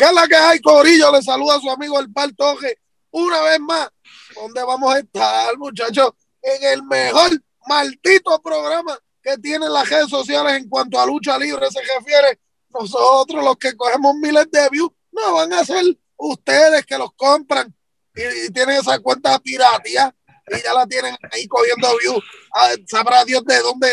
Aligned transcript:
¿Qué 0.00 0.06
es 0.06 0.12
la 0.14 0.26
que 0.26 0.34
hay, 0.34 0.60
Corillo? 0.60 1.12
Le 1.12 1.20
saluda 1.20 1.56
a 1.56 1.60
su 1.60 1.70
amigo 1.70 2.00
el 2.00 2.08
Toje 2.34 2.78
una 3.10 3.38
vez 3.42 3.60
más. 3.60 3.90
¿Dónde 4.34 4.62
vamos 4.62 4.94
a 4.94 4.98
estar, 4.98 5.58
muchachos? 5.58 6.12
En 6.40 6.72
el 6.72 6.82
mejor 6.84 7.30
maldito 7.66 8.40
programa 8.40 8.98
que 9.22 9.36
tienen 9.36 9.70
las 9.70 9.86
redes 9.86 10.08
sociales 10.08 10.54
en 10.54 10.70
cuanto 10.70 10.98
a 10.98 11.04
lucha 11.04 11.36
libre 11.36 11.70
se 11.70 11.80
refiere. 11.98 12.40
Nosotros, 12.70 13.44
los 13.44 13.58
que 13.58 13.76
cogemos 13.76 14.14
miles 14.14 14.50
de 14.50 14.70
views, 14.70 14.90
no 15.12 15.34
van 15.34 15.52
a 15.52 15.66
ser 15.66 15.84
ustedes 16.16 16.86
que 16.86 16.96
los 16.96 17.12
compran 17.12 17.70
y, 18.14 18.50
tienen 18.52 18.80
esa 18.80 18.98
cuenta 19.00 19.38
piratía 19.38 20.16
y 20.48 20.62
ya 20.62 20.72
la 20.72 20.86
tienen 20.86 21.14
ahí 21.30 21.46
cogiendo 21.46 21.94
views. 21.98 22.24
Ah, 22.54 22.70
sabrá 22.86 23.22
Dios 23.26 23.44
de 23.44 23.58
dónde, 23.58 23.90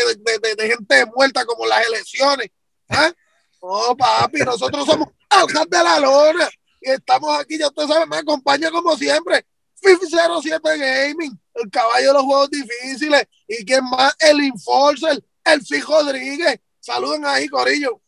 de, 0.56 0.68
gente 0.68 1.04
muerta 1.14 1.44
como 1.44 1.66
las 1.66 1.86
elecciones. 1.86 2.48
¿Ah? 2.88 3.12
No, 3.60 3.94
papi, 3.94 4.38
nosotros 4.38 4.86
somos 4.86 5.08
Aljas 5.30 5.68
de 5.68 5.78
la 5.78 6.00
Lona 6.00 6.48
estamos 6.94 7.38
aquí, 7.38 7.58
ya 7.58 7.68
usted 7.68 7.86
sabe, 7.86 8.06
me 8.06 8.16
acompaña 8.16 8.70
como 8.70 8.96
siempre. 8.96 9.44
FIFA 9.80 10.40
07 10.42 10.60
Gaming, 10.64 11.38
el 11.54 11.70
caballo 11.70 12.08
de 12.08 12.12
los 12.12 12.22
juegos 12.22 12.50
difíciles. 12.50 13.26
¿Y 13.46 13.64
quién 13.64 13.84
más? 13.84 14.14
El 14.18 14.40
Enforcer, 14.40 15.22
el 15.44 15.62
Fijo 15.62 16.02
Rodríguez. 16.02 16.58
Saluden 16.80 17.24
ahí, 17.24 17.48
Corillo. 17.48 18.00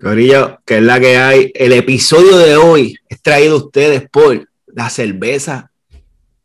Corillo, 0.00 0.60
que 0.64 0.78
es 0.78 0.82
la 0.82 1.00
que 1.00 1.16
hay. 1.16 1.52
El 1.54 1.72
episodio 1.72 2.36
de 2.38 2.56
hoy 2.56 2.96
es 3.08 3.22
traído 3.22 3.54
a 3.54 3.64
ustedes 3.64 4.08
por 4.10 4.48
la 4.66 4.90
cerveza 4.90 5.70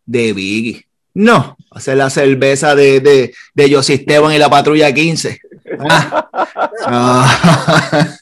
de 0.05 0.33
Biggie. 0.33 0.87
No, 1.13 1.57
hacer 1.71 1.97
la 1.97 2.09
cerveza 2.09 2.75
de, 2.75 2.99
de, 2.99 3.33
de 3.53 3.65
Esteban 3.65 4.33
y 4.33 4.37
la 4.37 4.49
patrulla 4.49 4.93
15. 4.93 5.39
Ah. 6.87 8.19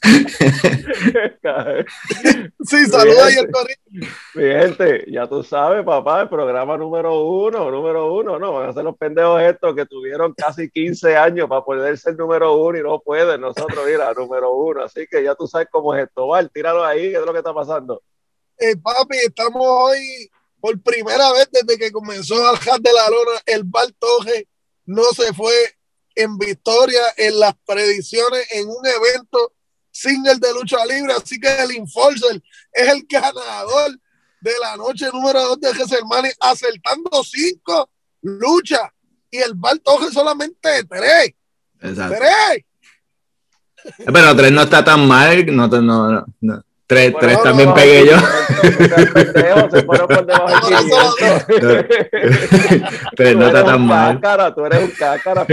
sí, 2.64 2.86
saluda 2.86 3.26
ahí 3.26 3.34
el. 3.34 3.50
Mi 4.34 4.42
gente, 4.42 5.04
ya 5.08 5.26
tú 5.26 5.42
sabes, 5.42 5.84
papá, 5.84 6.22
el 6.22 6.30
programa 6.30 6.78
número 6.78 7.22
uno, 7.22 7.70
número 7.70 8.14
uno, 8.14 8.38
no, 8.38 8.52
van 8.52 8.70
a 8.70 8.72
ser 8.72 8.84
los 8.84 8.96
pendejos 8.96 9.42
estos 9.42 9.74
que 9.74 9.84
tuvieron 9.84 10.32
casi 10.32 10.70
15 10.70 11.16
años 11.16 11.48
para 11.48 11.62
poder 11.62 11.98
ser 11.98 12.16
número 12.16 12.56
uno 12.56 12.78
y 12.78 12.82
no 12.82 12.98
pueden 13.00 13.42
nosotros 13.42 13.84
mira, 13.86 14.12
número 14.14 14.54
uno. 14.54 14.84
Así 14.84 15.06
que 15.06 15.22
ya 15.22 15.34
tú 15.34 15.46
sabes 15.46 15.68
cómo 15.70 15.94
es 15.94 16.04
esto. 16.04 16.28
Val, 16.28 16.50
tíralo 16.50 16.82
ahí, 16.84 17.10
¿qué 17.10 17.18
es 17.18 17.26
lo 17.26 17.32
que 17.32 17.38
está 17.38 17.52
pasando? 17.52 18.02
Eh, 18.58 18.76
papi, 18.76 19.16
estamos 19.18 19.62
hoy 19.62 20.30
por 20.60 20.80
primera 20.80 21.30
vez 21.32 21.48
desde 21.52 21.78
que 21.78 21.92
comenzó 21.92 22.34
el 22.36 22.56
Hat 22.56 22.80
de 22.80 22.92
la 22.92 23.10
Lona, 23.10 23.40
el 23.44 23.64
Baltoje 23.64 24.48
no 24.86 25.02
se 25.12 25.32
fue 25.34 25.52
en 26.14 26.38
victoria 26.38 27.02
en 27.16 27.38
las 27.40 27.54
predicciones 27.66 28.46
en 28.52 28.68
un 28.68 28.86
evento 28.86 29.52
single 29.90 30.36
de 30.38 30.52
lucha 30.52 30.84
libre. 30.86 31.12
Así 31.12 31.38
que 31.38 31.48
el 31.48 31.70
Enforcer 31.72 32.42
es 32.72 32.88
el 32.88 33.06
ganador 33.08 33.98
de 34.40 34.52
la 34.60 34.76
noche 34.76 35.08
número 35.12 35.40
2 35.40 35.60
de 35.60 35.74
Gesselmani, 35.74 36.28
acertando 36.40 37.24
cinco 37.24 37.88
luchas 38.22 38.90
y 39.30 39.38
el 39.38 39.54
Baltoje 39.54 40.12
solamente 40.12 40.84
tres. 40.84 41.34
Exacto. 41.80 42.16
Tres. 42.18 42.64
Pero 44.12 44.36
tres 44.36 44.52
no 44.52 44.62
está 44.62 44.84
tan 44.84 45.06
mal, 45.06 45.44
no, 45.46 45.68
no, 45.68 46.24
no. 46.40 46.64
Tres, 46.94 47.12
tres 47.18 47.42
también 47.42 47.74
pegué 47.74 48.06
yo. 48.06 48.16
Tres 53.16 53.36
no 53.36 53.46
está 53.48 53.64
tan 53.64 53.84
mal. 53.84 54.20
Cácara, 54.20 54.54
tú 54.54 54.64
eres 54.64 54.84
un 54.84 54.90
cácara. 54.90 55.44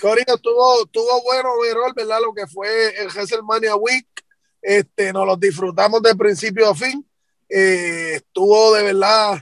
Corina, 0.00 0.34
estuvo, 0.34 0.84
estuvo 0.84 1.22
bueno, 1.22 1.48
¿verdad? 1.96 2.18
Lo 2.22 2.34
que 2.34 2.46
fue 2.46 2.68
el 3.00 3.06
WrestleMania 3.06 3.76
Week. 3.76 4.06
Este, 4.60 5.14
nos 5.14 5.26
lo 5.26 5.38
disfrutamos 5.38 6.02
de 6.02 6.14
principio 6.14 6.68
a 6.68 6.74
fin. 6.74 7.02
Eh, 7.48 8.16
estuvo 8.16 8.74
de 8.74 8.82
verdad 8.82 9.40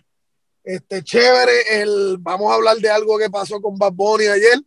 este, 0.63 1.03
chévere. 1.03 1.83
El, 1.83 2.19
vamos 2.21 2.53
a 2.53 2.55
hablar 2.55 2.77
de 2.77 2.89
algo 2.89 3.19
que 3.19 3.29
pasó 3.31 3.61
con 3.61 3.77
Bad 3.77 3.95
Bunny 3.95 4.29
ayer. 4.29 4.61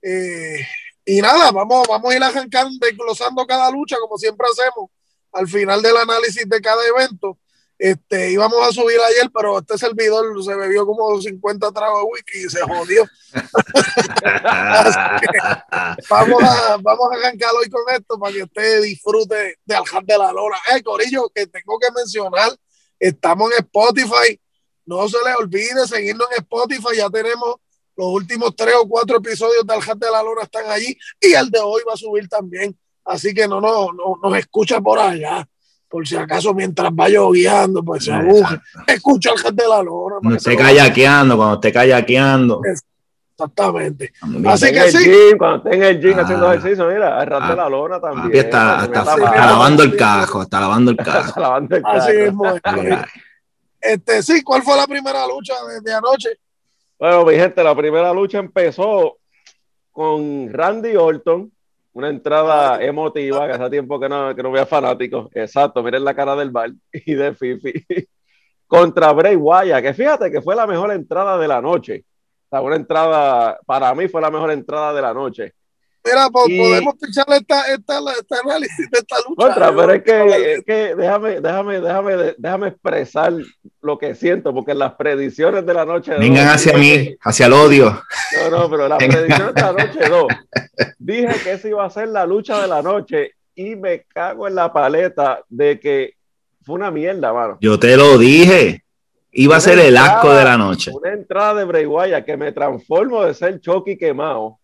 Eh, 0.00 0.64
y 1.06 1.20
nada, 1.20 1.52
vamos, 1.52 1.86
vamos 1.88 2.12
a 2.12 2.16
ir 2.16 2.22
arrancando, 2.22 2.84
desglosando 2.84 3.46
cada 3.46 3.70
lucha, 3.70 3.96
como 4.00 4.18
siempre 4.18 4.44
hacemos, 4.50 4.90
al 5.32 5.46
final 5.46 5.80
del 5.80 5.96
análisis 5.96 6.48
de 6.48 6.60
cada 6.60 6.84
evento. 6.84 7.38
Este, 7.78 8.32
íbamos 8.32 8.66
a 8.66 8.72
subir 8.72 8.98
ayer, 8.98 9.30
pero 9.32 9.58
este 9.58 9.78
servidor 9.78 10.42
se 10.42 10.56
bebió 10.56 10.84
como 10.84 11.20
50 11.20 11.70
tragos 11.70 12.00
de 12.00 12.06
whisky 12.10 12.46
y 12.46 12.50
se 12.50 12.60
jodió. 12.62 13.06
vamos, 16.10 16.42
a, 16.42 16.76
vamos 16.80 17.08
a 17.12 17.16
arrancar 17.16 17.50
hoy 17.54 17.70
con 17.70 17.82
esto 17.94 18.18
para 18.18 18.32
que 18.32 18.42
usted 18.42 18.82
disfrute 18.82 19.60
de 19.64 19.76
Aljar 19.76 20.04
de 20.04 20.18
la 20.18 20.32
Lora. 20.32 20.58
Eh, 20.74 20.82
Corillo, 20.82 21.30
que 21.32 21.46
tengo 21.46 21.78
que 21.78 21.92
mencionar, 21.94 22.50
estamos 22.98 23.52
en 23.52 23.58
Spotify. 23.58 24.40
No 24.86 25.08
se 25.08 25.18
les 25.24 25.36
olvide 25.36 25.86
seguirnos 25.86 26.26
en 26.32 26.38
Spotify, 26.38 26.96
ya 26.96 27.08
tenemos 27.10 27.60
los 27.96 28.06
últimos 28.08 28.54
tres 28.54 28.74
o 28.80 28.86
cuatro 28.86 29.16
episodios 29.16 29.66
del 29.66 29.78
Hat 29.78 29.96
de 29.96 30.10
la 30.10 30.22
Lona 30.22 30.42
están 30.42 30.70
allí 30.70 30.96
y 31.20 31.32
el 31.32 31.50
de 31.50 31.60
hoy 31.60 31.82
va 31.88 31.94
a 31.94 31.96
subir 31.96 32.28
también. 32.28 32.76
Así 33.04 33.32
que 33.32 33.48
no, 33.48 33.60
no, 33.60 33.88
no 33.92 34.18
nos 34.22 34.38
escucha 34.38 34.80
por 34.80 34.98
allá. 34.98 35.48
Por 35.88 36.06
si 36.06 36.16
acaso 36.16 36.52
mientras 36.52 36.94
vaya 36.94 37.20
guiando, 37.32 37.82
pues 37.82 38.04
se 38.04 38.12
aguja. 38.12 38.60
Escucha 38.86 39.30
Hat 39.30 39.54
de 39.54 39.68
la 39.68 39.82
Lona. 39.82 40.16
Cuando 40.20 40.36
esté 40.36 40.56
kayakeando, 40.56 41.36
cuando 41.36 41.54
esté 41.54 41.72
kayakeando. 41.72 42.60
Exactamente. 43.38 44.12
Así 44.46 44.72
que 44.72 44.90
sí. 44.90 45.04
Gym, 45.04 45.38
cuando 45.38 45.56
esté 45.58 45.76
en 45.76 45.82
el 45.84 46.00
gym 46.00 46.18
haciendo 46.18 46.48
ah. 46.48 46.54
ejercicio, 46.54 46.88
mira, 46.88 47.20
Hat 47.20 47.48
de 47.48 47.56
la 47.56 47.68
Lona 47.68 48.00
también. 48.00 48.44
Está, 48.44 48.84
está, 48.84 49.00
está, 49.00 49.46
lavando 49.46 49.84
el 49.84 49.96
cajo, 49.96 50.42
está 50.42 50.60
lavando 50.60 50.90
el 50.90 50.96
cajo. 50.96 51.28
está 51.28 51.40
lavando 51.40 51.76
el 51.76 51.82
cajo. 51.82 51.96
Así 51.96 52.12
mismo. 52.12 52.44
Este, 53.80 54.22
sí, 54.22 54.42
¿cuál 54.42 54.62
fue 54.62 54.76
la 54.76 54.86
primera 54.88 55.24
lucha 55.28 55.54
de, 55.68 55.80
de 55.80 55.94
anoche? 55.94 56.30
Bueno, 56.98 57.26
mi 57.26 57.34
gente, 57.34 57.62
la 57.62 57.74
primera 57.74 58.10
lucha 58.12 58.38
empezó 58.38 59.18
con 59.92 60.50
Randy 60.50 60.96
Orton, 60.96 61.52
una 61.92 62.08
entrada 62.08 62.82
emotiva, 62.82 63.46
que 63.46 63.52
hace 63.52 63.70
tiempo 63.70 64.00
que 64.00 64.08
no, 64.08 64.34
que 64.34 64.42
no 64.42 64.50
veía 64.50 64.64
fanáticos. 64.64 65.28
Exacto, 65.34 65.82
miren 65.82 66.04
la 66.04 66.14
cara 66.14 66.34
del 66.36 66.50
bar 66.50 66.70
y 66.92 67.14
de 67.14 67.34
Fifi. 67.34 67.84
Contra 68.66 69.12
Bray 69.12 69.36
Wyatt, 69.36 69.82
que 69.82 69.92
fíjate 69.92 70.30
que 70.30 70.40
fue 70.40 70.56
la 70.56 70.66
mejor 70.66 70.90
entrada 70.90 71.36
de 71.36 71.46
la 71.46 71.60
noche. 71.60 72.04
La 72.50 72.62
una 72.62 72.76
entrada, 72.76 73.58
para 73.66 73.94
mí 73.94 74.08
fue 74.08 74.22
la 74.22 74.30
mejor 74.30 74.50
entrada 74.50 74.94
de 74.94 75.02
la 75.02 75.12
noche. 75.12 75.54
Mira, 76.06 76.30
podemos 76.30 76.94
pichar 77.00 77.26
esta, 77.30 77.72
esta, 77.72 77.98
esta, 78.18 78.36
análisis 78.44 78.90
de 78.90 78.98
esta 78.98 79.16
lucha. 79.28 79.50
Otra, 79.50 79.74
pero 79.74 79.92
es 79.92 80.02
que, 80.02 80.52
es 80.54 80.64
que 80.64 80.94
déjame, 80.94 81.40
déjame, 81.40 81.80
déjame, 81.80 82.34
déjame 82.38 82.68
expresar 82.68 83.32
lo 83.82 83.98
que 83.98 84.14
siento, 84.14 84.54
porque 84.54 84.74
las 84.74 84.94
predicciones 84.94 85.66
de 85.66 85.74
la 85.74 85.84
noche. 85.84 86.12
Vengan 86.16 86.48
hacia 86.48 86.78
mí, 86.78 87.16
hacia 87.20 87.46
el 87.46 87.52
odio. 87.54 88.00
No, 88.50 88.58
no, 88.58 88.70
pero 88.70 88.88
las 88.88 88.98
predicciones 88.98 89.54
de 89.54 89.60
la 89.60 89.72
noche 89.72 90.08
dos. 90.08 90.26
Dije 90.98 91.34
que 91.42 91.52
esa 91.52 91.68
iba 91.68 91.84
a 91.84 91.90
ser 91.90 92.08
la 92.08 92.24
lucha 92.24 92.62
de 92.62 92.68
la 92.68 92.82
noche 92.82 93.32
y 93.54 93.74
me 93.74 94.04
cago 94.04 94.46
en 94.46 94.54
la 94.54 94.72
paleta 94.72 95.40
de 95.48 95.80
que 95.80 96.14
fue 96.62 96.76
una 96.76 96.90
mierda, 96.90 97.32
mano. 97.32 97.58
Yo 97.60 97.78
te 97.78 97.96
lo 97.96 98.18
dije. 98.18 98.82
Iba 99.38 99.56
a 99.56 99.60
ser 99.60 99.78
el 99.78 99.96
asco 99.98 100.32
de 100.32 100.44
la 100.44 100.56
noche. 100.56 100.90
Una 100.94 101.12
entrada 101.12 101.54
de 101.54 101.64
Bray 101.64 101.84
Wyatt 101.84 102.24
que 102.24 102.36
me 102.38 102.52
transformo 102.52 103.22
de 103.22 103.34
ser 103.34 103.60
Chucky 103.60 103.98
quemado 103.98 104.58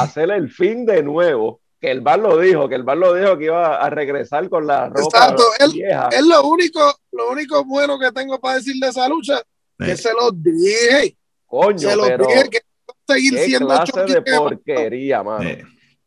hacer 0.00 0.30
el 0.30 0.50
fin 0.50 0.86
de 0.86 1.02
nuevo. 1.02 1.60
Que 1.80 1.90
el 1.90 2.00
bar 2.00 2.20
lo 2.20 2.38
dijo, 2.38 2.68
que 2.68 2.76
el 2.76 2.84
bar 2.84 2.96
lo 2.96 3.12
dijo 3.12 3.36
que 3.36 3.46
iba 3.46 3.76
a 3.76 3.90
regresar 3.90 4.48
con 4.48 4.66
la 4.66 4.88
ropa 4.88 5.00
Exacto. 5.00 5.42
Es 5.58 6.24
lo 6.24 6.46
único, 6.46 6.94
lo 7.10 7.30
único 7.30 7.64
bueno 7.64 7.98
que 7.98 8.12
tengo 8.12 8.40
para 8.40 8.56
decir 8.56 8.76
de 8.80 8.88
esa 8.88 9.08
lucha, 9.08 9.42
que 9.78 9.96
se 9.96 10.12
lo 10.12 10.30
dije. 10.30 11.16
Coño, 11.44 11.78
se 11.78 11.96
lo 11.96 12.04
dije 12.04 12.48
que 12.50 12.60
seguir 13.06 13.38
siendo 13.40 13.66
clase 13.66 14.04
de 14.04 14.22
porquería, 14.22 15.22
mano. 15.24 15.50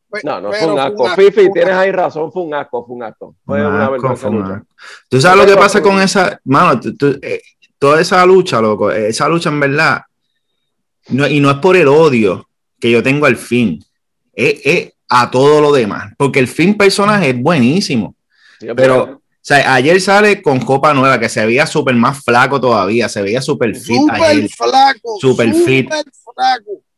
Pues, 0.10 0.24
no, 0.24 0.40
no 0.40 0.54
fue 0.54 0.72
un 0.72 0.80
asco. 0.80 1.10
Fifi, 1.10 1.52
tienes 1.52 1.74
ahí 1.74 1.92
razón, 1.92 2.32
fue 2.32 2.44
un 2.44 2.54
asco, 2.54 2.86
fue 2.86 2.96
un 2.96 3.04
asco. 3.04 3.36
Fue 3.46 3.68
una 3.68 3.90
vergüenza 3.90 4.30
lucha. 4.30 4.64
Tú 5.10 5.20
sabes 5.20 5.46
lo 5.46 5.54
que 5.54 5.60
pasa 5.60 5.82
con 5.82 6.00
esa, 6.00 6.40
mano, 6.46 6.80
eh, 7.22 7.42
toda 7.78 8.00
esa 8.00 8.26
lucha, 8.26 8.62
loco, 8.62 8.92
esa 8.92 9.28
lucha 9.28 9.50
en 9.50 9.60
verdad, 9.60 10.04
y 11.10 11.40
no 11.42 11.52
es 11.52 11.58
por 11.58 11.76
el 11.76 11.90
odio, 11.90 12.48
que 12.86 12.92
yo 12.92 13.02
tengo 13.02 13.26
al 13.26 13.36
fin. 13.36 13.84
Es, 14.32 14.94
a 15.10 15.32
todo 15.32 15.60
lo 15.60 15.74
demás. 15.74 16.14
Porque 16.18 16.40
el 16.40 16.48
fin 16.48 16.76
personaje 16.76 17.32
es 17.32 17.42
buenísimo. 17.42 18.16
pero, 18.76 19.04
o 19.04 19.22
sea, 19.42 19.74
ayer 19.74 20.00
sale 20.00 20.40
con 20.40 20.60
copa 20.60 20.94
nueva, 20.94 21.20
que 21.20 21.28
se 21.28 21.44
veía 21.44 21.66
súper 21.66 21.96
más 21.96 22.24
flaco 22.24 22.62
todavía, 22.62 23.10
se 23.10 23.24
veía 23.24 23.42
súper 23.42 23.76
fit. 23.76 23.96
Súper 23.96 24.50
flaco. 24.50 25.18
Súper 25.20 25.54
fit. 25.56 25.90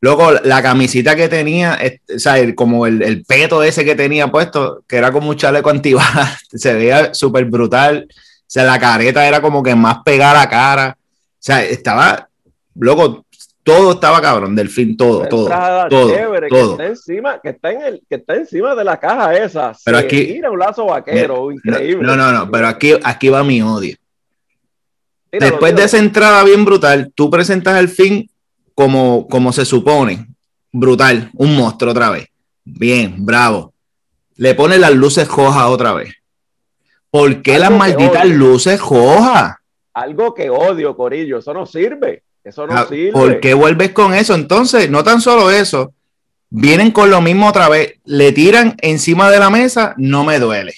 Luego, 0.01 0.33
la 0.43 0.61
camisita 0.61 1.15
que 1.15 1.29
tenía, 1.29 1.79
o 2.13 2.19
sea, 2.19 2.53
como 2.53 2.85
el, 2.85 3.01
el, 3.01 3.23
peto 3.23 3.63
ese 3.63 3.85
que 3.85 3.95
tenía 3.95 4.27
puesto, 4.27 4.83
que 4.87 4.97
era 4.97 5.13
como 5.13 5.29
un 5.29 5.37
chaleco 5.37 5.69
antibalas, 5.69 6.39
se 6.53 6.73
veía 6.73 7.13
súper 7.13 7.45
brutal. 7.45 8.07
O 8.09 8.45
sea, 8.45 8.65
la 8.65 8.77
careta 8.77 9.25
era 9.25 9.41
como 9.41 9.63
que 9.63 9.73
más 9.73 9.99
pegada 10.03 10.31
a 10.31 10.43
la 10.43 10.49
cara. 10.49 10.97
O 10.99 11.39
sea, 11.39 11.63
estaba, 11.63 12.27
luego, 12.75 13.25
todo 13.67 13.91
estaba 13.91 14.21
cabrón, 14.21 14.55
del 14.55 14.69
fin, 14.69 14.95
todo, 14.95 15.27
todo, 15.27 15.49
todo, 15.89 16.09
chévere, 16.09 16.47
todo. 16.47 16.77
Que 16.77 16.83
está 16.83 16.85
encima, 16.85 17.41
que 17.41 17.49
está 17.49 17.71
en 17.73 17.81
el, 17.81 18.01
que 18.09 18.15
está 18.15 18.35
encima 18.35 18.73
de 18.73 18.85
la 18.85 18.97
caja 18.97 19.35
esa. 19.35 19.73
Pero 19.83 19.97
aquí 19.97 20.29
mira 20.35 20.49
un 20.49 20.57
lazo 20.57 20.85
vaquero, 20.85 21.51
increíble. 21.51 22.01
No, 22.07 22.15
no, 22.15 22.31
no, 22.31 22.49
pero 22.49 22.69
aquí, 22.69 22.93
aquí 23.03 23.27
va 23.27 23.43
mi 23.43 23.61
odio. 23.61 23.97
Después 25.33 25.75
de 25.75 25.83
esa 25.83 25.97
entrada 25.97 26.45
bien 26.45 26.63
brutal, 26.63 27.11
tú 27.13 27.29
presentas 27.29 27.77
el 27.77 27.89
fin 27.89 28.29
como, 28.73 29.27
como 29.27 29.51
se 29.51 29.65
supone, 29.65 30.27
brutal, 30.71 31.29
un 31.33 31.57
monstruo 31.57 31.91
otra 31.91 32.09
vez. 32.09 32.29
Bien, 32.63 33.25
bravo. 33.25 33.73
Le 34.37 34.55
pone 34.55 34.77
las 34.77 34.93
luces 34.93 35.27
rojas 35.27 35.65
otra 35.65 35.91
vez. 35.91 36.13
¿Por 37.09 37.41
qué 37.41 37.59
las 37.59 37.71
malditas 37.71 38.25
luces 38.29 38.79
rojas? 38.79 39.55
Algo 39.93 40.33
que 40.33 40.49
odio, 40.49 40.95
Corillo, 40.95 41.39
eso 41.39 41.53
no 41.53 41.65
sirve. 41.65 42.23
Eso 42.47 42.65
no 42.65 42.73
ah, 42.73 42.85
sirve. 42.87 43.11
¿Por 43.11 43.39
qué 43.41 43.53
vuelves 43.53 43.91
con 43.91 44.13
eso? 44.13 44.33
Entonces, 44.33 44.89
no 44.89 45.03
tan 45.03 45.19
solo 45.19 45.51
eso, 45.51 45.93
vienen 46.49 46.91
con 46.91 47.09
lo 47.09 47.21
mismo 47.21 47.47
otra 47.49 47.67
vez, 47.67 47.95
le 48.05 48.31
tiran 48.31 48.77
encima 48.81 49.29
de 49.29 49.39
la 49.39 49.49
mesa, 49.49 49.93
no 49.97 50.23
me 50.23 50.39
duele. 50.39 50.73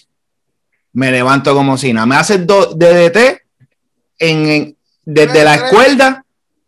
Me 0.93 1.11
levanto 1.11 1.53
como 1.53 1.77
si 1.77 1.93
nada. 1.93 2.07
Me 2.07 2.15
haces 2.15 2.47
DDT 2.47 3.41
en, 4.17 4.75
desde 5.05 5.43
la 5.43 5.55
escuela, 5.55 6.25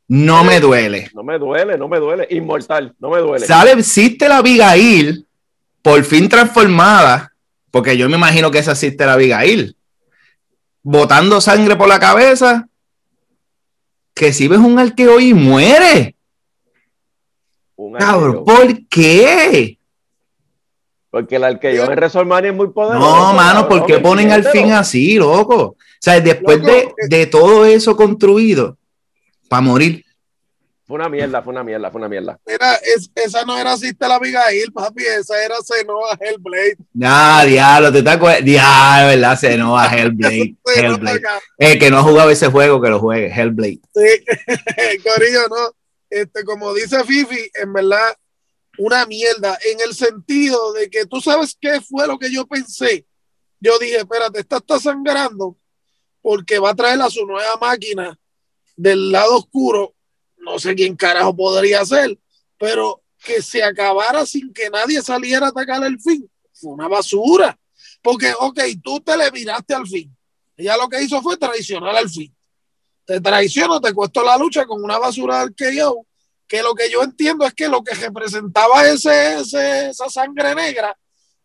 no 0.08 0.44
me 0.44 0.60
duele. 0.60 1.10
No 1.16 1.24
me 1.24 1.40
duele, 1.40 1.78
no 1.80 1.88
me 1.88 1.98
duele. 1.98 2.28
Inmortal, 2.30 2.94
no 3.00 3.10
me 3.10 3.20
duele. 3.20 3.46
Sale, 3.46 3.72
existe 3.72 4.30
la 4.30 4.38
Abigail, 4.38 5.26
por 5.82 6.04
fin 6.04 6.30
transformada, 6.30 7.34
porque 7.72 7.98
yo 7.98 8.08
me 8.08 8.18
imagino 8.18 8.52
que 8.52 8.60
esa 8.60 8.74
existe 8.74 9.04
la 9.04 9.14
Abigail 9.14 9.76
botando 10.84 11.42
sangre 11.42 11.76
por 11.76 11.88
la 11.88 12.00
cabeza, 12.00 12.68
que 14.14 14.34
si 14.34 14.48
ves 14.48 14.60
un 14.60 14.80
arqueo 14.80 15.20
y 15.20 15.34
muere. 15.34 16.16
Cabrón, 17.98 18.46
¿por 18.46 18.88
qué? 18.88 19.78
Porque 21.10 21.36
el 21.36 21.44
arqueo 21.44 21.86
en 21.86 21.92
WrestleMania 21.92 22.52
es 22.52 22.56
muy 22.56 22.70
poderoso. 22.70 23.00
No, 23.00 23.34
mano, 23.34 23.68
¿por 23.68 23.86
qué 23.86 24.00
ponen 24.00 24.32
al 24.32 24.46
fin 24.46 24.72
así, 24.72 25.16
loco? 25.16 25.56
O 25.62 25.78
sea, 26.00 26.20
después 26.20 26.62
de, 26.64 26.80
eh, 26.80 26.94
de 27.10 27.26
todo 27.26 27.66
eso 27.66 27.96
construido, 27.96 28.78
para 29.50 29.62
morir, 29.62 30.06
fue 30.92 31.00
una 31.00 31.08
mierda, 31.08 31.42
fue 31.42 31.54
una 31.54 31.64
mierda, 31.64 31.90
fue 31.90 32.00
una 32.00 32.10
mierda. 32.10 32.38
Mira, 32.46 32.78
esa 33.16 33.46
no 33.46 33.58
era 33.58 33.78
Sister 33.78 34.10
la 34.10 34.16
Abigail, 34.16 34.74
papi, 34.74 35.04
esa 35.04 35.42
era 35.42 35.56
Senova 35.62 36.18
Hellblade. 36.20 36.76
Ah, 37.02 37.46
diablo, 37.48 37.94
te 37.94 38.00
estás 38.00 38.20
Diablo, 38.44 39.08
¿verdad? 39.08 39.40
Senova 39.40 39.88
Hellblade. 39.96 40.58
Hellblade. 40.76 41.22
El 41.58 41.80
que 41.80 41.90
no 41.90 42.00
ha 42.00 42.04
jugado 42.04 42.30
ese 42.30 42.48
juego, 42.48 42.82
que 42.82 42.90
lo 42.90 43.00
juegue, 43.00 43.28
Hellblade. 43.28 43.80
Sí, 43.96 45.00
Corillo, 45.04 45.48
¿no? 45.50 45.74
Este, 46.10 46.44
como 46.44 46.74
dice 46.74 47.02
Fifi, 47.06 47.50
en 47.54 47.72
verdad, 47.72 48.14
una 48.78 49.06
mierda, 49.06 49.58
en 49.72 49.80
el 49.88 49.96
sentido 49.96 50.74
de 50.74 50.90
que 50.90 51.06
tú 51.06 51.22
sabes 51.22 51.58
qué 51.58 51.80
fue 51.80 52.06
lo 52.06 52.20
que 52.20 52.30
yo 52.30 52.46
pensé. 52.46 53.06
Yo 53.62 53.80
dije, 53.80 53.96
espérate, 53.96 54.42
esta 54.42 54.58
está 54.58 54.78
sangrando 54.78 55.56
porque 56.22 56.60
va 56.60 56.72
a 56.72 56.76
traer 56.76 57.02
a 57.02 57.10
su 57.10 57.26
nueva 57.26 57.56
máquina 57.62 58.20
del 58.76 59.10
lado 59.10 59.38
oscuro 59.38 59.96
no 60.42 60.60
sé 60.60 60.76
quién 60.76 60.96
carajo 60.96 61.36
podría 61.36 61.86
ser, 61.86 62.18
pero 62.58 63.02
que 63.24 63.42
se 63.42 63.64
acabara 63.64 64.26
sin 64.26 64.52
que 64.54 64.70
nadie 64.70 65.02
saliera 65.02 65.48
a 65.48 65.50
atacar 65.50 65.84
el 65.84 66.00
fin, 66.00 66.30
fue 66.54 66.74
una 66.74 66.88
basura. 66.88 67.58
Porque, 68.02 68.34
ok, 68.40 68.60
tú 68.84 69.00
te 69.00 69.16
le 69.16 69.32
miraste 69.32 69.74
al 69.74 69.88
fin. 69.88 70.16
Ella 70.58 70.76
lo 70.78 70.90
que 70.90 71.02
hizo 71.02 71.22
fue 71.22 71.38
traicionar 71.38 71.96
al 71.96 72.10
fin. 72.10 72.36
Te 73.06 73.22
traiciono, 73.22 73.80
te 73.80 73.94
cuesta 73.94 74.24
la 74.24 74.38
lucha 74.38 74.66
con 74.66 74.84
una 74.84 74.98
basura 74.98 75.42
del 75.42 75.56
que 75.56 75.76
yo, 75.76 76.06
que 76.48 76.62
lo 76.62 76.74
que 76.74 76.90
yo 76.90 77.04
entiendo 77.04 77.46
es 77.46 77.54
que 77.54 77.68
lo 77.68 77.84
que 77.84 77.96
representaba 77.96 78.88
ese, 78.88 79.40
esa 79.90 80.10
sangre 80.10 80.54
negra, 80.56 80.98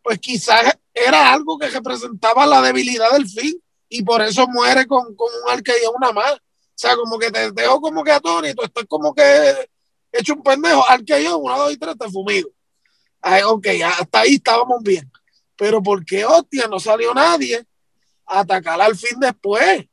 pues 0.03 0.19
quizás 0.19 0.77
era 0.93 1.33
algo 1.33 1.59
que 1.59 1.69
representaba 1.69 2.47
la 2.47 2.63
debilidad 2.63 3.11
del 3.13 3.29
fin 3.29 3.61
y 3.89 4.03
por 4.03 4.23
eso 4.23 4.47
muere 4.49 4.87
con, 4.87 5.15
con 5.15 5.29
un 5.45 5.51
arqueo 5.51 5.93
una 5.97 6.13
más. 6.13 6.37
O 6.77 6.79
sea, 6.79 6.95
como 6.95 7.19
que 7.19 7.31
te 7.31 7.51
dejo 7.53 7.81
como 7.81 8.05
que 8.05 8.13
atónito, 8.13 8.63
estás 8.63 8.85
como 8.87 9.15
que 9.15 9.23
hecho 10.13 10.35
un 10.35 10.43
pendejo, 10.43 10.87
al 10.87 11.07
que 11.07 11.25
yo, 11.25 11.39
una, 11.39 11.57
dos 11.57 11.73
y 11.73 11.79
tres, 11.79 11.97
te 11.99 12.11
fumigo. 12.11 12.51
Ay, 13.23 13.43
ok, 13.45 13.67
hasta 13.99 14.21
ahí 14.21 14.35
estábamos 14.35 14.83
bien. 14.83 15.11
Pero 15.57 15.83
¿por 15.83 16.05
qué, 16.05 16.27
hostia, 16.27 16.67
no 16.69 16.79
salió 16.79 17.15
nadie 17.15 17.65
a 18.27 18.41
atacar 18.41 18.79
al 18.79 18.95
fin 18.95 19.19
después? 19.19 19.87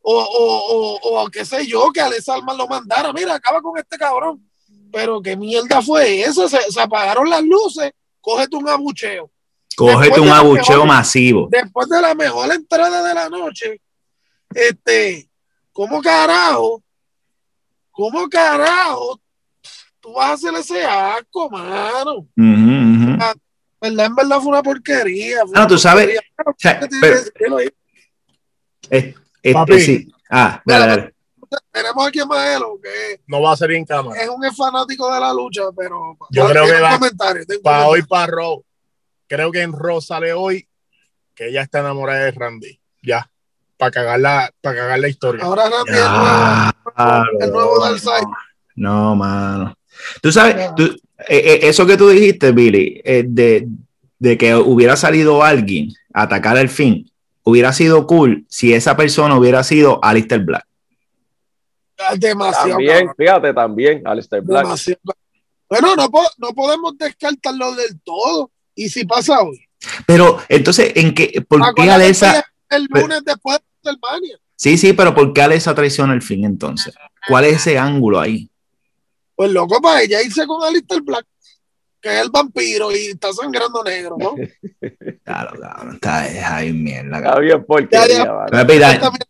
O, 0.00 0.14
o, 0.16 0.98
o, 1.02 1.24
o 1.24 1.26
qué 1.28 1.44
sé 1.44 1.66
yo, 1.66 1.90
que 1.92 2.00
Alex 2.00 2.28
Alman 2.28 2.56
lo 2.56 2.68
mandara, 2.68 3.12
mira, 3.12 3.34
acaba 3.34 3.60
con 3.60 3.76
este 3.76 3.98
cabrón. 3.98 4.48
Pero 4.92 5.20
qué 5.20 5.36
mierda 5.36 5.82
fue 5.82 6.22
eso, 6.22 6.48
se, 6.48 6.58
apagaron 6.80 7.28
las 7.28 7.42
luces, 7.42 7.90
cógete 8.20 8.54
un 8.54 8.68
abucheo. 8.68 9.28
Cógete 9.76 10.20
un 10.20 10.28
abucheo 10.28 10.86
masivo. 10.86 11.48
Después 11.50 11.88
de 11.88 12.00
la 12.00 12.14
mejor 12.14 12.52
entrada 12.52 13.02
de 13.02 13.12
la 13.12 13.28
noche, 13.28 13.80
este, 14.54 15.28
¿Cómo 15.74 16.00
carajo? 16.00 16.82
¿Cómo 17.90 18.28
carajo? 18.28 19.20
Tú 19.98 20.12
vas 20.12 20.30
a 20.30 20.32
hacer 20.34 20.54
ese 20.54 20.84
asco, 20.84 21.50
mano. 21.50 22.28
verdad, 23.80 24.06
en 24.06 24.14
verdad 24.14 24.38
fue 24.38 24.52
una 24.52 24.62
porquería. 24.62 25.40
no, 25.52 25.66
tú 25.66 25.76
sabes. 25.76 26.16
este, 29.42 29.80
sí. 29.80 30.12
Ah, 30.30 30.62
dale, 30.64 30.86
dale. 30.86 31.14
Tenemos 31.72 32.06
aquí 32.06 32.20
a 32.20 32.26
Maelo 32.26 32.78
que 32.80 33.20
no 33.26 33.42
va 33.42 33.52
a 33.52 33.56
ser 33.56 33.72
en 33.72 33.84
cámara. 33.84 34.22
Es 34.22 34.28
un 34.28 34.42
fanático 34.54 35.12
de 35.12 35.20
la 35.20 35.32
lucha, 35.32 35.62
pero 35.76 36.16
yo 36.30 36.48
creo 36.48 36.66
que 36.66 36.80
va 36.80 37.00
para 37.64 37.88
hoy 37.88 38.02
para 38.02 38.26
Ro. 38.28 38.64
Creo 39.26 39.50
que 39.50 39.62
en 39.62 39.72
Ro 39.72 40.00
sale 40.00 40.32
hoy 40.32 40.68
que 41.34 41.48
ella 41.48 41.62
está 41.62 41.80
enamorada 41.80 42.26
de 42.26 42.30
Randy. 42.30 42.80
Ya 43.02 43.28
para 43.76 43.90
cagar 43.90 44.20
la, 44.20 44.50
para 44.60 44.76
cagar 44.76 44.98
la 44.98 45.08
historia. 45.08 45.44
Ahora 45.44 45.64
rápido 45.70 47.34
el 47.40 47.50
nuevo 47.52 47.84
Darkseid. 47.84 48.24
No, 48.76 49.14
mano. 49.14 49.76
Tú 50.20 50.32
sabes, 50.32 50.74
tú, 50.74 50.84
eh, 51.28 51.38
eh, 51.38 51.58
eso 51.62 51.86
que 51.86 51.96
tú 51.96 52.08
dijiste, 52.08 52.52
Billy, 52.52 53.00
eh, 53.04 53.24
de, 53.26 53.68
de, 54.18 54.38
que 54.38 54.54
hubiera 54.54 54.96
salido 54.96 55.42
alguien 55.42 55.90
a 56.12 56.22
atacar 56.22 56.56
al 56.56 56.68
fin, 56.68 57.10
hubiera 57.42 57.72
sido 57.72 58.06
cool 58.06 58.44
si 58.48 58.74
esa 58.74 58.96
persona 58.96 59.36
hubiera 59.36 59.62
sido 59.62 60.00
Alistair 60.02 60.42
Black. 60.42 60.66
Demasiado. 62.16 62.70
También, 62.70 63.08
fíjate, 63.16 63.54
también, 63.54 64.02
Alistair 64.04 64.42
Black. 64.42 64.66
Bueno, 65.68 65.96
no, 65.96 66.10
no 66.38 66.52
podemos 66.52 66.98
descartarlo 66.98 67.74
del 67.74 68.00
todo. 68.00 68.50
¿Y 68.74 68.88
si 68.88 69.04
pasa 69.04 69.40
hoy? 69.40 69.64
Pero 70.06 70.40
entonces, 70.48 70.92
¿en 70.96 71.14
qué? 71.14 71.44
¿Por 71.46 71.74
qué 71.74 71.90
Alessa? 71.90 72.44
El 72.70 72.86
lunes 72.90 73.22
después 73.24 73.58
de 73.58 73.90
WrestleMania. 73.90 74.38
Sí, 74.56 74.78
sí, 74.78 74.92
pero 74.92 75.14
¿por 75.14 75.32
qué 75.32 75.42
Alexa 75.42 75.74
traiciona 75.74 76.14
el 76.14 76.22
fin 76.22 76.44
entonces? 76.44 76.94
¿Cuál 77.28 77.44
es 77.44 77.56
ese 77.56 77.78
ángulo 77.78 78.20
ahí? 78.20 78.48
Pues 79.34 79.50
loco, 79.50 79.80
para 79.80 80.02
ella 80.02 80.22
irse 80.22 80.46
con 80.46 80.62
Alistair 80.62 81.02
Black, 81.02 81.26
que 82.00 82.08
es 82.16 82.22
el 82.22 82.30
vampiro 82.30 82.92
y 82.92 83.06
está 83.06 83.32
sangrando 83.32 83.82
negro, 83.82 84.16
¿no? 84.18 84.34
claro, 85.24 85.56
claro, 85.56 85.92
está 85.92 86.56
ahí 86.56 86.72
mierda. 86.72 87.18
Está 87.18 87.40
bien 87.40 87.64
porque 87.66 87.96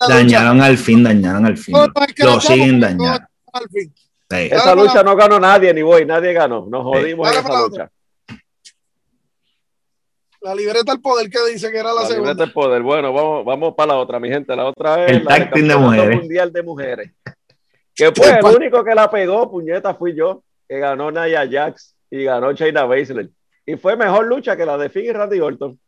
dañaron 0.09 0.61
al 0.61 0.76
fin, 0.76 1.03
dañaron 1.03 1.47
al 1.47 1.57
fin. 1.57 1.75
Lo 2.19 2.41
siguen 2.41 2.81
dañando. 2.81 3.26
Esa 4.29 4.75
lucha 4.75 5.03
no 5.03 5.17
ganó 5.17 5.38
nadie, 5.38 5.73
ni 5.73 5.83
voy, 5.83 6.05
nadie 6.05 6.33
ganó. 6.33 6.67
Nos 6.69 6.83
jodimos 6.83 7.33
en 7.33 7.38
esa 7.38 7.61
lucha. 7.61 7.91
La 10.45 10.55
libreta 10.55 10.93
del 10.93 11.01
poder 11.01 11.31
que 11.31 11.39
dice 11.51 11.73
que 11.73 11.79
era 11.79 11.95
la, 11.95 12.03
segunda. 12.03 12.17
La 12.17 12.19
libreta 12.19 12.45
del 12.45 12.53
poder. 12.53 12.83
Bueno, 12.83 13.15
vamos, 13.15 13.47
vamos 13.47 13.75
para 13.75 13.95
la 13.95 13.99
otra, 13.99 14.21
mi 14.21 14.29
gente. 14.29 14.55
La 14.55 14.67
otra 14.67 15.07
es 15.07 15.13
el 15.13 15.25
la 15.25 15.39
de 15.39 15.77
mujeres. 15.79 16.19
mundial 16.19 16.53
de 16.53 16.63
mujeres. 16.63 17.11
Que 17.95 18.13
fue 18.13 18.29
el 18.29 18.45
único 18.45 18.85
que 18.85 18.95
la 18.95 19.11
pegó, 19.11 19.51
puñeta, 19.51 19.95
fui 19.95 20.15
yo, 20.15 20.45
que 20.69 20.79
ganó 20.79 21.11
Naya 21.11 21.49
Jax 21.51 21.95
y 22.11 22.25
ganó 22.25 22.53
Shayna 22.53 22.85
Baszler. 22.85 23.31
Y 23.65 23.77
fue 23.77 23.97
mejor 23.97 24.27
lucha 24.27 24.55
que 24.55 24.67
la 24.67 24.77
de 24.77 24.91
Finn 24.91 25.07
y 25.07 25.13
Randy 25.13 25.41
Orton. 25.41 25.81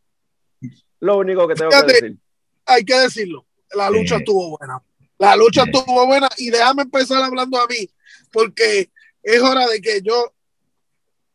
Lo 1.01 1.17
único 1.19 1.47
que 1.47 1.53
tengo 1.53 1.69
que 1.69 1.93
decir. 1.93 2.17
Hay 2.65 2.83
que 2.83 2.95
decirlo. 2.95 3.45
La 3.75 3.91
lucha 3.91 4.15
estuvo 4.15 4.57
buena. 4.57 4.81
La 5.19 5.35
lucha 5.35 5.65
estuvo 5.65 6.07
buena. 6.07 6.29
Y 6.37 6.49
déjame 6.49 6.81
empezar 6.81 7.21
hablando 7.21 7.59
a 7.59 7.67
mí, 7.67 7.87
porque 8.31 8.89
es 9.21 9.39
hora 9.39 9.67
de 9.67 9.79
que 9.79 10.01
yo 10.01 10.33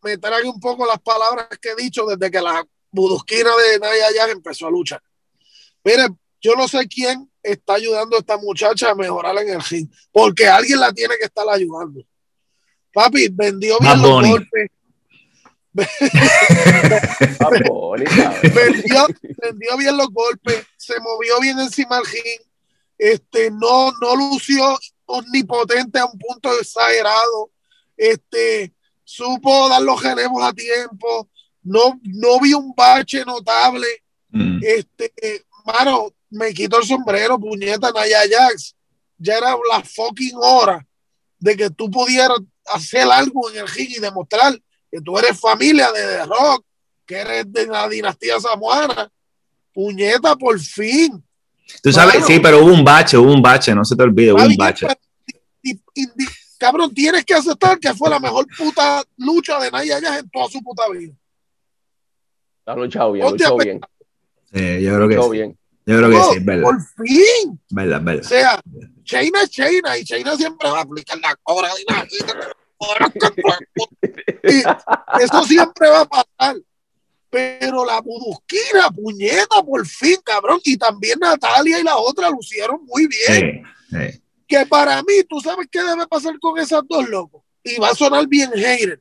me 0.03 0.19
trague 0.19 0.49
un 0.49 0.59
poco 0.59 0.85
las 0.87 0.99
palabras 0.99 1.47
que 1.61 1.69
he 1.69 1.77
dicho 1.77 2.05
desde 2.05 2.29
que 2.29 2.41
la 2.41 2.67
Budusquina 2.93 3.51
de 3.57 3.79
Naya 3.81 4.07
ya 4.15 4.31
empezó 4.31 4.67
a 4.67 4.71
luchar. 4.71 5.03
Mire, 5.83 6.09
yo 6.41 6.55
no 6.55 6.69
sé 6.69 6.87
quién 6.87 7.29
está 7.43 7.75
ayudando 7.75 8.17
a 8.17 8.21
esta 8.21 8.37
muchacha 8.37 8.91
a 8.91 8.95
mejorar 8.95 9.37
en 9.39 9.49
el 9.49 9.63
ring, 9.63 9.89
porque 10.13 10.47
alguien 10.47 10.79
la 10.79 10.93
tiene 10.93 11.17
que 11.19 11.25
estar 11.25 11.49
ayudando. 11.49 12.05
Papi, 12.93 13.29
vendió 13.31 13.79
bien 13.81 14.03
los 14.03 14.29
golpes. 14.29 14.71
vendió, 18.55 19.07
vendió, 19.39 19.77
bien 19.79 19.97
los 19.97 20.09
golpes, 20.11 20.67
se 20.77 21.01
movió 21.01 21.41
bien 21.41 21.59
encima 21.59 21.97
del 21.97 22.05
ring, 22.05 22.43
este, 22.99 23.51
no, 23.51 23.91
no 23.93 24.15
lució 24.15 24.79
omnipotente 25.07 25.99
a 25.99 26.05
un 26.05 26.19
punto 26.19 26.53
exagerado, 26.61 27.51
este, 27.97 28.75
supo 29.03 29.71
dar 29.71 29.81
los 29.81 30.03
relevos 30.03 30.43
a 30.45 30.53
tiempo, 30.53 31.31
no, 31.63 32.01
no 32.03 32.41
vi 32.41 32.55
un 32.55 32.73
bache 32.75 33.25
notable, 33.25 33.87
Mm. 34.35 34.61
este, 34.63 35.13
mano, 35.67 36.11
me 36.31 36.55
quito 36.55 36.79
el 36.79 36.87
sombrero, 36.87 37.39
puñeta, 37.39 37.91
Naya 37.93 38.21
Jax, 38.31 38.75
ya 39.19 39.37
era 39.37 39.55
la 39.71 39.83
fucking 39.85 40.33
hora 40.37 40.87
de 41.39 41.55
que 41.57 41.69
tú 41.71 41.91
pudieras 41.91 42.39
hacer 42.67 43.03
algo 43.11 43.51
en 43.51 43.59
el 43.59 43.69
ring 43.69 43.91
y 43.91 43.99
demostrar 44.01 44.59
que 44.91 45.01
tú 45.03 45.19
eres 45.19 45.39
familia 45.39 45.93
de 45.93 46.01
The 46.01 46.25
Rock, 46.27 46.65
que 47.05 47.17
eres 47.17 47.53
de 47.53 47.67
la 47.67 47.89
dinastía 47.89 48.41
samoana, 48.41 49.11
puñeta, 49.75 50.35
por 50.37 50.59
fin. 50.59 51.23
Tú 51.83 51.93
sabes, 51.93 52.25
sí, 52.27 52.39
pero 52.41 52.65
hubo 52.65 52.73
un 52.73 52.85
bache, 52.85 53.17
hubo 53.19 53.33
un 53.33 53.43
bache, 53.43 53.75
no 53.75 53.85
se 53.85 53.97
te 53.97 54.03
olvide, 54.03 54.33
hubo 54.33 54.43
un 54.43 54.57
bache. 54.57 54.87
pero- 54.87 55.01
y- 55.63 55.71
y- 55.95 56.03
y- 56.05 56.27
cabrón, 56.59 56.93
tienes 56.95 57.25
que 57.25 57.35
aceptar 57.35 57.79
que 57.79 57.93
fue 57.95 58.09
la 58.11 58.19
mejor 58.19 58.47
puta 58.57 59.03
lucha 59.19 59.59
de 59.61 59.71
Naya 59.71 60.01
Jax 60.01 60.19
en 60.21 60.31
toda 60.31 60.49
su 60.49 60.63
puta 60.63 60.89
vida. 60.89 61.13
Ha 62.67 62.75
luchado 62.77 63.13
bien, 63.13 63.31
luchado 63.31 63.61
a 63.61 63.65
bien. 63.65 63.81
Sí, 64.53 64.83
yo 64.83 64.95
creo 64.95 65.09
que 65.09 65.23
sí. 65.23 65.31
bien. 65.31 65.59
Yo 65.85 65.97
creo 65.97 66.11
que 66.11 66.17
No, 66.17 66.33
sí, 66.33 66.39
verdad. 66.41 66.63
Por 66.63 66.81
fin. 67.07 67.61
Verdad, 67.71 68.01
O 68.01 68.05
verdad. 68.05 68.23
sea, 68.23 68.61
China 69.05 69.43
es 69.43 69.51
China 69.51 69.99
y 69.99 70.05
China 70.05 70.37
siempre 70.37 70.71
va 70.71 70.79
a 70.79 70.83
aplicar 70.83 71.19
la 71.19 71.35
cobra 71.43 71.69
dinastía. 71.77 72.27
Y 74.45 74.63
Eso 75.25 75.43
siempre 75.45 75.89
va 75.89 76.01
a 76.03 76.05
pasar. 76.09 76.57
Pero 77.31 77.85
la 77.87 78.01
budusquina, 78.01 78.91
puñeta, 78.95 79.63
por 79.65 79.87
fin, 79.87 80.17
cabrón. 80.23 80.61
Y 80.65 80.77
también 80.77 81.19
Natalia 81.19 81.81
y 81.81 81.83
la 81.83 81.97
otra 81.97 82.29
lucieron 82.29 82.85
muy 82.85 83.07
bien. 83.07 83.65
Sí, 83.91 83.97
sí. 84.13 84.23
Que 84.47 84.67
para 84.67 85.03
mí, 85.03 85.25
tú 85.29 85.41
sabes 85.41 85.67
qué 85.71 85.83
debe 85.83 86.07
pasar 86.07 86.39
con 86.39 86.59
esas 86.59 86.83
dos 86.87 87.09
locos. 87.09 87.43
Y 87.65 87.79
va 87.81 87.89
a 87.91 87.95
sonar 87.95 88.27
bien 88.29 88.51
hater. 88.53 89.01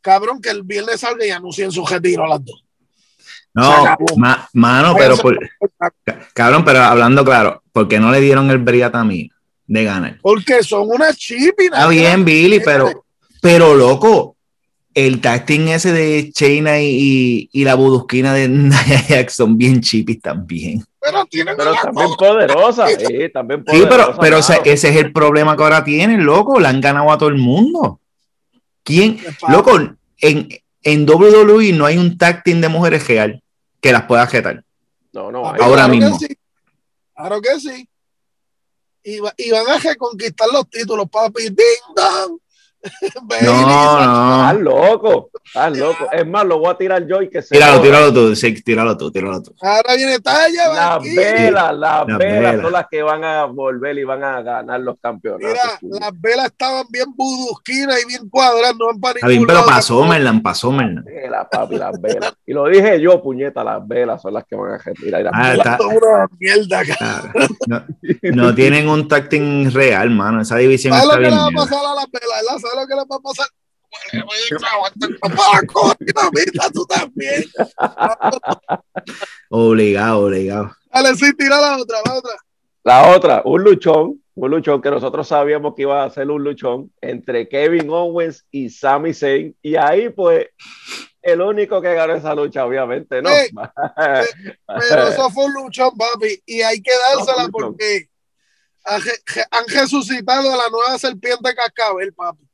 Cabrón, 0.00 0.40
que 0.40 0.48
el 0.48 0.62
viernes 0.62 1.00
salga 1.00 1.26
y 1.26 1.30
anuncien 1.30 1.70
su 1.70 1.84
retiro 1.84 2.24
a 2.24 2.28
las 2.28 2.44
dos. 2.44 2.64
No, 3.52 3.84
ma- 4.16 4.48
mano, 4.52 4.94
pero 4.96 5.16
por- 5.16 5.38
ca- 6.04 6.28
cabrón, 6.34 6.64
pero 6.64 6.80
hablando 6.80 7.24
claro, 7.24 7.62
porque 7.72 7.98
no 7.98 8.10
le 8.12 8.20
dieron 8.20 8.50
el 8.50 8.58
Briatamina 8.58 9.34
de 9.66 9.84
ganar? 9.84 10.18
Porque 10.22 10.62
son 10.62 10.88
unas 10.88 11.16
chipinas. 11.16 11.78
Está 11.80 11.88
bien, 11.88 12.24
Billy, 12.24 12.60
pero, 12.64 13.04
pero 13.40 13.74
loco, 13.74 14.36
el 14.94 15.20
tacting 15.20 15.68
ese 15.68 15.92
de 15.92 16.30
Chaina 16.32 16.80
y, 16.80 16.86
y, 16.86 17.50
y 17.52 17.64
la 17.64 17.74
budusquina 17.74 18.34
de 18.34 18.48
Nia 18.48 18.76
Jax 19.08 19.34
son 19.34 19.56
bien 19.58 19.80
chipis 19.80 20.20
también. 20.20 20.84
Pero 21.00 21.24
tienen 21.26 21.56
Pero 21.56 21.72
la 21.72 21.80
también 21.82 22.08
poderosa, 22.18 22.86
sí, 22.98 23.28
también 23.32 23.60
Sí, 23.66 23.80
poderosa. 23.82 23.88
pero, 23.88 24.18
pero 24.20 24.36
ese, 24.38 24.54
claro. 24.54 24.70
ese 24.70 24.88
es 24.90 24.96
el 24.96 25.12
problema 25.12 25.56
que 25.56 25.62
ahora 25.62 25.82
tienen, 25.82 26.24
loco. 26.24 26.60
Le 26.60 26.68
han 26.68 26.80
ganado 26.80 27.10
a 27.10 27.18
todo 27.18 27.28
el 27.30 27.36
mundo. 27.38 28.00
¿Quién? 28.84 29.18
Loco, 29.48 29.78
en, 30.18 30.48
en 30.82 31.08
WWE 31.08 31.72
no 31.72 31.86
hay 31.86 31.98
un 31.98 32.16
tag 32.18 32.42
team 32.42 32.60
de 32.60 32.68
mujeres 32.68 33.06
real 33.06 33.42
que 33.80 33.92
las 33.92 34.04
pueda 34.04 34.26
jetar. 34.26 34.64
No, 35.12 35.30
no, 35.32 35.42
Papi, 35.42 35.58
hay- 35.60 35.66
Ahora 35.66 35.84
claro 35.86 35.92
que 35.92 35.98
mismo. 36.00 36.18
sí. 36.18 36.36
Claro 37.14 37.40
que 37.42 37.60
sí. 37.60 37.88
Y, 39.02 39.18
va- 39.20 39.34
y 39.36 39.50
van 39.50 39.68
a 39.68 39.78
reconquistar 39.78 40.48
los 40.52 40.68
títulos, 40.70 41.08
papi. 41.10 41.44
Ding 41.44 41.94
dong. 41.96 42.38
Bailey, 43.22 43.46
No, 43.46 43.60
Estás 44.00 44.54
no. 44.54 44.60
loco, 44.60 45.30
estás 45.44 45.76
loco. 45.76 46.06
Es 46.12 46.26
más, 46.26 46.44
lo 46.46 46.58
voy 46.58 46.70
a 46.72 46.78
tirar 46.78 47.06
yo 47.06 47.20
y 47.22 47.28
que 47.28 47.42
se. 47.42 47.54
Tíralo, 47.54 47.80
tíralo 47.80 48.12
tú, 48.12 48.34
sí, 48.34 48.54
tíralo 48.62 48.96
tú, 48.96 49.10
tíralo 49.10 49.42
tú. 49.42 49.54
Ahora 49.60 49.94
viene 49.96 50.18
Talla. 50.20 50.68
Las 50.72 51.02
velas, 51.02 51.74
las 51.76 52.08
Las 52.08 52.18
velas 52.18 52.60
son 52.62 52.72
las 52.72 52.86
que 52.90 53.02
van 53.02 53.24
a 53.24 53.44
volver 53.44 53.98
y 53.98 54.04
van 54.04 54.22
a 54.24 54.40
ganar 54.42 54.80
los 54.80 54.96
campeonatos. 55.00 55.48
Mira, 55.82 56.00
las 56.00 56.20
velas 56.20 56.46
estaban 56.46 56.84
bien 56.90 57.06
budusquinas 57.14 58.02
y 58.02 58.06
bien 58.06 58.28
cuadradas, 58.28 58.74
no 58.78 58.86
van 58.86 59.00
para 59.00 59.28
ningún 59.28 59.46
pero 59.46 59.64
pasó, 59.66 60.04
Merlan, 60.04 60.42
pasó, 60.42 60.72
Merlan. 60.72 61.04
velas, 61.04 61.46
papi, 61.50 61.76
las 61.76 62.00
velas. 62.00 62.32
Y 62.46 62.52
lo 62.52 62.66
dije 62.66 63.00
yo, 63.00 63.22
puñeta, 63.22 63.62
las 63.62 63.86
velas 63.86 64.22
son 64.22 64.34
las 64.34 64.44
que 64.44 64.56
van 64.56 64.72
a 64.72 64.78
retirar. 64.78 65.22
Las 65.22 65.32
Ah, 65.36 65.54
está- 65.54 65.78
una 65.86 66.28
mierda. 66.38 66.82
Claro. 66.84 67.32
No, 67.66 67.84
no 68.34 68.54
tienen 68.54 68.88
un 68.88 69.06
team 69.08 69.70
real, 69.72 70.10
mano. 70.10 70.40
Esa 70.40 70.56
división 70.56 70.92
¿Sabes 70.94 71.04
está 71.04 71.16
lo 71.16 71.22
que 71.22 71.28
bien. 71.28 71.38
le 71.38 71.42
va 71.56 71.62
a 71.62 71.64
pasar 71.66 71.78
a 71.84 71.94
las 71.94 72.06
velas? 72.10 72.62
¿Verdad? 72.76 72.76
¿Sabes 72.76 72.76
lo 72.76 72.86
que 72.86 72.94
le 72.94 73.04
va 73.08 73.16
a 73.16 73.20
pasar? 73.20 73.48
Mira, 76.32 76.70
tú 76.72 76.86
también. 76.86 77.44
Obligado, 79.48 80.26
obligado. 80.26 80.76
Dale, 80.92 81.14
sí, 81.14 81.32
tira 81.36 81.60
la 81.60 81.78
otra, 81.78 81.98
la 82.04 82.14
otra. 82.14 82.32
La 82.82 83.14
otra, 83.14 83.42
un 83.44 83.62
luchón, 83.62 84.22
un 84.34 84.50
luchón 84.50 84.80
que 84.80 84.90
nosotros 84.90 85.28
sabíamos 85.28 85.74
que 85.74 85.82
iba 85.82 86.02
a 86.02 86.10
ser 86.10 86.30
un 86.30 86.42
luchón 86.42 86.92
entre 87.00 87.48
Kevin 87.48 87.90
Owens 87.90 88.46
y 88.50 88.70
Sami 88.70 89.12
Zayn. 89.12 89.54
Y 89.60 89.76
ahí, 89.76 90.08
pues, 90.08 90.48
el 91.20 91.42
único 91.42 91.82
que 91.82 91.94
ganó 91.94 92.14
esa 92.14 92.34
lucha, 92.34 92.64
obviamente, 92.64 93.20
¿no? 93.20 93.28
Ey. 93.28 93.50
Pero 94.88 95.08
eso 95.08 95.30
fue 95.30 95.44
un 95.44 95.52
luchón, 95.52 95.90
papi. 95.96 96.42
Y 96.46 96.62
hay 96.62 96.80
que 96.80 96.92
dársela 96.92 97.44
No, 97.44 97.50
porque 97.50 98.08
han 98.84 99.68
resucitado 99.68 100.52
a 100.52 100.56
la 100.56 100.68
nueva 100.70 100.98
serpiente 100.98 101.54
cascabel, 101.54 102.14
papi. 102.14 102.50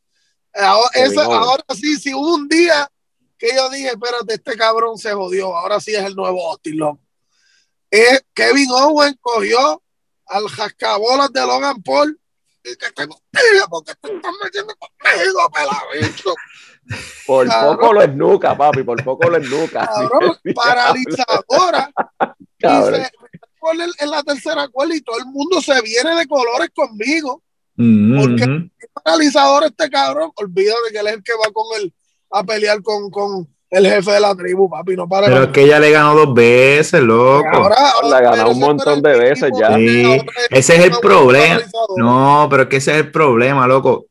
Ahora, 0.58 0.90
esa- 0.94 1.24
ahora 1.24 1.64
sí, 1.74 1.96
si 1.96 2.14
hubo 2.14 2.34
un 2.34 2.48
día 2.48 2.90
que 3.38 3.54
yo 3.54 3.68
dije, 3.70 3.88
espérate, 3.88 4.34
este 4.34 4.56
cabrón 4.56 4.96
se 4.98 5.12
jodió. 5.12 5.56
Ahora 5.56 5.78
sí 5.80 5.94
es 5.94 6.04
el 6.04 6.14
nuevo 6.14 6.50
Austin. 6.50 6.80
Eh, 7.90 8.20
Kevin 8.34 8.70
Owens 8.70 9.16
cogió 9.20 9.82
al 10.26 10.48
jascabolas 10.48 11.32
de 11.32 11.40
Logan 11.40 11.82
Paul 11.82 12.18
y 12.64 12.70
que 12.76 12.90
te 12.90 13.06
contigo 13.06 13.66
porque 13.70 13.94
te 13.94 14.14
estás 14.16 14.32
metiendo 14.42 14.74
conmigo, 14.76 15.50
pelabicho. 15.50 16.34
Por 17.26 17.46
Cabrón. 17.48 17.76
poco 17.76 17.92
lo 17.92 18.02
esnuca, 18.02 18.56
papi, 18.56 18.82
por 18.82 19.04
poco 19.04 19.28
lo 19.28 19.36
esnuca. 19.36 19.86
Cabrón, 19.86 20.38
paralizadora. 20.54 21.92
y 22.58 22.62
Cabrón. 22.62 23.02
se 23.04 23.10
pone 23.58 23.84
en 23.98 24.10
la 24.10 24.22
tercera 24.22 24.68
cuerda 24.68 24.94
y 24.96 25.00
todo 25.00 25.18
el 25.18 25.26
mundo 25.26 25.60
se 25.60 25.80
viene 25.82 26.14
de 26.16 26.26
colores 26.26 26.70
conmigo. 26.74 27.42
Mm, 27.76 28.20
¿Por 28.20 28.36
qué? 28.36 28.44
ujú. 28.44 28.70
Paralizador 29.04 29.64
este 29.64 29.90
cabrón. 29.90 30.30
Olvídate 30.36 30.92
que 30.92 30.98
él 30.98 31.06
es 31.08 31.14
el 31.14 31.22
que 31.22 31.32
va 31.32 31.52
con 31.52 31.66
él 31.80 31.92
a 32.30 32.42
pelear 32.44 32.82
con, 32.82 33.10
con 33.10 33.46
el 33.70 33.86
jefe 33.86 34.12
de 34.12 34.20
la 34.20 34.34
tribu, 34.34 34.70
papi. 34.70 34.96
No 34.96 35.08
para 35.08 35.26
Pero 35.26 35.42
es 35.44 35.48
que 35.50 35.62
ella 35.62 35.78
le 35.78 35.90
ganó 35.90 36.14
dos 36.14 36.34
veces, 36.34 37.02
loco. 37.02 37.46
ahora, 37.52 37.76
La 38.08 38.20
ganó 38.20 38.50
un 38.50 38.58
montón 38.58 39.02
de 39.02 39.12
el 39.12 39.20
veces 39.20 39.50
ya. 39.58 39.76
Sí, 39.76 40.04
ahora 40.04 40.24
ese 40.50 40.76
es 40.76 40.84
el 40.84 40.92
problema. 41.02 41.60
No, 41.96 42.46
pero 42.50 42.62
es 42.64 42.68
que 42.68 42.76
ese 42.76 42.92
es 42.92 42.98
el 42.98 43.10
problema, 43.10 43.66
loco. 43.66 44.06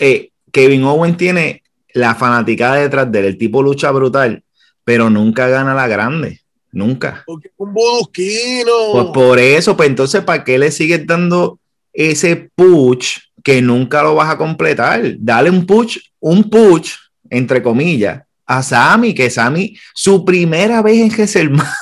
Eh, 0.00 0.30
Kevin 0.50 0.84
Owen 0.84 1.16
tiene 1.16 1.62
la 1.92 2.14
fanaticada 2.14 2.76
detrás 2.76 3.10
de 3.10 3.20
él. 3.20 3.24
El 3.26 3.38
tipo 3.38 3.62
lucha 3.62 3.90
brutal, 3.92 4.42
pero 4.84 5.08
nunca 5.10 5.48
gana 5.48 5.74
la 5.74 5.86
grande. 5.86 6.40
Nunca. 6.72 7.22
Porque 7.26 7.48
es 7.48 7.54
un 7.56 7.72
budusquino. 7.72 8.72
Pues 8.92 9.06
por 9.12 9.38
eso, 9.38 9.76
pues 9.76 9.88
entonces, 9.88 10.22
¿para 10.22 10.42
qué 10.44 10.58
le 10.58 10.70
sigues 10.70 11.06
dando 11.06 11.59
ese 12.08 12.50
push 12.54 13.18
que 13.42 13.60
nunca 13.60 14.02
lo 14.02 14.14
vas 14.14 14.30
a 14.30 14.38
completar? 14.38 15.02
Dale 15.18 15.50
un 15.50 15.66
push, 15.66 15.98
un 16.20 16.44
push, 16.48 16.92
entre 17.28 17.62
comillas, 17.62 18.22
a 18.46 18.62
Sammy, 18.62 19.14
que 19.14 19.28
Sammy, 19.30 19.76
su 19.94 20.24
primera 20.24 20.82
vez 20.82 20.98
en 20.98 21.08
WrestleMania, 21.10 21.74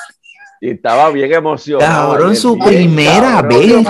Y 0.61 0.71
estaba 0.71 1.11
bien 1.11 1.33
emocionado. 1.33 2.13
Cabrón, 2.13 2.37
su 2.37 2.55
bien 2.57 2.67
primera 2.67 3.43
cabrón. 3.43 3.85
vez. 3.85 3.87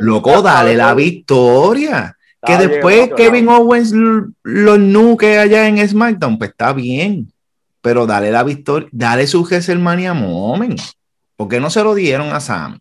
Loco, 0.00 0.42
dale 0.42 0.74
la 0.76 0.94
victoria. 0.94 2.16
Que 2.46 2.56
después. 2.56 3.10
Kevin 3.16 3.48
Owens 3.48 3.92
l- 3.92 4.22
lo 4.42 4.78
nuque 4.78 5.38
allá 5.38 5.66
en 5.66 5.86
SmackDown, 5.88 6.38
pues 6.38 6.50
está 6.50 6.72
bien. 6.72 7.32
Pero 7.80 8.06
dale 8.06 8.30
la 8.30 8.42
victoria, 8.44 8.88
dale 8.92 9.26
su 9.26 9.42
WrestleMania 9.44 10.14
moment. 10.14 10.80
¿Por 11.36 11.48
qué 11.48 11.58
no 11.58 11.68
se 11.68 11.82
lo 11.82 11.94
dieron 11.94 12.32
a 12.32 12.40
Sammy? 12.40 12.78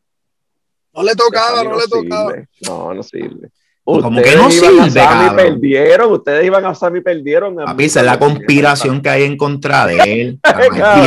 No 0.94 1.04
le 1.04 1.16
tocaba, 1.16 1.64
no 1.64 1.78
le 1.78 1.88
tocaba. 1.88 2.32
sirve. 2.32 2.48
No, 2.68 2.94
no 2.94 3.04
sirve. 3.04 3.50
Como 3.86 4.22
que 4.22 4.36
no 4.38 4.50
iban 4.50 4.80
a 4.80 4.84
sirve, 4.90 4.92
Sammy, 4.92 5.36
perdieron. 5.36 6.12
Ustedes 6.14 6.46
iban 6.46 6.66
a 6.66 6.74
Sammy, 6.76 7.02
perdieron. 7.02 7.56
Papi, 7.56 7.84
esa 7.86 8.00
es 8.00 8.06
la 8.06 8.18
conspiración 8.20 9.02
que 9.02 9.10
hay 9.10 9.24
en 9.24 9.36
contra 9.36 9.86
de 9.88 9.98
él. 10.22 10.40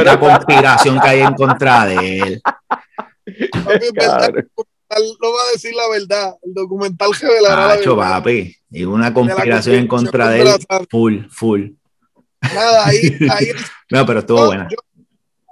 La 0.05 0.19
conspiración 0.21 1.01
que 1.01 1.09
hay 1.09 1.21
en 1.21 1.35
contra 1.35 1.87
de 1.87 2.19
él. 2.19 2.43
Papi, 2.45 3.87
no 3.97 5.33
va 5.33 5.43
a 5.49 5.53
decir 5.53 5.75
la 5.75 5.89
verdad. 5.89 6.35
El 6.43 6.55
documental 6.55 7.11
revelará 7.21 7.69
la 7.69 7.75
Macho, 7.77 7.97
verdad. 7.97 8.13
papi. 8.19 8.57
Y 8.71 8.85
una 8.85 9.13
conspiración 9.15 9.77
en 9.77 9.89
contra 9.89 10.29
de 10.29 10.43
él. 10.43 10.49
Full, 10.91 11.25
full. 11.31 11.69
Nada, 12.43 12.87
ahí, 12.87 13.17
ahí 13.31 13.47
No, 13.91 14.05
pero 14.07 14.21
estuvo 14.21 14.47
buena. 14.47 14.69
yo- 14.71 14.77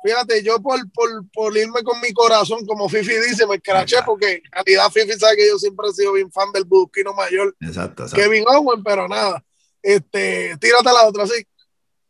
fíjate, 0.05 0.43
yo 0.43 0.61
por, 0.61 0.79
por, 0.93 1.09
por 1.33 1.57
irme 1.57 1.83
con 1.83 1.99
mi 2.01 2.13
corazón, 2.13 2.67
como 2.67 2.89
Fifi 2.89 3.15
dice, 3.27 3.47
me 3.47 3.55
escraché 3.55 3.97
porque 4.05 4.35
en 4.35 4.53
realidad 4.53 4.91
Fifi 4.93 5.19
sabe 5.19 5.37
que 5.37 5.49
yo 5.49 5.59
siempre 5.59 5.89
he 5.89 5.93
sido 5.93 6.13
bien 6.13 6.31
fan 6.31 6.53
del 6.53 6.65
Busquino 6.65 7.15
Mayor, 7.15 7.57
Exacto, 7.61 8.03
exacto. 8.03 8.23
Kevin 8.23 8.45
Owen, 8.47 8.85
pero 8.85 9.09
nada. 9.09 9.43
Este, 9.83 10.57
tírate 10.61 10.85
la 10.85 11.09
otra, 11.09 11.27
sí. 11.27 11.45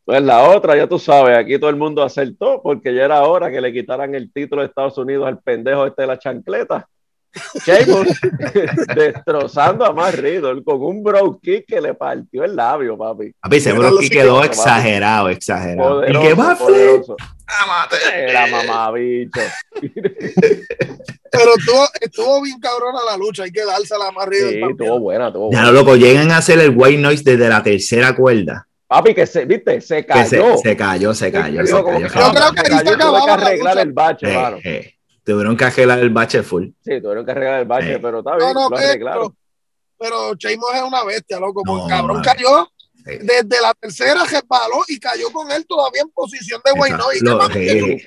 Pues 0.05 0.23
la 0.23 0.51
otra, 0.51 0.77
ya 0.77 0.89
tú 0.89 0.99
sabes, 0.99 1.39
aquí 1.39 1.59
todo 1.59 1.71
el 1.71 1.77
mundo 1.77 2.03
acertó 2.03 2.61
porque 2.63 2.95
ya 2.95 3.05
era 3.05 3.23
hora 3.23 3.51
que 3.51 3.61
le 3.61 3.73
quitaran 3.73 4.15
el 4.15 4.33
título 4.33 4.63
de 4.63 4.69
Estados 4.69 4.99
Unidos 4.99 5.27
al 5.27 5.41
pendejo 5.41 5.87
este 5.87 6.03
de 6.03 6.09
la 6.09 6.19
chancleta. 6.19 6.89
Sheamus 7.67 8.09
destrozando 8.95 9.85
a 9.85 9.93
Matt 9.93 10.15
Riddle 10.15 10.63
con 10.65 10.83
un 10.83 11.03
bro 11.03 11.39
kick 11.43 11.67
que 11.67 11.81
le 11.81 11.95
partió 11.95 12.45
el 12.45 12.55
labio, 12.57 12.97
papi. 12.97 13.33
Papi, 13.41 13.57
ese 13.57 13.73
bro 13.73 13.97
kick 13.99 14.13
quedó 14.13 14.43
exagerado, 14.45 15.29
exagerado. 15.29 15.89
Poderoso, 16.01 16.25
¿Y 16.25 16.29
qué 16.29 16.35
más 16.35 16.59
poderoso. 16.59 17.17
Amate. 17.47 17.97
Era 18.31 18.47
mamá 18.47 18.91
bicho. 18.93 19.41
Pero 21.31 21.51
estuvo, 21.59 21.89
estuvo 22.01 22.43
bien 22.43 22.59
cabrona 22.61 23.01
la 23.11 23.17
lucha, 23.17 23.43
hay 23.45 23.51
que 23.53 23.65
dársela 23.65 24.09
a 24.09 24.13
más 24.13 24.25
Sí, 24.27 24.31
Riddle 24.31 24.51
también. 24.61 24.71
estuvo 24.71 25.01
buena, 25.01 25.27
estuvo 25.29 25.51
Ya 25.51 25.59
buena. 25.59 25.73
lo 25.73 25.79
loco, 25.81 25.97
llegan 25.97 26.31
a 26.31 26.39
hacer 26.39 26.59
el 26.61 26.73
white 26.77 27.01
noise 27.03 27.23
desde 27.25 27.49
la 27.49 27.63
tercera 27.63 28.15
cuerda. 28.15 28.67
Papi, 28.87 29.15
que 29.15 29.27
se, 29.27 29.45
viste, 29.45 29.81
se 29.81 30.05
cayó. 30.07 30.57
se 30.59 30.77
cayó, 30.77 31.15
se 31.15 31.33
cayó, 31.33 31.65
se 31.67 31.73
Yo 31.73 31.85
cayó. 31.85 32.07
creo 32.09 32.53
que 32.53 32.73
ahí 32.73 32.79
se 32.87 32.95
acababa 32.95 33.21
que 33.21 33.27
la 33.27 33.35
arreglar 33.49 33.79
el 33.79 33.93
bache, 33.93 34.31
Eh, 34.33 34.37
mano. 34.37 34.59
eh, 34.63 34.95
Tuvieron 35.25 35.57
que 35.57 35.65
arreglar 35.65 35.99
el 36.01 36.11
bache 36.11 36.43
full. 36.43 36.67
Sí, 36.85 37.01
tuvieron 37.01 37.25
que 37.25 37.31
arreglar 37.33 37.61
el 37.61 37.67
bache, 37.67 37.95
Eh. 37.95 37.99
pero 38.01 38.19
está 38.19 38.37
bien, 38.37 38.53
no, 38.55 38.69
lo 38.71 38.77
que- 38.77 38.85
arreglaron. 38.85 39.37
pero 39.99 40.35
Sheamus 40.35 40.75
es 40.75 40.83
una 40.83 41.05
bestia, 41.05 41.41
loco, 41.41 41.63
porque 41.65 41.83
No, 41.83 41.89
cabrón 41.89 42.17
man. 42.17 42.25
cayó 42.25 42.69
Sí. 43.07 43.19
desde 43.21 43.61
la 43.63 43.75
tercera, 43.75 44.23
resbaló 44.25 44.83
y 44.89 44.99
cayó 44.99 45.31
con 45.33 45.51
él 45.51 45.65
todavía 45.67 46.03
en 46.03 46.11
posición 46.11 46.61
de. 46.65 46.73
Y 47.19 47.21
Lo- 47.21 47.49
sí. 47.49 48.05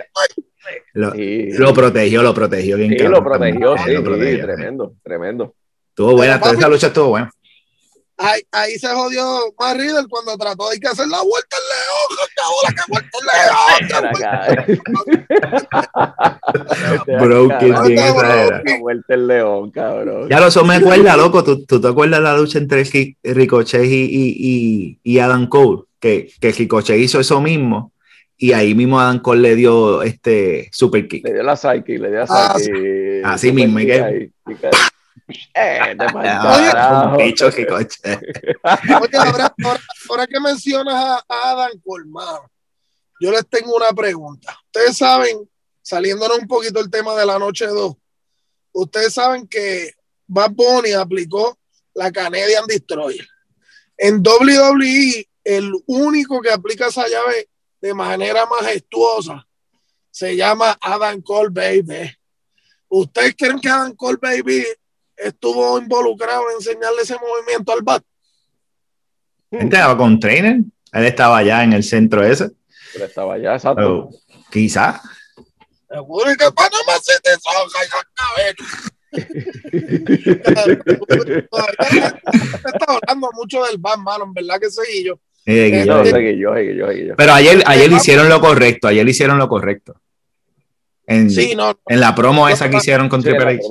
Lo, 0.94 1.12
Sí, 1.14 1.50
lo 1.54 1.74
protegió, 1.74 2.22
lo 2.24 2.34
protegió 2.34 2.78
bien. 2.78 2.90
sí, 2.92 2.98
cabrón 2.98 3.14
lo 3.14 3.24
protegió, 3.24 3.76
también. 3.76 3.86
sí, 3.88 3.94
lo 3.94 4.00
sí, 4.00 4.06
protegió, 4.06 4.46
tremendo, 4.46 4.94
tremendo. 5.04 5.56
Estuvo 5.90 6.12
buena, 6.12 6.34
Pero, 6.34 6.44
toda 6.44 6.54
papi- 6.54 6.58
esa 6.60 6.70
lucha 6.70 6.88
estuvo 6.88 7.10
buena. 7.10 7.32
Ahí, 8.18 8.42
ahí 8.52 8.80
se 8.80 8.88
jodió 8.88 9.24
más 9.60 9.78
Riddle 9.78 10.08
cuando 10.10 10.38
trató 10.38 10.70
de 10.70 10.80
que 10.80 10.88
hacer 10.88 11.08
la 11.08 11.22
vuelta 11.22 11.56
al 11.58 11.64
león, 11.74 12.10
la 12.38 12.84
vuelta 12.88 13.98
al 13.98 14.78
león. 17.08 17.20
Bro, 17.20 17.48
qué 17.60 17.70
Carajo, 17.70 17.88
bien 17.88 18.00
esa 18.00 18.46
era. 18.46 18.62
La 18.66 18.80
vuelta 18.80 19.14
el 19.14 19.28
león, 19.28 19.72
cabrón. 19.72 20.30
Ya 20.30 20.40
lo 20.40 20.48
eso 20.48 20.64
me 20.66 20.76
acuerda, 20.76 21.16
loco. 21.18 21.44
¿Tú, 21.44 21.66
tú 21.66 21.80
te 21.82 21.88
acuerdas 21.88 22.22
la 22.22 22.38
lucha 22.38 22.58
entre 22.60 22.84
Ricochet 23.24 23.84
y, 23.86 23.88
y, 24.04 24.36
y, 24.40 25.00
y 25.04 25.20
Adam 25.20 25.48
Cole? 25.48 25.84
Que, 26.00 26.32
que 26.40 26.52
Ricochet 26.52 26.98
hizo 27.00 27.20
eso 27.20 27.42
mismo. 27.42 27.92
Y 28.40 28.54
ahí 28.54 28.76
mismo 28.76 29.00
Adam 29.00 29.20
Cole 29.20 29.42
le 29.42 29.56
dio 29.56 30.04
este 30.04 30.70
super 30.72 31.08
kick. 31.08 31.26
Le 31.26 31.34
dio 31.34 31.44
la 31.44 31.56
psyche, 31.56 31.98
le 31.98 32.10
dio 32.10 32.20
la 32.20 32.26
Ah, 32.30 32.54
psyche. 32.58 33.22
Así 33.24 33.52
mismo, 33.52 33.80
que- 33.80 34.30
y 34.48 34.56
que- 34.56 34.70
Eh, 35.54 35.96
te. 38.02 38.18
Oye, 39.02 39.18
ahora, 39.18 39.54
ahora- 39.64 39.82
ahora 40.10 40.28
que 40.28 40.40
mencionas 40.40 40.94
a, 40.96 41.16
a 41.28 41.52
Adam 41.52 41.72
Colmar, 41.84 42.42
yo 43.20 43.32
les 43.32 43.48
tengo 43.48 43.76
una 43.76 43.92
pregunta. 43.92 44.58
Ustedes 44.68 44.98
saben, 44.98 45.50
saliéndonos 45.82 46.40
un 46.40 46.48
poquito 46.48 46.80
el 46.80 46.90
tema 46.90 47.14
de 47.16 47.26
la 47.26 47.38
noche 47.40 47.66
2, 47.68 47.94
ustedes 48.74 49.14
saben 49.14 49.48
que 49.48 49.92
Bad 50.28 50.52
Bunny 50.52 50.94
aplicó 50.94 51.58
la 51.94 52.12
Canadian 52.12 52.66
Destroyer. 52.68 53.28
En 53.98 54.22
WWE, 54.22 55.28
el 55.44 55.74
único 55.88 56.40
que 56.42 56.52
aplica 56.52 56.88
esa 56.88 57.08
llave 57.08 57.50
de 57.82 57.94
manera 57.94 58.46
majestuosa 58.46 59.48
se 60.12 60.36
llama 60.36 60.78
Adam 60.82 61.22
Cole 61.22 61.50
Baby. 61.52 62.12
¿Ustedes 62.90 63.36
creen 63.38 63.60
que 63.60 63.70
Adam 63.70 63.96
Cole 63.96 64.18
Baby 64.22 64.66
estuvo 65.18 65.78
involucrado 65.80 66.50
en 66.50 66.58
enseñarle 66.58 67.02
ese 67.02 67.16
movimiento 67.16 67.74
al 67.74 67.82
Bat? 67.82 68.04
Estaba 69.52 69.98
con 69.98 70.20
Trainer. 70.20 70.62
Él 70.94 71.06
estaba 71.06 71.38
allá 71.38 71.63
en 71.63 71.74
el 71.74 71.84
centro 71.84 72.24
ese. 72.24 72.52
Pero 72.94 73.06
estaba 73.06 73.34
allá, 73.34 73.56
exacto. 73.56 73.98
Oh, 73.98 74.10
quizá. 74.52 75.02
Seguro 75.89 76.26
que 76.38 76.52
Panamá 76.52 76.94
City 77.02 77.30
son 77.41 77.54
está 82.65 82.86
hablando 82.88 83.30
mucho 83.34 83.63
del 83.65 83.78
Batman, 83.78 84.22
en 84.24 84.34
verdad 84.34 84.60
que 84.60 84.70
sí, 84.70 85.04
yo. 85.06 85.20
Eh. 85.46 85.86
Pero 87.15 87.34
ayer, 87.34 87.63
ayer 87.65 87.91
hicieron 87.91 88.28
lo 88.28 88.41
correcto. 88.41 88.89
Ayer 88.89 89.08
hicieron 89.08 89.38
lo 89.38 89.48
correcto. 89.48 89.96
En, 91.06 91.32
Sí, 91.32 91.56
no, 91.56 91.80
en 91.88 92.00
la 92.02 92.13
promo 92.13 92.50
esa 92.50 92.70
que 92.70 92.78
hicieron 92.78 93.08
con 93.08 93.22
Sí, 93.22 93.30
Triple 93.30 93.52
H. 93.52 93.63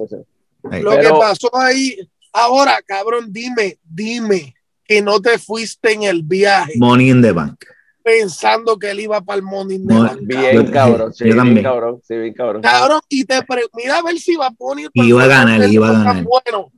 lo 0.83 0.91
Pero- 0.91 1.01
que 1.01 1.11
pasó 1.21 1.57
ahí. 1.57 1.97
Ahora, 2.33 2.79
cabrón, 2.87 3.27
dime, 3.33 3.79
dime 3.85 4.55
que 4.85 5.01
no 5.03 5.21
te 5.21 5.39
fuiste 5.39 5.93
en 5.93 6.03
el 6.05 6.23
viaje 6.23 6.75
Money 6.77 7.11
in 7.11 7.23
the 7.23 7.33
Bank. 7.33 7.65
pensando 8.03 8.79
que 8.79 8.91
él 8.91 9.01
iba 9.01 9.21
para 9.21 9.39
el 9.39 9.43
Money 9.43 9.77
in 9.79 9.87
the 9.89 9.95
No, 9.95 10.03
Bank, 10.05 10.19
Bien, 10.23 10.55
Yo- 10.67 10.71
cabrón. 10.73 11.13
Sí, 11.15 11.25
yo 11.29 11.35
también. 11.35 11.65
cabrón. 11.65 12.01
Sí, 12.07 12.15
bien, 12.17 12.35
cabrón. 12.35 12.63
Cabrón, 12.63 13.01
y 13.09 13.25
te 13.25 13.43
pre 13.43 13.63
mira 13.75 13.99
a 13.99 14.03
ver 14.03 14.19
si 14.19 14.37
va 14.37 14.47
a 14.47 14.51
poner. 14.53 14.91
Iba 14.95 15.25
a 15.25 15.27
ganar, 15.27 15.69
iba 15.69 15.89
a 15.89 15.93
ganar. 15.93 16.23
Bueno, 16.25 16.71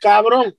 cabrón, 0.00 0.54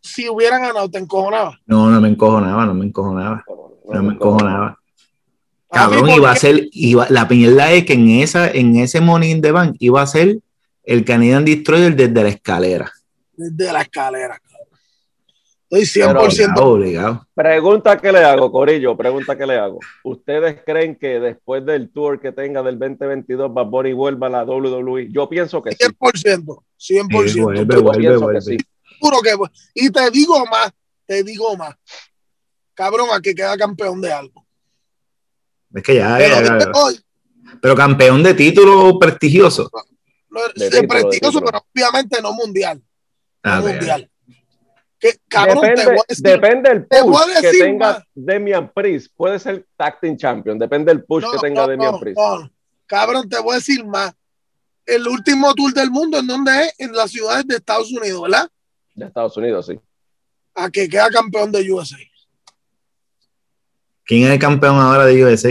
si 0.00 0.28
hubieran 0.28 0.62
ganado, 0.62 0.88
te 0.90 0.98
encojonaba. 0.98 1.58
No, 1.66 1.90
no 1.90 2.00
me 2.00 2.08
encojonaba, 2.08 2.66
no 2.66 2.74
me 2.74 2.86
encojonaba. 2.86 3.44
No 3.92 4.02
me 4.02 4.14
encojonaba. 4.14 4.78
Cabrón, 5.70 6.10
iba 6.10 6.28
a 6.30 6.32
¿por 6.34 6.38
ser, 6.40 6.68
iba, 6.72 7.06
la 7.08 7.24
mierda 7.24 7.72
es 7.72 7.84
que 7.86 7.94
en 7.94 8.10
esa, 8.10 8.48
en 8.50 8.76
ese 8.76 9.00
Money 9.00 9.30
in 9.30 9.40
the 9.42 9.52
Bank 9.52 9.76
iba 9.78 10.02
a 10.02 10.06
ser 10.06 10.38
el 10.84 11.04
Canadian 11.04 11.44
Destroyer 11.44 11.94
desde 11.94 12.22
la 12.22 12.28
escalera. 12.28 12.92
Desde 13.32 13.72
la 13.72 13.82
escalera, 13.82 14.38
cabrón. 14.38 14.62
Estoy 15.70 16.02
100% 16.02 16.18
Obligado, 16.20 16.66
obligado. 16.66 17.26
Pregunta 17.34 17.96
que 17.98 18.12
le 18.12 18.18
hago, 18.18 18.52
Corillo, 18.52 18.94
pregunta 18.94 19.38
que 19.38 19.46
le 19.46 19.56
hago. 19.56 19.78
¿Ustedes 20.04 20.60
creen 20.66 20.96
que 20.96 21.18
después 21.18 21.64
del 21.64 21.90
tour 21.90 22.20
que 22.20 22.30
tenga 22.30 22.62
del 22.62 22.78
2022 22.78 23.54
Bad 23.54 23.66
Bunny 23.66 23.94
vuelva 23.94 24.26
a 24.26 24.30
la 24.30 24.44
WWE? 24.44 25.08
Yo 25.10 25.28
pienso 25.30 25.62
que 25.62 25.72
sí. 25.72 25.78
100%, 25.78 26.44
100%. 26.44 26.62
Sí, 26.76 27.00
vuelve, 27.40 27.64
Yo 27.66 27.82
vuelve, 27.82 28.34
que 28.34 28.40
sí. 28.42 28.56
Juro 29.00 29.16
que 29.22 29.34
y 29.74 29.90
te 29.90 30.10
digo 30.10 30.44
más, 30.46 30.72
te 31.06 31.24
digo 31.24 31.56
más. 31.56 31.74
Cabrón, 32.74 33.08
a 33.12 33.20
que 33.20 33.34
queda 33.34 33.56
campeón 33.56 34.00
de 34.02 34.12
algo. 34.12 34.46
Es 35.74 35.82
que 35.82 35.94
ya, 35.94 36.16
Pero 36.18 36.42
ya- 36.42 36.72
pero 37.60 37.74
campeón 37.74 38.22
de 38.22 38.34
título 38.34 38.98
prestigioso. 38.98 39.70
Lo- 40.32 40.48
De 40.70 40.88
prestigioso, 40.88 41.40
pero 41.40 41.64
obviamente 41.74 42.20
no 42.22 42.32
mundial. 42.32 42.82
A 43.42 43.56
No 43.56 43.64
ver. 43.64 43.76
mundial. 43.76 44.08
Que, 44.98 45.18
cabrón, 45.28 45.60
te 45.62 45.68
Depende, 45.70 45.84
voy 45.86 45.96
a 45.98 46.04
decir, 46.08 46.24
depende 46.24 46.70
del 46.70 46.88
te 46.88 47.02
voy 47.02 47.12
push 47.12 47.40
que 47.40 47.50
tenga 47.58 47.92
más. 47.94 48.02
Demian 48.14 48.72
Priest. 48.72 49.12
Puede 49.16 49.38
ser 49.40 49.66
Tag 49.76 49.98
Team 50.00 50.16
Champion. 50.16 50.58
Depende 50.58 50.92
del 50.94 51.04
push 51.04 51.22
no, 51.24 51.32
que 51.32 51.38
tenga 51.38 51.62
no, 51.62 51.68
Demian 51.68 51.92
no, 51.92 51.98
Priest. 52.00 52.18
no. 52.18 52.50
Cabrón, 52.86 53.28
te 53.28 53.38
voy 53.40 53.52
a 53.52 53.56
decir 53.56 53.84
más. 53.84 54.12
El 54.86 55.06
último 55.08 55.54
tour 55.54 55.72
del 55.74 55.90
mundo, 55.90 56.18
¿en 56.18 56.26
dónde 56.26 56.52
es? 56.64 56.74
En 56.78 56.92
las 56.92 57.10
ciudades 57.10 57.46
de 57.46 57.56
Estados 57.56 57.90
Unidos, 57.92 58.22
¿verdad? 58.22 58.48
De 58.94 59.06
Estados 59.06 59.36
Unidos, 59.36 59.66
sí. 59.66 59.78
A 60.54 60.70
que 60.70 60.88
queda 60.88 61.08
campeón 61.10 61.50
de 61.50 61.70
USA. 61.72 61.96
¿Quién 64.04 64.24
es 64.26 64.30
el 64.32 64.38
campeón 64.38 64.76
ahora 64.76 65.06
de 65.06 65.24
USA? 65.24 65.50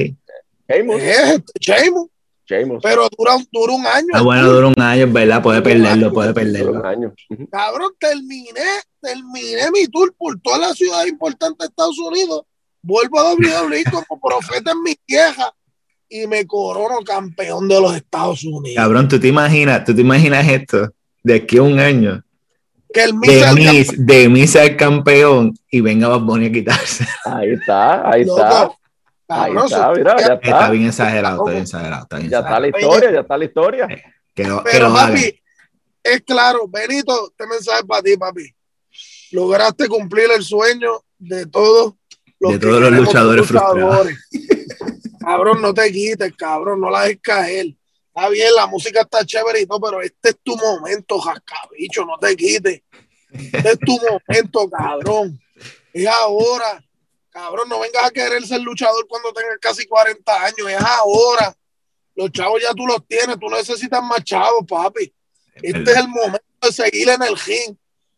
Sheamus. 0.70 1.02
Este, 1.02 1.52
Sheamus, 1.60 2.10
Sheamus. 2.52 2.80
pero 2.84 3.08
dura, 3.18 3.36
un- 3.36 3.48
dura 3.52 3.74
un 3.74 3.86
año. 3.86 4.08
Ah, 4.14 4.22
bueno, 4.22 4.52
dura 4.52 4.68
un 4.68 4.82
año, 4.82 5.08
¿verdad? 5.12 5.42
Puede 5.42 5.62
perderlo, 5.62 6.12
puede 6.14 6.30
un 6.30 6.34
perderlo. 6.36 6.86
año. 6.86 7.14
Cabrón, 7.52 7.92
terminé, 8.00 8.62
terminé 9.02 9.72
mi 9.72 9.88
tour 9.88 10.14
por 10.18 10.40
todas 10.42 10.60
las 10.60 10.78
ciudades 10.78 11.10
importantes 11.10 11.58
de 11.60 11.66
Estados 11.66 11.98
Unidos. 12.00 12.44
Vuelvo 12.82 13.20
a 13.20 13.34
WWE 13.34 13.84
como 13.92 14.20
profeta 14.20 14.72
en 14.72 14.84
mi 14.84 14.96
vieja 15.08 15.52
y 16.10 16.28
me 16.28 16.46
corono 16.46 17.00
campeón 17.06 17.68
de 17.68 17.80
los 17.80 17.96
Estados 17.96 18.44
Unidos. 18.44 18.76
Cabrón, 18.76 19.08
¿tú 19.08 19.20
te 19.20 19.28
imaginas, 19.28 19.86
tú 19.86 19.96
te 19.96 20.02
imaginas 20.02 20.48
esto? 20.48 20.90
De 21.24 21.36
aquí 21.36 21.58
a 21.58 21.64
un 21.64 21.80
año. 21.80 22.24
Que 22.94 23.04
el 23.06 23.12
De 23.22 23.54
Miz 23.54 23.98
mí, 23.98 24.04
de 24.04 24.28
mí 24.28 24.48
ser 24.48 24.76
campeón 24.76 25.54
y 25.70 25.80
venga 25.80 26.10
Bad 26.10 26.22
Bunny 26.22 26.48
a 26.48 26.52
quitarse. 26.52 27.06
Ahí 27.24 27.52
está, 27.52 28.10
ahí 28.12 28.26
Loco, 28.26 28.42
está. 28.42 28.70
Está, 29.32 29.48
eso- 29.48 29.94
mira, 29.96 30.16
ya 30.18 30.34
Está 30.34 30.40
está. 30.44 30.70
bien 30.70 30.88
exagerado, 30.88 31.38
está 31.38 31.52
bien 31.52 31.64
exagerado, 31.64 32.04
está 32.04 32.18
bien 32.18 32.30
Ya 32.30 32.40
está 32.40 32.60
la 32.60 32.68
historia, 32.68 33.12
ya 33.12 33.20
está 33.22 33.38
la 33.38 33.46
historia. 33.46 33.88
Pero 34.36 34.94
papi, 34.94 35.42
es 36.04 36.22
claro, 36.22 36.68
Benito, 36.68 37.30
este 37.30 37.48
mensaje 37.48 37.80
es 37.80 37.86
para 37.86 38.02
ti, 38.04 38.18
papi. 38.18 38.56
Lograste 39.32 39.88
cumplir 39.88 40.30
el 40.36 40.44
sueño 40.44 41.04
de 41.18 41.46
todos 41.46 41.94
De 42.40 42.50
que 42.54 42.60
todos 42.60 42.82
los 42.82 42.92
luchadores 42.92 43.50
luchadores. 43.50 44.18
cabrón, 45.20 45.62
no 45.62 45.74
te 45.74 45.92
quites, 45.92 46.34
cabrón, 46.36 46.82
no 46.82 46.90
la 46.90 47.04
dejes 47.04 47.20
caer. 47.22 47.68
Está 48.14 48.28
bien, 48.30 48.54
la 48.56 48.68
música 48.68 49.02
está 49.02 49.26
chévere 49.26 49.62
y 49.62 49.66
todo, 49.66 49.80
pero 49.80 50.02
este 50.02 50.30
es 50.30 50.38
tu 50.44 50.58
momento, 50.58 51.18
jascabicho, 51.20 52.06
no 52.06 52.18
te 52.18 52.36
quites. 52.36 52.82
Este 53.32 53.70
es 53.70 53.80
tu 53.80 53.98
momento, 53.98 54.70
cabrón. 54.70 55.40
Es 55.94 56.08
ahora. 56.08 56.84
Cabrón, 57.32 57.70
no 57.70 57.80
vengas 57.80 58.04
a 58.04 58.12
querer 58.12 58.46
ser 58.46 58.62
luchador 58.62 59.08
cuando 59.08 59.32
tengas 59.32 59.58
casi 59.60 59.88
40 59.88 60.46
años. 60.46 60.70
Es 60.70 60.82
ahora. 60.82 61.56
Los 62.14 62.32
chavos 62.32 62.62
ya 62.62 62.74
tú 62.74 62.86
los 62.86 63.08
tienes. 63.08 63.40
Tú 63.40 63.50
necesitas 63.50 64.04
más 64.04 64.24
chavos, 64.24 64.66
papi. 64.68 65.14
Este 65.56 65.92
es 65.92 65.98
el 65.98 66.08
momento 66.10 66.44
de 66.62 66.72
seguir 66.72 67.10
en 67.10 67.22
el 67.24 67.38
ring. 67.38 67.76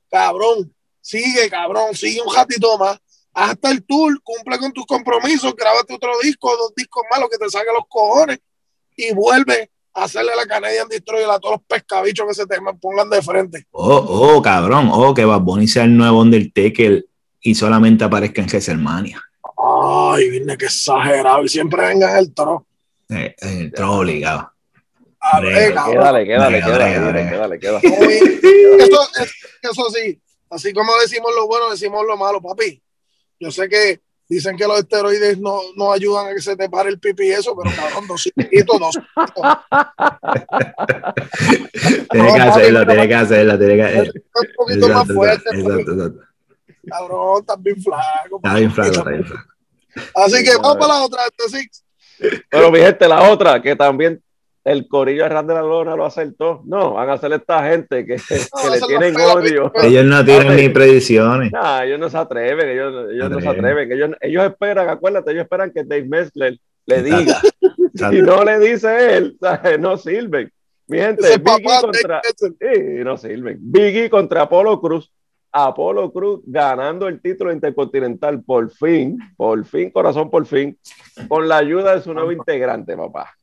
Cabrón, 0.09 0.73
sigue, 0.99 1.49
cabrón, 1.49 1.95
sigue 1.95 2.21
un 2.21 2.33
ratito 2.33 2.77
más. 2.77 2.99
Hasta 3.33 3.71
el 3.71 3.83
tour, 3.83 4.19
cumple 4.21 4.59
con 4.59 4.71
tus 4.71 4.85
compromisos, 4.85 5.55
grábate 5.55 5.95
otro 5.95 6.11
disco, 6.21 6.55
dos 6.55 6.73
discos 6.75 7.03
más, 7.09 7.19
lo 7.19 7.29
que 7.29 7.37
te 7.37 7.49
saque 7.49 7.71
los 7.73 7.87
cojones 7.87 8.39
y 8.95 9.11
vuelve 9.11 9.71
hacerle 9.93 10.35
la 10.35 10.45
Canadian 10.45 10.87
Destroyer 10.87 11.29
a 11.29 11.39
todos 11.39 11.55
los 11.55 11.63
pescabichos 11.67 12.27
que 12.27 12.33
se 12.33 12.45
te 12.45 12.57
pongan 12.79 13.09
de 13.09 13.21
frente. 13.21 13.67
Oh, 13.71 13.95
oh, 13.95 14.41
cabrón. 14.41 14.89
Oh, 14.91 15.13
que 15.13 15.25
Bad 15.25 15.41
Bunny 15.41 15.67
sea 15.67 15.83
el 15.83 15.95
nuevo 15.95 16.21
Undertaker 16.21 17.05
y 17.43 17.53
solamente 17.53 18.05
aparezca 18.05 18.41
en 18.41 18.47
WrestleMania. 18.47 19.21
Ay, 19.57 20.29
viene 20.29 20.57
que 20.57 20.65
exagerado. 20.65 21.43
Y 21.43 21.49
siempre 21.49 21.85
venga 21.85 22.11
en 22.11 22.17
el 22.17 22.33
tro. 22.33 22.65
Eh, 23.09 23.35
el 23.39 23.71
tro 23.71 23.97
obligado. 23.97 24.51
A 25.19 25.39
ver, 25.39 25.73
Quédale, 25.73 26.25
quédale, 26.25 26.61
quédale, 26.61 27.29
quédale, 27.29 27.59
quédale. 27.59 27.81
Eso, 28.79 29.07
eso 29.61 29.89
sí, 29.91 30.19
así 30.49 30.73
como 30.73 30.91
decimos 30.99 31.31
lo 31.33 31.47
bueno, 31.47 31.69
decimos 31.69 32.03
lo 32.05 32.17
malo, 32.17 32.41
papi. 32.41 32.81
Yo 33.39 33.49
sé 33.51 33.69
que 33.69 34.01
dicen 34.27 34.57
que 34.57 34.67
los 34.67 34.79
esteroides 34.79 35.39
no, 35.39 35.61
no 35.77 35.93
ayudan 35.93 36.27
a 36.27 36.33
que 36.33 36.41
se 36.41 36.57
te 36.57 36.67
pare 36.69 36.89
el 36.89 36.99
pipi 36.99 37.27
y 37.27 37.31
eso, 37.31 37.55
pero 37.55 37.73
cabrón, 37.75 38.07
dos 38.07 38.29
hijitos, 38.35 38.79
dos 38.79 38.99
Tiene 42.11 42.33
que 42.33 42.41
hacerlo, 42.41 42.85
tiene 42.85 43.07
que 43.07 43.15
hacerlo, 43.15 43.57
tiene 43.57 43.75
que 43.75 43.83
hacerlo. 43.83 44.11
Un 44.15 44.47
poquito 44.57 44.89
más 44.89 45.07
fuerte. 45.07 45.49
Exacto, 45.53 45.93
exacto. 45.93 46.32
Cabrón, 46.87 47.39
estás 47.41 47.61
bien 47.61 47.81
flaco. 47.81 48.35
Está 48.37 48.55
bien 48.55 48.71
flaco, 48.71 48.91
está 48.91 49.09
bien 49.09 49.25
flaco. 49.25 49.49
Así 50.15 50.43
que 50.43 50.55
vamos 50.55 50.77
para 50.77 50.93
la 50.93 51.03
otra, 51.03 51.21
este 51.25 51.57
Six. 51.57 51.85
Pero 52.49 52.71
mi 52.71 52.79
gente, 52.79 53.07
la 53.07 53.29
otra, 53.29 53.61
que 53.61 53.75
también 53.75 54.21
el 54.63 54.87
corillo 54.87 55.23
de 55.23 55.29
Randy 55.29 55.53
la 55.53 55.61
Lona 55.61 55.95
lo 55.95 56.05
acertó. 56.05 56.61
No, 56.65 56.93
van 56.93 57.09
a 57.09 57.13
hacer 57.13 57.33
esta 57.33 57.69
gente 57.69 58.05
que, 58.05 58.15
que 58.15 58.69
le 58.69 58.81
tienen 58.87 59.15
odio. 59.19 59.71
Ellos 59.81 60.05
no 60.05 60.23
tienen 60.23 60.55
ni 60.55 60.69
predicciones. 60.69 61.51
No, 61.51 61.81
ellos 61.81 61.99
no 61.99 62.09
se 62.09 62.17
atreven, 62.17 62.69
ellos, 62.69 63.11
ellos 63.11 63.29
no 63.29 63.41
se 63.41 63.49
atreven. 63.49 63.91
Ellos, 63.91 64.11
ellos 64.21 64.45
esperan, 64.45 64.89
acuérdate, 64.89 65.31
ellos 65.31 65.43
esperan 65.43 65.71
que 65.71 65.83
Dave 65.83 66.05
Messler 66.05 66.57
le 66.85 67.03
diga. 67.03 67.41
Si 67.95 68.23
no 68.23 68.43
le 68.43 68.57
dice 68.57 69.17
él, 69.17 69.37
¿sabes? 69.39 69.79
no 69.79 69.97
sirven. 69.97 70.51
Mi 70.87 70.97
gente, 70.97 71.37
Biggie 71.37 71.79
contra. 71.79 72.21
Sí, 72.35 72.81
no 73.03 73.17
sirven. 73.17 73.59
Biggie 73.61 74.09
contra 74.09 74.41
Apolo 74.41 74.81
Cruz. 74.81 75.11
Apolo 75.55 76.11
Cruz 76.11 76.41
ganando 76.45 77.07
el 77.07 77.21
título 77.21 77.53
intercontinental 77.53 78.41
por 78.41 78.71
fin, 78.71 79.19
por 79.37 79.63
fin, 79.65 79.91
corazón, 79.91 80.29
por 80.31 80.45
fin, 80.47 80.75
con 81.27 81.47
la 81.47 81.57
ayuda 81.57 81.95
de 81.95 82.01
su 82.01 82.11
nuevo 82.13 82.31
integrante, 82.31 82.97
papá. 82.97 83.35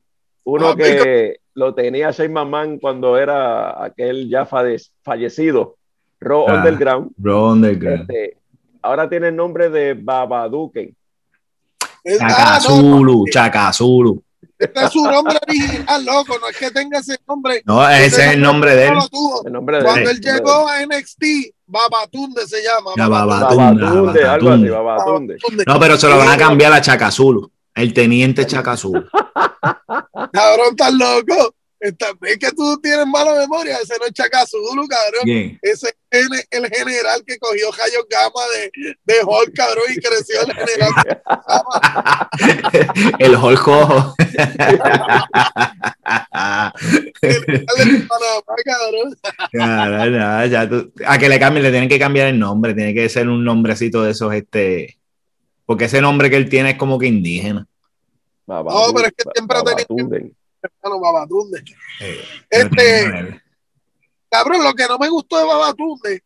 Uno 0.42 0.74
que 0.74 1.36
lo 1.54 1.72
tenía 1.74 2.10
Shane 2.10 2.30
McMahon 2.30 2.78
cuando 2.80 3.16
era 3.16 3.82
aquel 3.84 4.28
ya 4.28 4.44
falle- 4.44 4.90
fallecido, 5.02 5.76
Raw 6.18 6.46
Ah. 6.48 6.54
Underground. 6.56 7.12
Bro 7.16 7.52
Underground. 7.52 8.00
Este, 8.10 8.36
ahora 8.82 9.08
tiene 9.08 9.28
el 9.28 9.36
nombre 9.36 9.70
de 9.70 9.94
Babaduken. 9.94 10.94
Es- 12.02 12.20
ah, 12.20 12.28
Chacazulu, 12.58 13.24
Chacazulu. 13.30 14.22
Este 14.58 14.84
es 14.84 14.90
su 14.90 15.04
nombre 15.04 15.38
original, 15.46 16.04
loco. 16.04 16.36
No 16.40 16.48
es 16.48 16.56
que 16.56 16.70
tenga 16.70 16.98
ese 16.98 17.16
nombre. 17.26 17.62
No, 17.64 17.88
ese 17.88 18.26
es 18.26 18.32
el 18.34 18.40
nombre 18.40 18.74
de 18.76 18.88
él. 18.88 18.94
El 19.46 19.52
nombre 19.52 19.78
de 19.78 19.84
Cuando 19.84 20.10
él. 20.10 20.16
él 20.16 20.20
llegó 20.22 20.68
a 20.68 20.80
NXT, 20.84 21.24
Babatunde 21.66 22.46
se 22.46 22.62
llama. 22.62 22.90
Ya, 22.96 23.08
Baba- 23.08 23.40
Babatunde, 23.40 23.86
algo 23.86 24.08
así, 24.10 24.18
Babatunde. 24.20 24.70
Babatunde. 24.70 25.36
Babatunde. 25.36 25.64
No, 25.66 25.80
pero 25.80 25.96
se 25.96 26.08
lo 26.08 26.18
van 26.18 26.28
a 26.30 26.36
cambiar 26.36 26.72
a 26.72 26.80
Chacazulu. 26.80 27.50
El 27.74 27.94
teniente 27.94 28.46
Chacazulu. 28.46 29.04
Cabrón, 30.32 30.76
tan 30.76 30.98
loco. 30.98 31.54
Es 31.80 32.38
que 32.38 32.50
tú 32.54 32.78
tienes 32.82 33.06
mala 33.06 33.34
memoria. 33.34 33.78
Ese 33.82 33.94
no 33.98 34.04
es 34.06 34.12
Chacazulu, 34.12 34.86
cabrón. 34.86 35.22
Bien. 35.24 35.58
Ese 35.62 35.88
es 36.10 36.26
el, 36.26 36.28
el 36.50 36.68
general 36.70 37.22
que 37.26 37.38
cogió 37.38 37.72
Jayo 37.72 38.06
Gama 38.10 38.42
de, 38.54 38.70
de 39.04 39.14
Hulk, 39.24 39.54
cabrón, 39.54 39.84
y 39.88 39.96
creció 40.00 40.42
el 40.42 40.52
general. 40.52 40.92
El 43.18 43.34
Hulk 43.36 43.62
cojo. 43.62 44.14
El 47.22 47.44
general 47.44 47.76
de 47.76 48.06
Panamá, 48.08 48.54
cabrón. 48.64 49.16
Ya, 49.52 50.06
ya, 50.10 50.46
ya 50.46 50.68
tú- 50.68 50.92
a 51.06 51.18
que 51.18 51.28
le 51.28 51.38
cambien, 51.38 51.62
le 51.64 51.70
tienen 51.70 51.88
que 51.88 51.98
cambiar 51.98 52.28
el 52.28 52.38
nombre, 52.38 52.74
tiene 52.74 52.94
que 52.94 53.08
ser 53.08 53.28
un 53.28 53.44
nombrecito 53.44 54.02
de 54.02 54.10
esos, 54.12 54.32
este, 54.34 54.98
porque 55.66 55.86
ese 55.86 56.00
nombre 56.00 56.30
que 56.30 56.36
él 56.36 56.48
tiene 56.48 56.70
es 56.70 56.76
como 56.76 56.98
que 56.98 57.06
indígena. 57.06 57.66
No, 58.46 58.64
pero 58.94 59.06
es 59.06 59.12
que 59.16 59.24
siempre 59.34 59.58
ha 59.58 59.62
tenido- 59.62 59.86
Babatunde. 59.88 60.32
Hermano, 60.62 61.00
Babatunde. 61.00 61.62
Eh, 62.00 62.20
Este, 62.50 63.40
cabrón, 64.30 64.62
lo 64.64 64.74
que 64.74 64.86
no 64.86 64.98
me 64.98 65.08
gustó 65.08 65.38
de 65.38 65.44
Babatunde, 65.44 66.22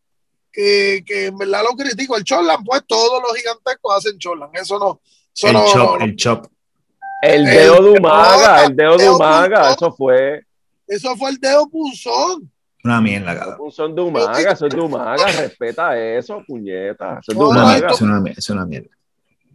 que, 0.51 1.03
que 1.05 1.27
en 1.27 1.37
verdad 1.37 1.63
lo 1.69 1.75
critico, 1.75 2.15
el 2.17 2.23
Chorlan, 2.23 2.63
pues 2.63 2.83
todos 2.87 3.21
los 3.21 3.35
gigantescos 3.37 3.95
hacen 3.97 4.17
Chorlan. 4.17 4.49
Eso 4.53 4.77
no. 4.79 5.01
Eso 5.35 5.47
el 5.47 5.53
no, 5.53 5.65
chop, 5.73 5.99
no- 5.99 6.05
el 6.05 6.15
chop. 6.15 6.45
El 7.21 7.45
dedo 7.45 7.81
de 7.81 7.89
Umaga, 7.99 8.65
el 8.65 8.75
dedo 8.75 8.97
de 8.97 9.09
Umaga, 9.09 9.71
eso 9.71 9.91
fue. 9.91 10.45
eso 10.87 11.15
fue 11.15 11.31
el 11.31 11.37
dedo 11.37 11.67
punzón. 11.69 12.51
Una 12.83 13.01
mierda, 13.01 13.35
cabrón. 13.37 13.71
Son 13.71 13.95
de 13.95 14.01
Umaga, 14.01 14.51
eso 14.51 14.67
es 14.67 14.75
de 14.75 14.79
Umaga, 14.81 15.25
respeta 15.31 15.97
eso, 15.99 16.43
puñeta. 16.45 17.19
Eso 17.19 17.31
es 17.31 17.37
de 17.37 17.43
Umaga. 17.43 17.71
mierda, 17.73 17.87
es 17.89 18.01
una 18.01 18.19
mierda, 18.19 18.39
es 18.39 18.49
una 18.49 18.65
mierda. 18.65 18.89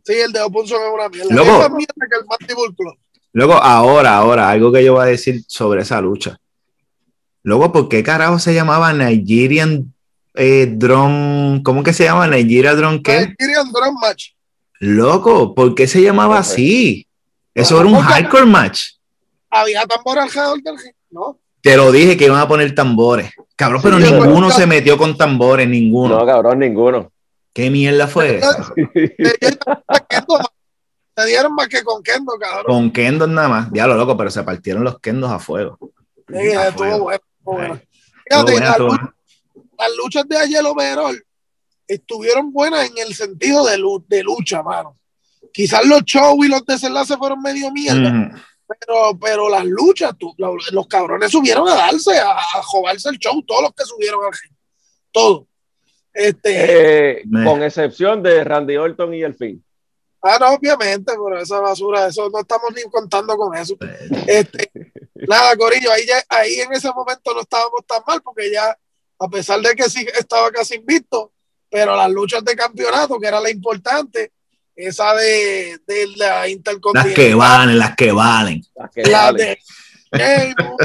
Sí, 0.05 0.15
el 0.15 0.33
dedo 0.33 0.51
punzón 0.51 0.83
es 0.83 0.89
una 0.93 1.09
mierda. 1.09 1.33
Loco. 1.35 1.51
Es 1.51 1.59
más 1.59 1.71
mierda 1.71 1.95
que 2.11 2.17
el 2.19 2.27
Mandible 2.27 2.75
Claw. 2.77 2.95
Luego, 3.33 3.55
ahora, 3.55 4.17
ahora, 4.17 4.51
algo 4.51 4.73
que 4.73 4.85
yo 4.85 4.95
voy 4.95 5.03
a 5.03 5.07
decir 5.07 5.43
sobre 5.47 5.83
esa 5.83 6.01
lucha. 6.01 6.39
Luego, 7.43 7.73
¿por 7.73 7.89
qué 7.89 8.03
carajo 8.03 8.39
se 8.39 8.53
llamaba 8.55 8.93
Nigerian 8.93 9.93
eh, 10.35 10.67
Drum? 10.71 11.63
¿Cómo 11.63 11.83
que 11.83 11.93
se 11.93 12.05
llama? 12.05 12.27
Nigeria 12.27 12.75
Drum 12.75 13.03
qué? 13.03 13.29
Nigerian 13.39 13.71
Drum 13.73 13.97
Match. 14.01 14.31
Loco, 14.81 15.55
¿por 15.55 15.75
qué 15.75 15.87
se 15.87 16.03
llamaba 16.03 16.39
así? 16.39 17.07
Eso 17.55 17.79
era 17.81 17.89
un 17.89 18.01
hardcore 18.01 18.47
match. 18.47 18.93
Había 19.51 19.85
tambor 19.87 20.19
alrededor 20.19 20.63
del 20.63 20.79
ring, 20.79 20.95
¿no? 21.11 21.39
Te 21.61 21.77
lo 21.77 21.93
dije 21.93 22.17
que 22.17 22.27
iban 22.27 22.41
a 22.41 22.49
poner 22.49 22.75
tambores. 22.75 23.31
Cabrón, 23.57 23.83
pero 23.83 23.99
Sí, 23.99 24.05
pero- 24.09 24.25
ninguno 24.25 24.51
se 24.51 24.67
metió 24.67 24.97
con 24.97 25.17
tambores, 25.19 25.69
ninguno. 25.69 26.19
No, 26.19 26.27
cabrón, 26.27 26.61
ninguno. 26.61 27.13
¿Qué 27.53 27.69
mierda 27.69 28.07
fue 28.07 28.37
esa? 28.39 28.73
Te 31.15 31.27
dieron 31.27 31.55
más 31.55 31.69
que 31.69 31.77
Kendo, 31.79 31.91
con 31.93 32.03
Kendo, 32.03 32.33
cabrón. 32.39 32.65
Con 32.67 32.91
kendos 32.93 33.29
nada 33.29 33.49
más. 33.49 33.73
Diablo, 33.73 33.97
loco, 33.97 34.17
pero 34.17 34.31
se 34.31 34.43
partieron 34.43 34.85
los 34.85 34.99
kendos 35.01 35.31
a 35.31 35.39
fuego. 35.39 35.79
Sí, 36.29 36.35
A 36.53 36.69
estuvo 36.69 36.79
fuego. 36.79 37.11
bueno, 37.43 37.81
Fíjate, 38.29 38.53
buena, 38.53 38.67
las, 38.71 38.79
luchas, 38.79 39.09
las 39.79 39.97
luchas 39.97 40.29
de 40.29 40.37
ayer 40.39 40.65
overall 40.65 41.25
estuvieron 41.89 42.53
buenas 42.53 42.89
en 42.89 42.99
el 42.99 43.15
sentido 43.15 43.67
de, 43.67 43.77
lu- 43.79 44.05
de 44.09 44.23
lucha, 44.23 44.63
mano. 44.63 44.95
Quizás 45.53 45.85
los 45.85 46.03
shows 46.05 46.47
y 46.47 46.49
los 46.49 46.65
desenlaces 46.65 47.17
fueron 47.17 47.43
medio 47.43 47.73
mierda, 47.73 48.41
pero, 48.69 49.19
pero 49.21 49.49
las 49.49 49.65
luchas, 49.65 50.13
tú- 50.17 50.33
los, 50.39 50.71
los 50.73 50.87
cabrones 50.87 51.33
subieron 51.33 51.69
a 51.69 51.75
darse, 51.75 52.17
a, 52.19 52.31
a 52.31 52.63
jobarse 52.63 53.09
el 53.09 53.19
show, 53.19 53.43
todos 53.43 53.63
los 53.63 53.73
que 53.75 53.85
subieron 53.85 54.21
al 54.25 54.31
ring. 54.33 54.57
Todos. 55.11 55.47
Este, 56.13 57.19
Eh, 57.21 57.23
con 57.45 57.63
excepción 57.65 58.23
de 58.23 58.45
Randy 58.45 58.77
Orton 58.77 59.13
y 59.15 59.23
el 59.23 59.35
fin. 59.35 59.65
Ah, 60.23 60.39
no, 60.41 60.49
obviamente, 60.55 61.13
pero 61.13 61.39
esa 61.41 61.61
basura, 61.61 62.07
eso 62.07 62.29
no 62.31 62.41
estamos 62.41 62.73
ni 62.75 62.83
contando 62.91 63.37
con 63.37 63.57
eso. 63.57 63.77
Este, 64.27 64.71
nada, 65.29 65.57
Corillo, 65.57 65.91
ahí, 65.93 66.07
ya- 66.07 66.25
ahí 66.29 66.55
en 66.61 66.73
ese 66.73 66.91
momento 66.93 67.33
no 67.35 67.41
estábamos 67.41 67.85
tan 67.87 68.03
mal 68.07 68.21
porque 68.23 68.51
ya, 68.53 68.77
a 69.19 69.29
pesar 69.29 69.61
de 69.61 69.75
que 69.75 69.89
sí 69.91 70.07
estaba 70.19 70.51
casi 70.51 70.77
invicto, 70.77 71.33
pero 71.69 71.95
las 71.97 72.11
luchas 72.11 72.45
de 72.45 72.57
campeonato, 72.57 73.19
que 73.19 73.29
era 73.29 73.41
la 73.41 73.51
importante, 73.51 74.33
esa 74.75 75.15
de, 75.15 75.79
de 75.87 76.07
la 76.17 76.41
Las 76.41 76.49
Intercontinental, 76.49 77.15
que 77.15 77.35
valen, 77.35 77.79
las 77.79 77.97
que 77.97 78.13
valen. 78.13 78.63
Las 78.75 78.91
que 78.91 79.03
la 79.03 79.19
valen. 79.33 79.37
de 79.37 79.59
Sheamus, 80.13 80.77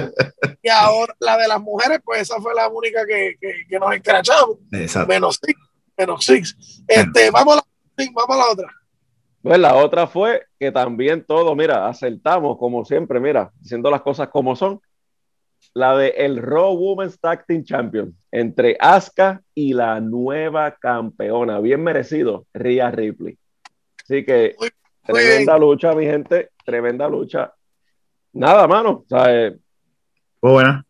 y 0.62 0.69
ahora 0.69 1.15
la 1.19 1.38
de 1.38 1.48
las 1.48 1.60
mujeres, 1.62 2.00
pues 2.04 2.21
esa 2.21 2.39
fue 2.41 2.54
la 2.54 2.67
única 2.67 3.06
que, 3.08 3.36
que, 3.41 3.54
que 3.69 3.80
nos 3.80 3.93
escrachamos, 3.95 4.58
Exacto. 4.71 5.08
menos 5.08 5.39
six, 5.43 5.60
menos 5.98 6.26
six. 6.26 6.56
Este, 6.88 7.32
vamos 7.32 7.56
a 7.56 7.58
la, 7.58 8.06
vamos 8.13 8.36
a 8.36 8.39
la 8.39 8.52
otra. 8.52 8.67
Pues 9.45 9.60
la 9.60 9.75
otra 9.75 10.08
fue 10.08 10.47
que 10.60 10.71
también 10.71 11.23
todo, 11.23 11.53
mira, 11.55 11.88
acertamos 11.88 12.58
como 12.58 12.84
siempre, 12.84 13.19
mira, 13.19 13.51
diciendo 13.60 13.91
las 13.91 14.01
cosas 14.01 14.29
como 14.29 14.55
son. 14.55 14.81
La 15.75 15.95
de 15.95 16.10
el 16.17 16.38
Raw 16.38 16.73
Women's 16.73 17.19
Tag 17.19 17.45
Team 17.45 17.63
Champion 17.63 18.15
entre 18.31 18.75
Asuka 18.79 19.43
y 19.53 19.73
la 19.73 19.99
nueva 19.99 20.71
campeona, 20.71 21.60
bien 21.60 21.84
merecido, 21.84 22.47
Rhea 22.55 22.89
Ripley. 22.89 23.38
Así 24.03 24.25
que 24.25 24.55
Muy 24.58 24.69
tremenda 25.03 25.60
lucha, 25.60 25.93
mi 25.93 26.05
gente, 26.05 26.49
tremenda 26.65 27.08
lucha. 27.08 27.53
Nada, 28.34 28.65
mano, 28.67 29.03
o 29.03 29.05
sea, 29.08 29.25
eh, 29.31 29.55
buena. 30.41 30.84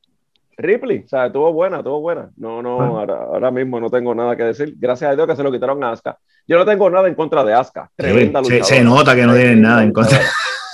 Ripley, 0.56 1.00
o 1.04 1.08
sea, 1.10 1.26
estuvo 1.26 1.52
buena, 1.52 1.80
estuvo 1.80 2.00
buena. 2.00 2.32
No, 2.38 2.62
no, 2.62 2.80
Ah. 2.80 2.88
ahora, 2.88 3.24
ahora 3.24 3.52
mismo 3.52 3.82
no 3.82 3.90
tengo 3.90 4.16
nada 4.16 4.38
que 4.38 4.44
decir. 4.44 4.76
Gracias 4.78 5.12
a 5.12 5.16
Dios 5.16 5.28
que 5.28 5.36
se 5.36 5.44
lo 5.44 5.52
quitaron 5.52 5.84
a 5.84 5.92
Asuka. 5.92 6.18
Yo 6.48 6.58
no 6.58 6.66
tengo 6.66 6.90
nada 6.90 7.08
en 7.08 7.16
contra 7.16 7.44
de 7.44 7.54
Asuka. 7.54 7.90
Tremenda 7.96 8.42
Sí, 8.44 8.50
se, 8.50 8.54
luchadora. 8.60 8.76
se 8.78 8.84
nota 8.84 9.16
que 9.16 9.26
no 9.26 9.34
tienen 9.34 9.62
nada 9.62 9.84
en 9.84 9.92
contra. 9.94 10.20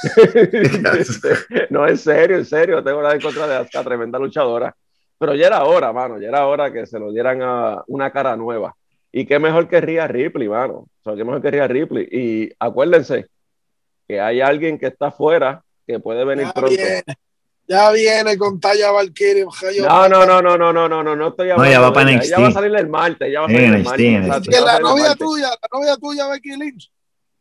no, 1.70 1.88
en 1.88 1.98
serio, 1.98 2.38
en 2.38 2.46
serio, 2.46 2.76
no 2.78 2.84
tengo 2.84 3.02
nada 3.02 3.14
en 3.16 3.22
contra 3.22 3.48
de 3.48 3.56
Asuka, 3.56 3.84
tremenda 3.84 4.20
luchadora. 4.20 4.76
Pero 5.18 5.36
ya 5.36 5.48
era 5.48 5.64
hora, 5.64 5.94
mano, 5.94 6.20
ya 6.20 6.30
era 6.30 6.48
hora 6.48 6.72
que 6.74 6.86
se 6.86 7.00
lo 7.00 7.12
dieran 7.12 7.42
a 7.42 7.84
una 7.88 8.12
cara 8.12 8.36
nueva. 8.36 8.76
Y 9.12 9.26
qué 9.26 9.40
mejor 9.40 9.68
que 9.68 9.80
Rhea 9.80 10.08
Ripley, 10.08 10.50
mano. 10.50 10.74
O 10.74 10.90
sea, 11.04 11.16
qué 11.16 11.24
mejor 11.24 11.42
que 11.42 11.52
Rhea 11.52 11.68
Ripley. 11.68 12.08
Y 12.12 12.50
acuérdense 12.60 13.28
que 14.08 14.20
hay 14.20 14.42
alguien 14.42 14.80
que 14.80 14.88
está 14.88 15.08
afuera 15.08 15.62
que 15.86 16.00
puede 16.00 16.26
venir 16.26 16.48
pronto. 16.54 16.82
Ya 17.72 17.90
viene 17.92 18.38
con 18.38 18.60
talla 18.60 18.92
Valkyrie. 18.92 19.46
No, 19.80 20.10
no, 20.10 20.26
no, 20.26 20.42
no, 20.42 20.58
no, 20.58 20.74
no, 20.74 20.90
no, 20.90 21.04
no, 21.04 21.16
no 21.16 21.28
estoy 21.30 21.52
hablando. 21.52 21.64
No, 21.64 21.72
ya 21.72 21.80
va 21.80 21.94
para 21.94 22.12
NXT. 22.12 22.30
Ya 22.30 22.40
va 22.40 22.48
a 22.50 22.52
salir 22.52 22.76
el 22.76 22.90
martes, 22.90 23.32
ya 23.32 23.40
va 23.40 23.46
a 23.46 23.50
salir 23.50 23.64
el 23.64 24.28
martes. 24.28 24.62
la 24.62 24.80
novia 24.80 25.16
tuya, 25.16 25.48
la 25.52 25.80
novia 25.80 25.96
tuya, 25.96 26.28
Becky 26.28 26.58
Lynch. 26.58 26.92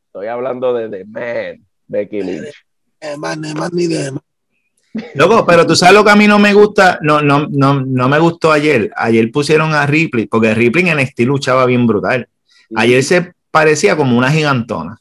Estoy 0.06 0.28
hablando 0.28 0.72
de 0.72 0.88
The 0.88 1.04
Man, 1.04 1.66
Becky 1.88 2.22
Lynch. 2.22 2.54
Eh, 3.00 3.16
man, 3.16 3.40
man, 3.40 3.70
ni 3.72 3.88
de 3.88 4.12
Loco, 5.14 5.44
pero 5.44 5.66
tú 5.66 5.74
sabes 5.74 5.96
lo 5.96 6.04
que 6.04 6.10
a 6.12 6.16
mí 6.16 6.28
no 6.28 6.38
me 6.38 6.54
gusta, 6.54 7.00
no, 7.02 7.20
no, 7.20 7.48
no, 7.50 7.80
no 7.80 8.08
me 8.08 8.18
gustó 8.20 8.52
ayer. 8.52 8.92
Ayer 8.94 9.32
pusieron 9.32 9.74
a 9.74 9.84
Ripley, 9.84 10.26
porque 10.26 10.54
Ripley 10.54 10.88
en 10.88 10.96
NXT 10.96 11.20
luchaba 11.22 11.66
bien 11.66 11.88
brutal. 11.88 12.28
Ayer 12.76 13.02
se 13.02 13.32
parecía 13.50 13.96
como 13.96 14.16
una 14.16 14.30
gigantona. 14.30 14.96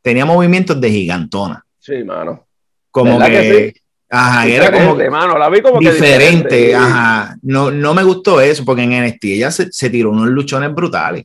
Tenía 0.00 0.24
movimientos 0.24 0.80
de 0.80 0.90
gigantona. 0.90 1.62
Sí, 1.78 2.02
mano. 2.04 2.46
Como 2.90 3.18
que, 3.18 3.74
Ajá, 4.08 4.46
era 4.46 4.70
como, 4.70 4.94
la 4.94 5.48
vi 5.48 5.60
como 5.60 5.80
diferente, 5.80 6.74
ajá. 6.74 7.36
No, 7.42 7.70
no 7.70 7.92
me 7.92 8.04
gustó 8.04 8.40
eso, 8.40 8.64
porque 8.64 8.82
en 8.82 9.04
NXT 9.04 9.24
ella 9.24 9.50
se, 9.50 9.72
se 9.72 9.90
tiró 9.90 10.10
unos 10.10 10.28
luchones 10.28 10.72
brutales. 10.72 11.24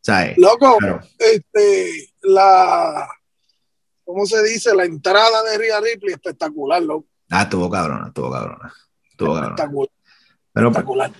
¿Sabes? 0.00 0.36
Loco, 0.38 0.78
este, 1.18 2.12
la, 2.22 3.08
¿cómo 4.04 4.24
se 4.26 4.42
dice? 4.42 4.74
La 4.74 4.84
entrada 4.84 5.42
de 5.44 5.58
Rhea 5.58 5.80
Ripley 5.80 6.14
espectacular, 6.14 6.82
loco. 6.82 7.06
Ah, 7.30 7.42
estuvo 7.42 7.70
cabrona, 7.70 8.08
estuvo 8.08 8.30
cabrona. 8.30 8.72
Estuvo 9.10 9.38
espectacular. 9.38 9.88
Pero, 10.52 10.68
espectacular. 10.68 11.12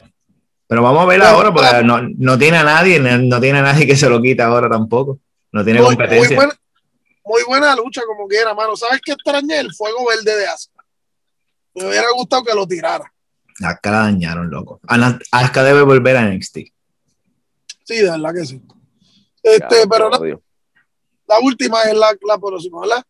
Pero 0.66 0.82
vamos 0.82 1.02
a 1.02 1.06
ver 1.06 1.22
ahora, 1.22 1.52
porque 1.52 1.84
no, 1.84 2.00
no, 2.02 2.38
tiene 2.38 2.56
a 2.56 2.64
nadie, 2.64 2.98
no, 2.98 3.40
tiene 3.40 3.58
a 3.58 3.62
nadie 3.62 3.86
que 3.86 3.94
se 3.94 4.08
lo 4.08 4.22
quita 4.22 4.46
ahora 4.46 4.70
tampoco. 4.70 5.20
No 5.52 5.62
tiene 5.62 5.80
competencia 5.80 6.28
muy 6.28 6.36
buena 6.36 6.61
lucha 7.76 8.02
como 8.06 8.26
quiera, 8.26 8.54
mano. 8.54 8.76
¿Sabes 8.76 9.00
qué 9.04 9.12
extrañé? 9.12 9.60
El 9.60 9.72
fuego 9.72 10.06
verde 10.06 10.36
de 10.36 10.46
Asuka. 10.46 10.84
Me 11.74 11.88
hubiera 11.88 12.06
gustado 12.14 12.44
que 12.44 12.54
lo 12.54 12.66
tirara. 12.66 13.12
Acá 13.64 13.90
la 13.90 13.98
dañaron, 13.98 14.50
loco. 14.50 14.80
Asuka 14.86 15.62
debe 15.62 15.82
volver 15.82 16.16
a 16.16 16.28
NXT. 16.28 16.58
Sí, 17.84 17.96
de 17.96 18.10
verdad 18.10 18.34
que 18.34 18.44
sí. 18.44 18.62
Este, 19.42 19.88
pero 19.88 20.08
la, 20.08 20.18
la 21.26 21.38
última 21.40 21.82
es 21.82 21.94
la, 21.94 22.16
la 22.26 22.38
próxima, 22.38 22.80
¿verdad? 22.80 23.02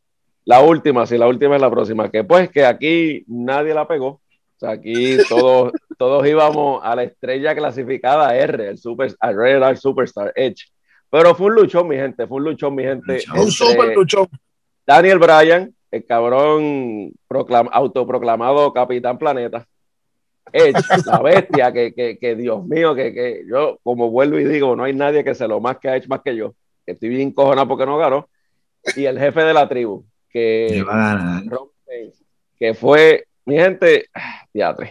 La 0.44 0.60
última, 0.60 1.06
sí, 1.06 1.16
la 1.18 1.28
última 1.28 1.56
es 1.56 1.60
la 1.60 1.70
próxima. 1.70 2.10
Que 2.10 2.24
pues 2.24 2.50
que 2.50 2.64
aquí 2.64 3.24
nadie 3.26 3.74
la 3.74 3.86
pegó. 3.86 4.08
O 4.08 4.20
sea, 4.58 4.70
aquí 4.70 5.16
todos, 5.28 5.72
todos 5.98 6.26
íbamos 6.26 6.80
a 6.84 6.96
la 6.96 7.04
estrella 7.04 7.54
clasificada 7.54 8.36
R, 8.36 8.68
el 8.68 8.78
super, 8.78 9.14
a 9.20 9.32
Red 9.32 9.76
Superstar 9.76 10.32
Edge. 10.34 10.64
Pero 11.12 11.34
fue 11.34 11.48
un 11.48 11.56
luchón, 11.56 11.88
mi 11.88 11.96
gente, 11.96 12.26
fue 12.26 12.38
un 12.38 12.44
luchón, 12.44 12.74
mi 12.74 12.84
gente. 12.84 13.22
Un 13.36 13.50
super 13.50 13.94
luchón. 13.94 14.26
Daniel 14.86 15.18
Bryan, 15.18 15.74
el 15.90 16.06
cabrón 16.06 17.12
autoproclamado 17.70 18.72
Capitán 18.72 19.18
Planeta. 19.18 19.68
Edge, 20.50 20.72
la 21.06 21.20
bestia, 21.20 21.70
que, 21.70 21.92
que, 21.92 22.16
que, 22.18 22.34
Dios 22.34 22.64
mío, 22.64 22.94
que, 22.94 23.12
que, 23.12 23.44
yo, 23.46 23.78
como 23.82 24.10
vuelvo 24.10 24.38
y 24.38 24.44
digo, 24.44 24.74
no 24.74 24.84
hay 24.84 24.94
nadie 24.94 25.22
que 25.22 25.34
se 25.34 25.46
lo 25.46 25.60
más 25.60 25.76
que 25.76 25.90
ha 25.90 25.96
hecho 25.96 26.08
más 26.08 26.22
que 26.22 26.34
yo. 26.34 26.54
Estoy 26.86 27.10
bien 27.10 27.30
cojonado 27.32 27.68
porque 27.68 27.84
no 27.84 27.98
ganó. 27.98 28.30
Y 28.96 29.04
el 29.04 29.18
jefe 29.18 29.42
de 29.42 29.52
la 29.52 29.68
tribu, 29.68 30.06
que, 30.30 30.82
que 32.58 32.72
fue, 32.72 33.26
mi 33.44 33.56
gente, 33.56 34.06
teatro. 34.50 34.86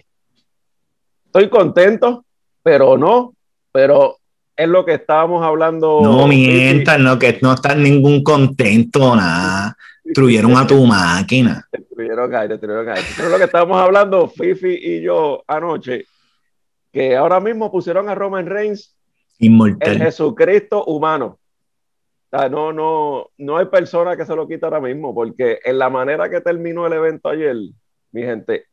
Estoy 1.25 1.49
contento, 1.49 2.23
pero 2.61 2.95
no, 2.95 3.33
pero 3.71 4.20
es 4.61 4.67
lo 4.67 4.85
que 4.85 4.93
estábamos 4.93 5.43
hablando. 5.43 6.01
No 6.03 6.27
mientan, 6.27 7.03
no, 7.03 7.17
que 7.17 7.39
no 7.41 7.53
están 7.53 7.81
ningún 7.81 8.23
contento, 8.23 9.15
nada. 9.15 9.75
Destruyeron 10.03 10.55
a 10.55 10.67
tu 10.67 10.85
máquina. 10.85 11.67
Destruyeron 11.71 12.35
a 12.35 12.47
destruyeron 12.47 12.89
a 12.89 13.29
lo 13.29 13.37
que 13.37 13.43
estábamos 13.45 13.81
hablando, 13.81 14.27
Fifi 14.27 14.77
y 14.79 15.01
yo 15.01 15.43
anoche, 15.47 16.05
que 16.91 17.15
ahora 17.15 17.39
mismo 17.39 17.71
pusieron 17.71 18.07
a 18.09 18.15
Roman 18.15 18.45
Reigns 18.45 18.95
Inmortal. 19.39 19.93
el 19.93 19.97
Jesucristo 20.03 20.85
humano. 20.85 21.39
O 22.31 22.37
sea, 22.37 22.47
no, 22.47 22.71
no, 22.71 23.29
no 23.37 23.57
hay 23.57 23.65
persona 23.65 24.15
que 24.15 24.25
se 24.25 24.35
lo 24.35 24.47
quita 24.47 24.67
ahora 24.67 24.79
mismo, 24.79 25.13
porque 25.13 25.59
en 25.63 25.79
la 25.79 25.89
manera 25.89 26.29
que 26.29 26.41
terminó 26.41 26.85
el 26.85 26.93
evento 26.93 27.29
ayer, 27.29 27.55
mi 28.11 28.21
gente, 28.21 28.65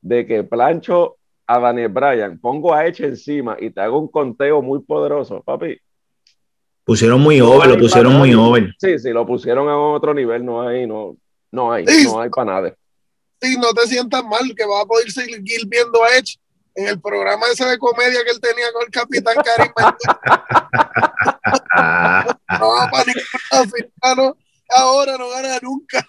de 0.00 0.26
que 0.26 0.42
Plancho 0.42 1.16
a 1.46 1.58
Daniel 1.58 1.88
Bryan, 1.88 2.38
pongo 2.38 2.74
a 2.74 2.86
Edge 2.86 3.04
encima 3.04 3.56
y 3.60 3.70
te 3.70 3.80
hago 3.80 3.98
un 3.98 4.08
conteo 4.08 4.62
muy 4.62 4.80
poderoso, 4.80 5.42
papi. 5.42 5.78
Pusieron 6.84 7.20
muy 7.20 7.40
over, 7.40 7.68
lo 7.68 7.78
pusieron 7.78 8.14
muy 8.14 8.34
over. 8.34 8.74
Sí, 8.78 8.98
sí, 8.98 9.10
lo 9.10 9.26
pusieron 9.26 9.68
a 9.68 9.78
otro 9.78 10.12
nivel, 10.12 10.44
no 10.44 10.66
hay, 10.66 10.86
no, 10.86 11.16
no 11.50 11.72
hay, 11.72 11.84
no 12.04 12.20
hay 12.20 12.28
para 12.30 12.52
nada. 12.52 12.74
Sí, 13.40 13.56
no 13.58 13.72
te 13.72 13.86
sientas 13.86 14.24
mal 14.24 14.54
que 14.56 14.64
vas 14.64 14.82
a 14.82 14.86
poder 14.86 15.10
seguir 15.10 15.40
viendo 15.66 16.02
a 16.02 16.16
Edge 16.16 16.38
en 16.74 16.88
el 16.88 17.00
programa 17.00 17.46
ese 17.52 17.64
de 17.64 17.78
comedia 17.78 18.24
que 18.24 18.30
él 18.30 18.40
tenía 18.40 18.72
con 18.72 18.82
el 18.82 18.90
Capitán 18.90 19.36
Karim. 19.44 19.72
no 22.60 22.68
va 22.68 22.90
para 22.90 23.04
ningún 23.06 24.34
ahora 24.68 25.16
no 25.18 25.28
gana 25.30 25.58
nunca. 25.62 26.06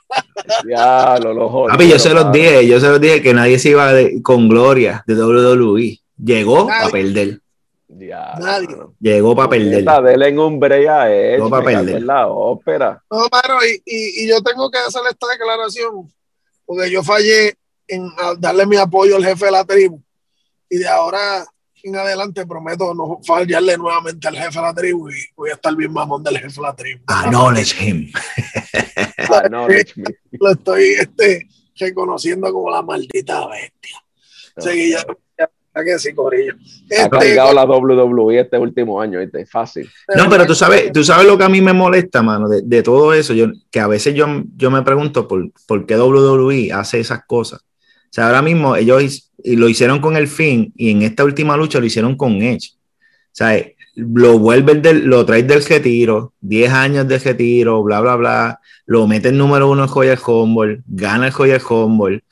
Ya, 0.68 1.18
lo, 1.20 1.34
lo 1.34 1.68
Papi, 1.68 1.90
yo 1.90 2.00
se 2.00 2.14
los 2.14 2.32
dije, 2.32 2.68
yo 2.68 2.80
se 2.80 2.88
los 2.90 3.02
dije 3.02 3.22
que 3.22 3.34
nadie 3.34 3.60
se 3.60 3.70
iba 3.70 3.92
con 4.22 4.48
gloria 4.48 5.04
de 5.08 5.16
WWE. 5.16 6.00
Llegó 6.24 6.72
a 6.72 6.90
perder. 6.90 7.42
Ya, 7.88 8.36
nadie. 8.40 8.68
Llegó 9.00 9.36
para 9.36 9.50
perder. 9.50 9.86
Dele 10.04 10.28
en 10.28 10.40
un 10.40 10.60
brea 10.60 11.08
Llegó 11.08 11.50
para 11.50 11.64
perder. 11.66 12.04
la 12.04 12.28
ópera. 12.28 13.04
No, 13.10 13.28
pero 13.30 13.58
y, 13.66 13.82
y, 13.86 14.24
y, 14.24 14.28
yo 14.28 14.42
tengo 14.42 14.70
que 14.70 14.78
hacer 14.80 15.02
esta 15.10 15.28
declaración 15.28 16.12
porque 16.66 16.90
yo 16.90 17.04
fallé 17.04 17.56
en 17.88 18.10
darle 18.40 18.66
mi 18.66 18.78
apoyo 18.78 19.16
al 19.16 19.26
jefe 19.26 19.46
de 19.46 19.52
la 19.52 19.66
tribu. 19.66 20.02
Y 20.70 20.78
de 20.78 20.88
ahora 20.88 21.46
en 21.86 21.96
adelante 21.96 22.46
prometo 22.46 22.94
no 22.96 23.20
fallarle 23.24 23.78
nuevamente 23.78 24.28
al 24.28 24.36
jefe 24.36 24.58
de 24.58 24.62
la 24.62 24.74
tribu 24.74 25.10
y 25.10 25.14
voy 25.36 25.52
a 25.52 25.54
estar 25.54 25.76
bien 25.76 25.94
mamón 25.94 26.24
del 26.24 26.38
jefe 26.40 26.56
de 26.56 26.62
la 26.62 26.76
tribu. 26.76 27.04
Acknowledge 27.06 27.76
him. 27.80 28.12
Acknowledge 29.18 29.94
me. 29.96 30.06
Lo 30.32 30.52
estoy 30.52 30.84
este, 31.00 31.48
reconociendo 31.78 32.52
como 32.52 32.72
la 32.72 32.82
maldita 32.82 33.48
bestia. 33.48 34.04
Sí, 34.58 34.92
ya, 34.92 35.06
ya, 35.38 35.84
que 35.84 36.00
sí, 36.00 36.14
Corillo. 36.16 36.56
Este, 36.90 37.02
ha 37.02 37.10
cargado 37.10 37.54
la 37.54 37.66
WWE 37.66 38.40
este 38.40 38.58
último 38.58 39.00
año, 39.00 39.20
este, 39.20 39.46
fácil. 39.46 39.88
No, 40.16 40.28
pero 40.28 40.48
tú 40.48 40.56
sabes, 40.56 40.92
tú 40.92 41.04
sabes 41.04 41.28
lo 41.28 41.38
que 41.38 41.44
a 41.44 41.50
mí 41.50 41.62
me 41.62 41.74
molesta, 41.74 42.24
mano, 42.24 42.50
de, 42.50 42.62
de 42.64 42.82
todo 42.82 43.14
eso, 43.14 43.34
yo, 43.34 43.48
que 43.70 43.80
a 43.80 43.88
veces 43.88 44.16
yo, 44.16 44.26
yo 44.56 44.72
me 44.72 44.82
pregunto 44.82 45.28
por, 45.28 45.52
por 45.68 45.86
qué 45.86 45.98
WWE 45.98 46.72
hace 46.74 47.00
esas 47.00 47.26
cosas. 47.28 47.62
Sea, 48.16 48.28
ahora 48.28 48.42
mismo 48.42 48.78
ellos 48.78 49.30
lo 49.44 49.68
hicieron 49.68 50.00
con 50.00 50.16
el 50.16 50.30
fin 50.30 50.72
y 50.78 50.92
en 50.92 51.02
esta 51.02 51.26
última 51.26 51.58
lucha 51.58 51.82
lo 51.82 51.86
hicieron 51.86 52.16
con 52.16 52.42
Edge. 52.42 52.72
O 52.74 52.78
sea, 53.34 53.62
lo 53.96 54.40
vuelven 54.40 54.82
del, 54.82 55.06
lo 55.06 55.26
trae 55.26 55.44
del 55.44 55.62
retiro, 55.62 56.32
10 56.40 56.72
años 56.72 57.08
de 57.10 57.20
retiro, 57.20 57.84
bla, 57.84 58.00
bla, 58.00 58.16
bla, 58.16 58.60
lo 58.86 59.06
mete 59.06 59.28
en 59.28 59.38
número 59.38 59.70
uno 59.70 59.84
en 59.84 59.90
Joya 59.90 60.18
Humboldt, 60.26 60.82
gana 60.88 61.28
el 61.28 61.34
Joya 61.34 61.60
Humboldt, 61.70 62.24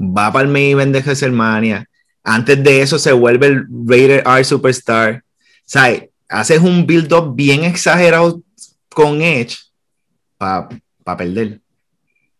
va 0.00 0.32
para 0.32 0.44
el 0.44 0.50
main 0.50 0.90
de 0.90 1.02
WrestleMania, 1.02 1.88
antes 2.24 2.60
de 2.64 2.82
eso 2.82 2.98
se 2.98 3.12
vuelve 3.12 3.46
el 3.46 3.64
Raider 3.86 4.24
R 4.26 4.42
Superstar. 4.42 5.22
O 5.22 5.62
sea, 5.66 6.04
haces 6.28 6.60
un 6.60 6.84
build-up 6.84 7.36
bien 7.36 7.62
exagerado 7.62 8.42
con 8.88 9.22
Edge 9.22 9.56
para 10.36 10.68
perder. 11.16 11.60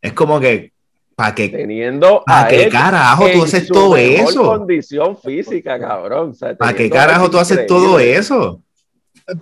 Es 0.03 0.13
como 0.15 0.41
que 0.41 0.73
¿Para 1.19 1.35
qué? 1.35 1.49
Teniendo 1.49 2.23
¿Para 2.25 2.47
qué 2.47 2.69
carajo 2.69 3.27
tú 3.33 3.43
haces 3.43 3.67
todo 3.67 3.97
eso? 3.97 4.41
condición 4.41 5.19
física, 5.19 5.77
cabrón. 5.77 6.33
¿Para 6.57 6.73
qué 6.77 6.89
carajo 6.89 7.29
tú 7.29 7.39
haces 7.39 7.67
todo 7.67 7.99
eso? 7.99 8.63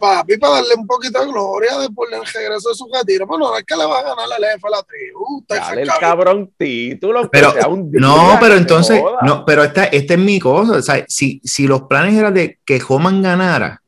Papi, 0.00 0.38
para 0.38 0.54
darle 0.54 0.74
un 0.74 0.86
poquito 0.86 1.20
de 1.20 1.26
gloria 1.26 1.78
después 1.78 2.10
del 2.10 2.24
regreso 2.24 2.70
de 2.70 2.74
su 2.74 2.88
retiro. 2.90 3.26
Bueno, 3.26 3.50
no 3.50 3.58
es 3.58 3.64
que 3.64 3.76
le 3.76 3.84
va 3.84 3.98
a 3.98 4.02
ganar 4.04 4.26
la 4.26 4.48
jefe 4.48 4.66
a 4.66 4.70
la 4.70 4.82
tribu. 4.84 5.44
Dale 5.46 5.82
el 5.82 5.88
cabrón 6.00 6.50
título. 6.56 7.28
Pero, 7.30 7.52
no, 7.92 8.38
pero 8.40 8.54
entonces, 8.54 9.02
no, 9.20 9.44
pero 9.44 9.62
esta, 9.62 9.84
esta 9.84 10.14
es 10.14 10.18
mi 10.18 10.38
cosa. 10.38 10.78
O 10.78 10.82
sea, 10.82 11.04
si, 11.06 11.42
si 11.44 11.66
los 11.66 11.82
planes 11.82 12.14
eran 12.14 12.32
de 12.32 12.58
que 12.64 12.80
Homan 12.88 13.20
ganara, 13.20 13.82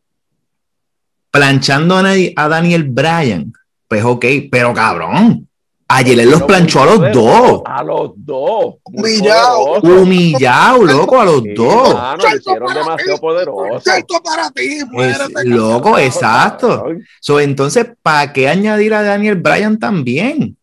planchando 1.30 1.96
a, 1.96 2.04
a 2.36 2.48
Daniel 2.48 2.84
Bryan, 2.84 3.50
pues 3.88 4.04
ok, 4.04 4.26
pero 4.52 4.74
cabrón, 4.74 5.47
Ayer 5.90 6.20
él 6.20 6.30
los 6.30 6.42
planchó 6.42 6.82
a 6.82 6.86
los 6.86 7.12
dos. 7.12 7.62
A 7.64 7.82
los 7.82 8.12
dos. 8.14 8.74
Humillado. 8.84 9.80
Humillado, 9.80 10.84
loco, 10.84 11.18
a 11.18 11.24
los 11.24 11.42
dos. 11.56 11.96
lo 12.22 12.36
hicieron 12.36 12.74
demasiado 12.74 13.18
poderoso. 13.18 13.90
para 14.22 14.50
ti, 14.50 14.80
loco, 15.44 15.98
exacto. 15.98 16.88
So, 17.20 17.40
entonces, 17.40 17.86
¿para 18.02 18.34
qué 18.34 18.48
añadir 18.48 18.92
a 18.92 19.02
Daniel 19.02 19.36
Bryan 19.36 19.78
también? 19.78 20.58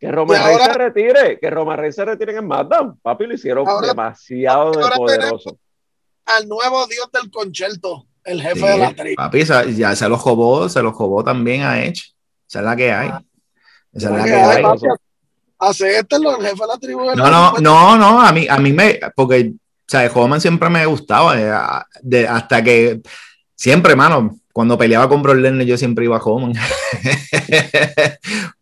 Que 0.00 0.10
Roman 0.10 0.44
Reigns 0.44 0.64
se 0.64 0.72
retire, 0.74 1.38
que 1.38 1.50
Roman 1.50 1.78
Reigns 1.78 1.94
se 1.94 2.04
retire 2.04 2.32
en 2.32 2.40
SmackDown. 2.40 2.98
Papi, 3.00 3.26
lo 3.26 3.34
hicieron 3.34 3.64
demasiado 3.80 4.72
poderoso. 4.96 5.56
Al 6.26 6.48
nuevo 6.48 6.84
dios 6.88 7.08
del 7.12 7.30
concierto, 7.30 8.06
el 8.24 8.42
jefe 8.42 8.66
de 8.66 8.78
la 8.78 8.92
tribu. 8.92 9.14
Papi, 9.16 9.44
ya 9.76 9.94
se 9.94 10.08
lo 10.08 10.18
jobó, 10.18 10.68
se 10.68 10.82
lo 10.82 10.92
jobó 10.92 11.22
también 11.22 11.62
a 11.62 11.84
Edge. 11.84 12.12
Esa 12.48 12.58
es 12.58 12.64
la 12.64 12.74
que 12.74 12.92
hay. 12.92 13.12
Esa 13.94 14.10
es 14.10 14.16
la 14.16 14.24
que 14.24 14.34
hay. 14.34 14.64
acéptenlo, 15.58 16.36
el 16.36 16.46
jefe 16.46 16.60
de 16.60 16.66
la 16.66 16.78
tribu. 16.78 17.04
No, 17.14 17.30
no, 17.30 17.54
no, 17.60 17.96
no, 17.96 18.20
a 18.20 18.32
mí, 18.32 18.46
a 18.48 18.58
mí 18.58 18.72
me, 18.72 18.98
porque, 19.14 19.52
o 19.54 19.86
sea, 19.86 20.10
Homan 20.12 20.40
siempre 20.40 20.68
me 20.68 20.84
gustaba, 20.86 21.40
eh, 21.40 21.52
de, 22.02 22.26
hasta 22.26 22.62
que, 22.62 23.00
siempre, 23.54 23.94
mano, 23.94 24.36
cuando 24.52 24.78
peleaba 24.78 25.08
con 25.08 25.22
Brock 25.22 25.36
Lesnar 25.36 25.66
yo 25.66 25.76
siempre 25.76 26.04
iba 26.04 26.16
a 26.16 26.22
Homan. 26.22 26.52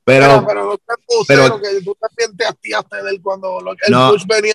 pero, 0.05 0.45
pero, 0.47 0.64
no 0.64 0.79
pero, 1.27 1.61
que 1.61 1.83
tú 1.83 1.97
también 2.01 2.37
te 2.37 2.47
hastiaste 2.47 3.03
de 3.03 3.11
él 3.11 3.21
cuando 3.23 3.59
el 3.59 3.92
no, 3.92 4.11
push 4.11 4.27
venía. 4.27 4.55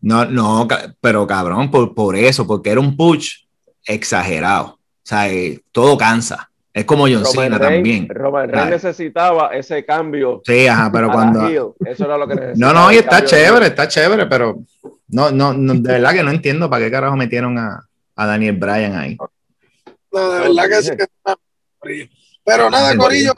No, 0.00 0.24
no, 0.24 0.66
pero 1.00 1.26
cabrón, 1.26 1.70
por, 1.70 1.94
por 1.94 2.16
eso, 2.16 2.46
porque 2.46 2.70
era 2.70 2.80
un 2.80 2.96
push 2.96 3.44
exagerado. 3.84 4.66
O 4.66 4.78
sea, 5.02 5.30
eh, 5.30 5.60
todo 5.72 5.96
cansa. 5.96 6.47
Es 6.78 6.84
como 6.84 7.08
John 7.08 7.26
Cena 7.26 7.58
también. 7.58 8.08
Roman 8.08 8.48
Reigns 8.48 8.70
necesitaba 8.70 9.48
ese 9.48 9.84
cambio. 9.84 10.42
Sí, 10.44 10.68
ajá, 10.68 10.92
pero 10.92 11.10
cuando. 11.10 11.74
Eso 11.84 12.04
era 12.04 12.16
lo 12.16 12.28
que 12.28 12.36
necesitaba. 12.36 12.72
No, 12.72 12.84
no, 12.84 12.92
y 12.92 12.98
está 12.98 13.24
chévere, 13.24 13.66
está 13.66 13.88
chévere, 13.88 14.26
pero 14.26 14.60
no, 15.08 15.32
no, 15.32 15.52
no, 15.52 15.74
de 15.74 15.92
verdad 15.94 16.12
que 16.12 16.22
no 16.22 16.30
entiendo 16.30 16.70
para 16.70 16.84
qué 16.84 16.90
carajo 16.92 17.16
metieron 17.16 17.58
a, 17.58 17.84
a 18.14 18.26
Daniel 18.26 18.56
Bryan 18.56 18.94
ahí. 18.94 19.18
No, 20.12 20.30
de 20.30 20.40
verdad 20.40 20.68
que 20.68 20.82
sí 20.82 22.10
Pero 22.44 22.70
nada, 22.70 22.96
Corillo, 22.96 23.34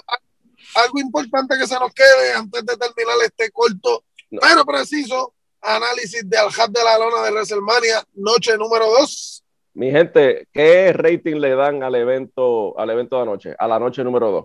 algo 0.74 1.00
importante 1.00 1.56
que 1.56 1.66
se 1.66 1.78
nos 1.78 1.94
quede 1.94 2.34
antes 2.36 2.60
de 2.66 2.76
terminar 2.76 3.16
este 3.24 3.50
corto, 3.50 4.04
pero 4.38 4.66
preciso 4.66 5.32
análisis 5.62 6.28
de 6.28 6.36
Al 6.36 6.50
de 6.50 6.84
la 6.84 6.98
Lona 6.98 7.22
de 7.22 7.30
WrestleMania, 7.30 8.04
noche 8.16 8.58
número 8.58 8.84
2 9.00 9.39
mi 9.74 9.90
gente, 9.90 10.48
¿qué 10.52 10.92
rating 10.92 11.36
le 11.36 11.54
dan 11.54 11.82
al 11.82 11.94
evento, 11.94 12.78
al 12.78 12.90
evento 12.90 13.16
de 13.16 13.22
anoche, 13.22 13.54
a 13.58 13.68
la 13.68 13.78
noche 13.78 14.02
número 14.02 14.30
2? 14.30 14.44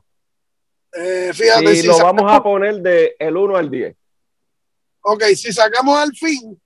Eh, 0.97 1.31
fíjate, 1.33 1.73
y 1.73 1.83
lo 1.83 1.97
vamos 1.97 2.31
a 2.31 2.41
poner 2.41 2.75
de 2.81 3.15
el 3.19 3.35
1 3.35 3.57
al 3.57 3.69
10. 3.69 3.95
Ok, 5.01 5.23
si 5.35 5.51
sacamos 5.51 5.97
al 5.97 6.15
fin 6.15 6.59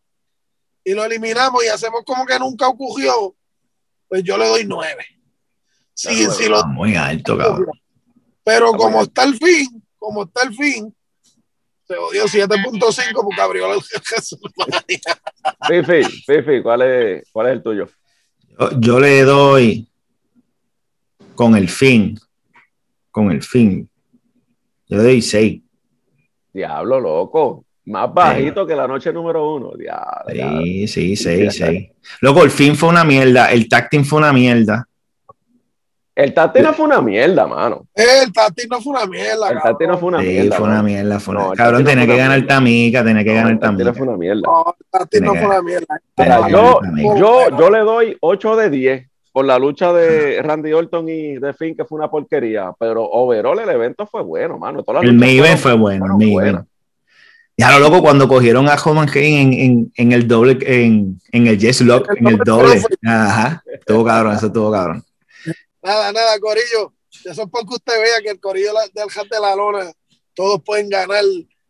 y 0.84 0.94
lo 0.94 1.04
eliminamos 1.04 1.64
y 1.64 1.68
hacemos 1.68 2.04
como 2.06 2.26
que 2.26 2.38
nunca 2.40 2.68
ocurrió, 2.68 3.36
pues 4.08 4.24
yo 4.24 4.38
le 4.38 4.48
doy 4.48 4.66
9. 4.66 5.06
Sí, 5.94 6.28
sí, 6.32 6.48
lo... 6.48 6.64
Muy 6.68 6.96
alto, 6.96 7.38
cabrón. 7.38 7.72
Pero 8.44 8.72
como 8.74 9.02
está 9.02 9.24
el 9.24 9.38
fin, 9.38 9.84
como 9.98 10.24
está 10.24 10.44
el 10.44 10.56
fin, 10.56 10.96
se 11.86 11.96
odió 11.96 12.26
7.5 12.26 13.14
porque 13.24 13.42
abrió 13.42 13.68
Jesús. 14.06 14.40
Fifi, 15.68 16.04
Fifi, 16.26 16.62
¿cuál 16.62 16.84
es, 16.84 17.24
¿cuál 17.32 17.48
es 17.48 17.54
el 17.54 17.64
tuyo? 17.64 17.90
Yo 18.78 19.00
le 19.00 19.22
doy 19.24 19.88
con 21.34 21.56
el 21.56 21.70
fin, 21.70 22.20
con 23.10 23.32
el 23.32 23.42
fin. 23.42 23.90
Yo 24.88 24.98
le 24.98 25.04
doy 25.04 25.22
6. 25.22 25.62
Diablo, 26.54 27.00
loco. 27.00 27.66
Más 27.86 28.14
bajito 28.14 28.68
que 28.68 28.76
la 28.76 28.88
noche 28.88 29.14
número 29.14 29.56
uno. 29.56 29.72
sí, 30.28 30.88
sí, 30.88 31.16
6, 31.16 31.56
6. 31.56 31.90
Loco, 32.22 32.44
el 32.44 32.52
fin 32.52 32.76
fue 32.76 32.90
una 32.90 33.04
mierda. 33.04 33.52
El 33.52 33.70
tacting 33.70 34.04
fue 34.04 34.20
una 34.20 34.34
mierda. 34.34 34.89
El 36.20 36.34
tacting 36.34 36.64
no 36.64 36.74
fue 36.74 36.86
una 36.86 37.02
mierda, 37.02 37.48
mano. 37.48 37.86
El 37.96 38.34
tacting 38.34 38.68
no 38.70 38.82
fue 38.82 38.92
una 38.92 39.06
mierda. 39.06 39.52
El 39.52 39.62
tacting 39.62 39.88
no 39.88 39.98
fue 39.98 40.10
una 40.10 40.18
mierda. 40.20 40.42
Sí, 40.44 40.52
fue 40.52 40.68
una 40.68 40.84
mierda. 40.84 41.20
Fue 41.22 41.36
una... 41.36 41.56
cabrón, 41.56 41.86
tenía 41.86 42.06
que 42.06 42.18
ganar 42.18 42.46
Tamica, 42.46 43.06
tenía 43.06 43.24
que 43.24 43.34
ganar 43.34 43.58
Tamica. 43.58 43.90
El 43.90 43.96
fue 43.96 44.06
una 44.06 44.18
mierda. 44.18 44.42
No, 44.42 44.76
el 45.12 45.24
no 45.24 45.36
fue 45.36 45.46
una 45.46 45.62
mierda. 45.62 46.02
Yo, 46.50 46.82
yo, 47.16 47.58
yo 47.58 47.70
le 47.70 47.80
doy 47.80 48.18
8 48.20 48.56
de 48.58 48.70
10 48.70 49.10
por 49.32 49.46
la 49.46 49.58
lucha 49.58 49.94
de 49.94 50.42
Randy 50.42 50.74
Orton 50.74 51.08
y 51.08 51.38
de 51.38 51.54
Finn, 51.54 51.74
que 51.74 51.86
fue 51.86 51.98
una 51.98 52.12
porquería. 52.12 52.74
Pero 52.78 53.06
overall 53.06 53.58
el 53.58 53.70
evento 53.70 54.06
fue 54.06 54.22
bueno, 54.22 54.58
mano. 54.58 54.84
el 55.02 55.14
main 55.14 55.58
fue 55.58 55.74
bueno, 55.74 56.06
el 56.06 56.34
main 56.36 56.68
Ya 57.56 57.72
lo 57.72 57.80
loco 57.80 58.02
cuando 58.02 58.28
cogieron 58.28 58.68
a 58.68 58.76
Homan 58.76 59.08
Kane 59.08 59.42
en, 59.42 59.54
en, 59.54 59.92
en, 59.96 60.12
el 60.12 60.28
doble, 60.28 60.58
en, 60.64 61.18
en 61.32 61.48
el 61.48 61.58
Yes 61.58 61.80
Lock, 61.80 62.10
en 62.18 62.28
el 62.28 62.38
doble. 62.40 62.82
Ajá, 63.06 63.64
estuvo 63.74 64.04
cabrón, 64.04 64.36
eso 64.36 64.48
estuvo 64.48 64.70
cabrón. 64.70 65.02
Nada, 65.90 66.14
nada, 66.14 66.40
Corillo. 66.40 66.94
Eso 67.26 67.42
es 67.42 67.50
porque 67.52 67.74
usted 67.74 68.00
vea 68.00 68.22
que 68.22 68.30
el 68.30 68.40
Corillo 68.40 68.74
del 68.94 69.08
Hat 69.16 69.28
de 69.28 69.40
la 69.40 69.56
Lona, 69.56 69.92
todos 70.36 70.62
pueden 70.64 70.88
ganar 70.88 71.24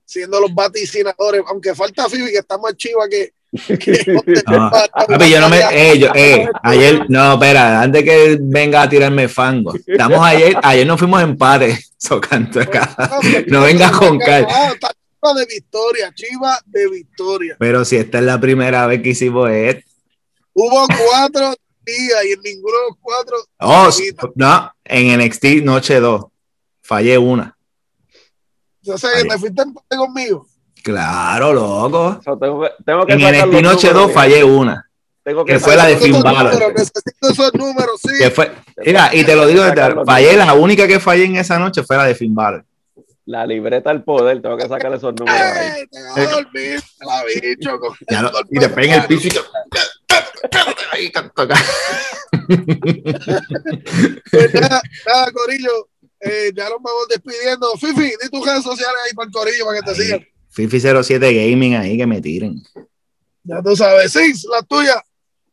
siendo 0.03 0.41
los 0.41 0.53
vaticinadores, 0.53 1.41
aunque 1.47 1.73
falta 1.73 2.09
Fibi, 2.09 2.29
que 2.29 2.39
está 2.39 2.57
más 2.57 2.75
chiva 2.75 3.07
que. 3.09 3.31
no, 5.07 5.25
yo 5.25 5.39
no 5.39 5.47
me. 5.47 5.59
Eh, 5.71 6.11
eh, 6.15 6.49
ayer, 6.63 7.05
no, 7.09 7.35
espera, 7.35 7.81
antes 7.81 8.03
que 8.03 8.37
venga 8.41 8.81
a 8.81 8.89
tirarme 8.89 9.29
fango. 9.29 9.73
Estamos 9.87 10.19
ayer, 10.19 10.53
ayer 10.63 10.85
nos 10.85 10.99
fuimos 10.99 11.23
empate, 11.23 11.79
socando 11.97 12.59
acá. 12.59 12.93
No 13.47 13.61
venga 13.63 13.89
con 13.89 14.19
cal. 14.19 14.45
de 14.45 15.45
victoria, 15.45 16.11
chiva 16.13 16.59
de 16.65 16.89
victoria. 16.89 17.55
Pero 17.57 17.85
si 17.85 17.95
esta 17.95 18.19
es 18.19 18.25
la 18.25 18.37
primera 18.37 18.85
vez 18.85 19.01
que 19.01 19.09
hicimos 19.11 19.49
esto. 19.49 19.89
Hubo 20.53 20.85
cuatro 20.87 21.55
y 21.89 22.31
en 22.33 22.41
ninguno 22.41 22.75
de 22.77 22.83
los 22.89 22.97
cuatro. 23.01 23.37
Oh, 23.59 23.89
no, 24.35 24.71
en 24.83 25.19
NXT 25.19 25.63
Noche 25.63 25.99
2. 25.99 26.25
Fallé 26.81 27.17
una. 27.17 27.55
Yo 28.81 28.97
sé 28.97 29.07
que 29.15 29.29
te 29.29 29.37
fuiste 29.37 29.61
empate 29.61 29.95
conmigo. 29.95 30.47
Claro, 30.83 31.53
loco. 31.53 32.19
tengo 32.39 32.61
que, 32.61 32.69
tengo 32.85 33.05
que 33.05 33.13
en 33.13 33.19
NXT 33.19 33.61
Noche 33.61 33.89
2 33.91 34.11
fallé 34.11 34.43
una. 34.43 34.89
Tengo 35.23 35.45
que, 35.45 35.59
fue 35.59 35.75
la 35.75 35.85
de 35.85 35.97
Finn 35.97 36.23
Balor. 36.23 36.73
Necesito 36.73 37.29
esos 37.29 37.53
números, 37.53 37.99
sí. 38.01 38.17
Que 38.17 38.31
fue, 38.31 38.51
mira, 38.83 39.13
y 39.13 39.23
te 39.23 39.35
lo 39.35 39.45
digo, 39.45 39.63
fallé, 40.05 40.35
la 40.35 40.53
única 40.53 40.87
que 40.87 40.99
fallé 40.99 41.25
en 41.25 41.35
esa 41.35 41.59
noche 41.59 41.83
fue 41.83 41.97
la 41.97 42.05
de 42.05 42.15
Finn 42.15 42.33
Balor. 42.33 42.65
La 43.25 43.45
libreta 43.45 43.91
del 43.91 44.03
poder, 44.03 44.41
tengo 44.41 44.57
que 44.57 44.67
sacar 44.67 44.91
esos 44.93 45.13
números 45.13 45.39
ahí. 45.39 45.85
Te 45.91 46.01
vas 46.01 46.17
a 46.17 46.31
dormir, 46.31 46.81
la 47.01 47.23
bicho. 47.25 47.79
y 48.49 48.59
después 48.59 48.87
en 48.87 48.93
el 48.93 49.05
piso 49.05 49.41
pues 54.31 54.53
nada, 54.53 54.81
nada, 55.05 55.31
Corillo. 55.31 55.89
Eh, 56.19 56.51
ya 56.55 56.69
nos 56.69 56.81
vamos 56.81 57.07
despidiendo. 57.09 57.67
Fifi, 57.77 58.13
di 58.21 58.29
tus 58.29 58.45
redes 58.45 58.63
sociales 58.63 58.97
ahí 59.05 59.13
para 59.15 59.27
el 59.27 59.31
Corillo 59.31 59.65
para 59.65 59.79
que 59.79 59.85
te 59.85 59.95
sigan. 59.95 60.19
Fifi07 60.53 61.19
Gaming 61.19 61.75
ahí 61.75 61.97
que 61.97 62.05
me 62.05 62.21
tiren. 62.21 62.61
Ya 63.43 63.61
tú 63.61 63.75
sabes, 63.75 64.11
Six, 64.11 64.45
la 64.51 64.61
tuya. 64.63 65.01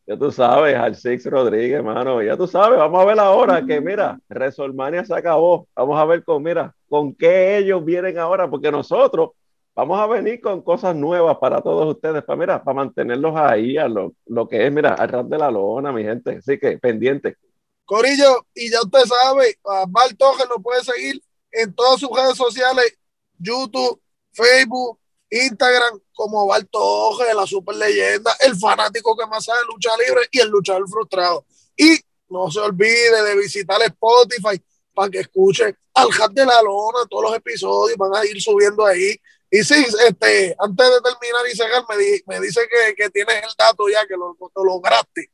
Ya 0.05 0.17
tú 0.17 0.31
sabes, 0.31 0.75
al 0.75 0.95
Six 0.95 1.25
Rodríguez, 1.25 1.83
mano. 1.83 2.21
Ya 2.21 2.37
tú 2.37 2.47
sabes, 2.47 2.79
vamos 2.79 3.01
a 3.01 3.05
ver 3.05 3.19
ahora 3.19 3.65
que, 3.65 3.81
mira, 3.81 4.17
Resolmania 4.29 5.03
se 5.03 5.13
acabó. 5.13 5.67
Vamos 5.75 5.99
a 5.99 6.05
ver 6.05 6.23
con, 6.23 6.41
mira, 6.43 6.73
con 6.89 7.13
qué 7.13 7.57
ellos 7.57 7.83
vienen 7.83 8.17
ahora, 8.17 8.49
porque 8.49 8.71
nosotros 8.71 9.31
vamos 9.77 9.99
a 9.99 10.07
venir 10.07 10.41
con 10.41 10.63
cosas 10.63 10.95
nuevas 10.95 11.37
para 11.37 11.61
todos 11.61 11.87
ustedes, 11.87 12.23
para, 12.23 12.39
mira, 12.39 12.63
para 12.63 12.75
mantenerlos 12.75 13.35
ahí 13.35 13.77
a 13.77 13.87
lo, 13.87 14.15
lo 14.25 14.47
que 14.47 14.65
es, 14.65 14.73
mira, 14.73 14.95
al 14.95 15.07
ras 15.07 15.29
de 15.29 15.37
la 15.37 15.51
lona, 15.51 15.91
mi 15.91 16.03
gente. 16.03 16.37
Así 16.37 16.57
que 16.57 16.79
pendiente. 16.79 17.37
Corillo, 17.85 18.47
y 18.55 18.71
ya 18.71 18.81
usted 18.81 19.05
sabe, 19.05 19.59
a 19.65 19.85
Bartoje 19.87 20.45
lo 20.49 20.59
puede 20.63 20.83
seguir 20.83 21.21
en 21.51 21.75
todas 21.75 21.99
sus 21.99 22.09
redes 22.09 22.35
sociales, 22.35 22.97
YouTube, 23.37 24.01
Facebook, 24.33 24.99
Instagram, 25.29 25.99
como 26.11 26.47
Bartoje, 26.47 27.31
la 27.35 27.45
super 27.45 27.75
leyenda, 27.75 28.31
el 28.39 28.55
fanático 28.55 29.15
que 29.15 29.27
más 29.27 29.45
sabe 29.45 29.59
lucha 29.71 29.91
libre 29.95 30.21
y 30.31 30.39
el 30.39 30.49
luchador 30.49 30.89
frustrado. 30.89 31.45
Y 31.77 31.99
no 32.29 32.49
se 32.49 32.59
olvide 32.61 33.21
de 33.23 33.37
visitar 33.37 33.79
Spotify 33.83 34.59
para 34.91 35.11
que 35.11 35.19
escuche 35.19 35.75
al 35.93 36.09
Hat 36.19 36.31
de 36.31 36.45
la 36.47 36.63
Lona, 36.63 37.05
todos 37.07 37.25
los 37.25 37.35
episodios 37.35 37.95
van 37.95 38.15
a 38.15 38.25
ir 38.25 38.41
subiendo 38.41 38.83
ahí 38.83 39.15
y 39.49 39.63
sí, 39.63 39.85
este, 40.07 40.55
antes 40.59 40.87
de 40.87 41.01
terminar 41.01 41.41
y 41.51 41.55
cerrar, 41.55 41.83
me, 41.89 42.35
me 42.35 42.45
dice 42.45 42.61
que, 42.69 42.95
que, 42.95 43.09
tienes 43.09 43.35
el 43.35 43.49
dato 43.57 43.89
ya, 43.89 44.05
que 44.07 44.15
lo, 44.15 44.37
lo 44.55 44.63
lograste. 44.63 45.31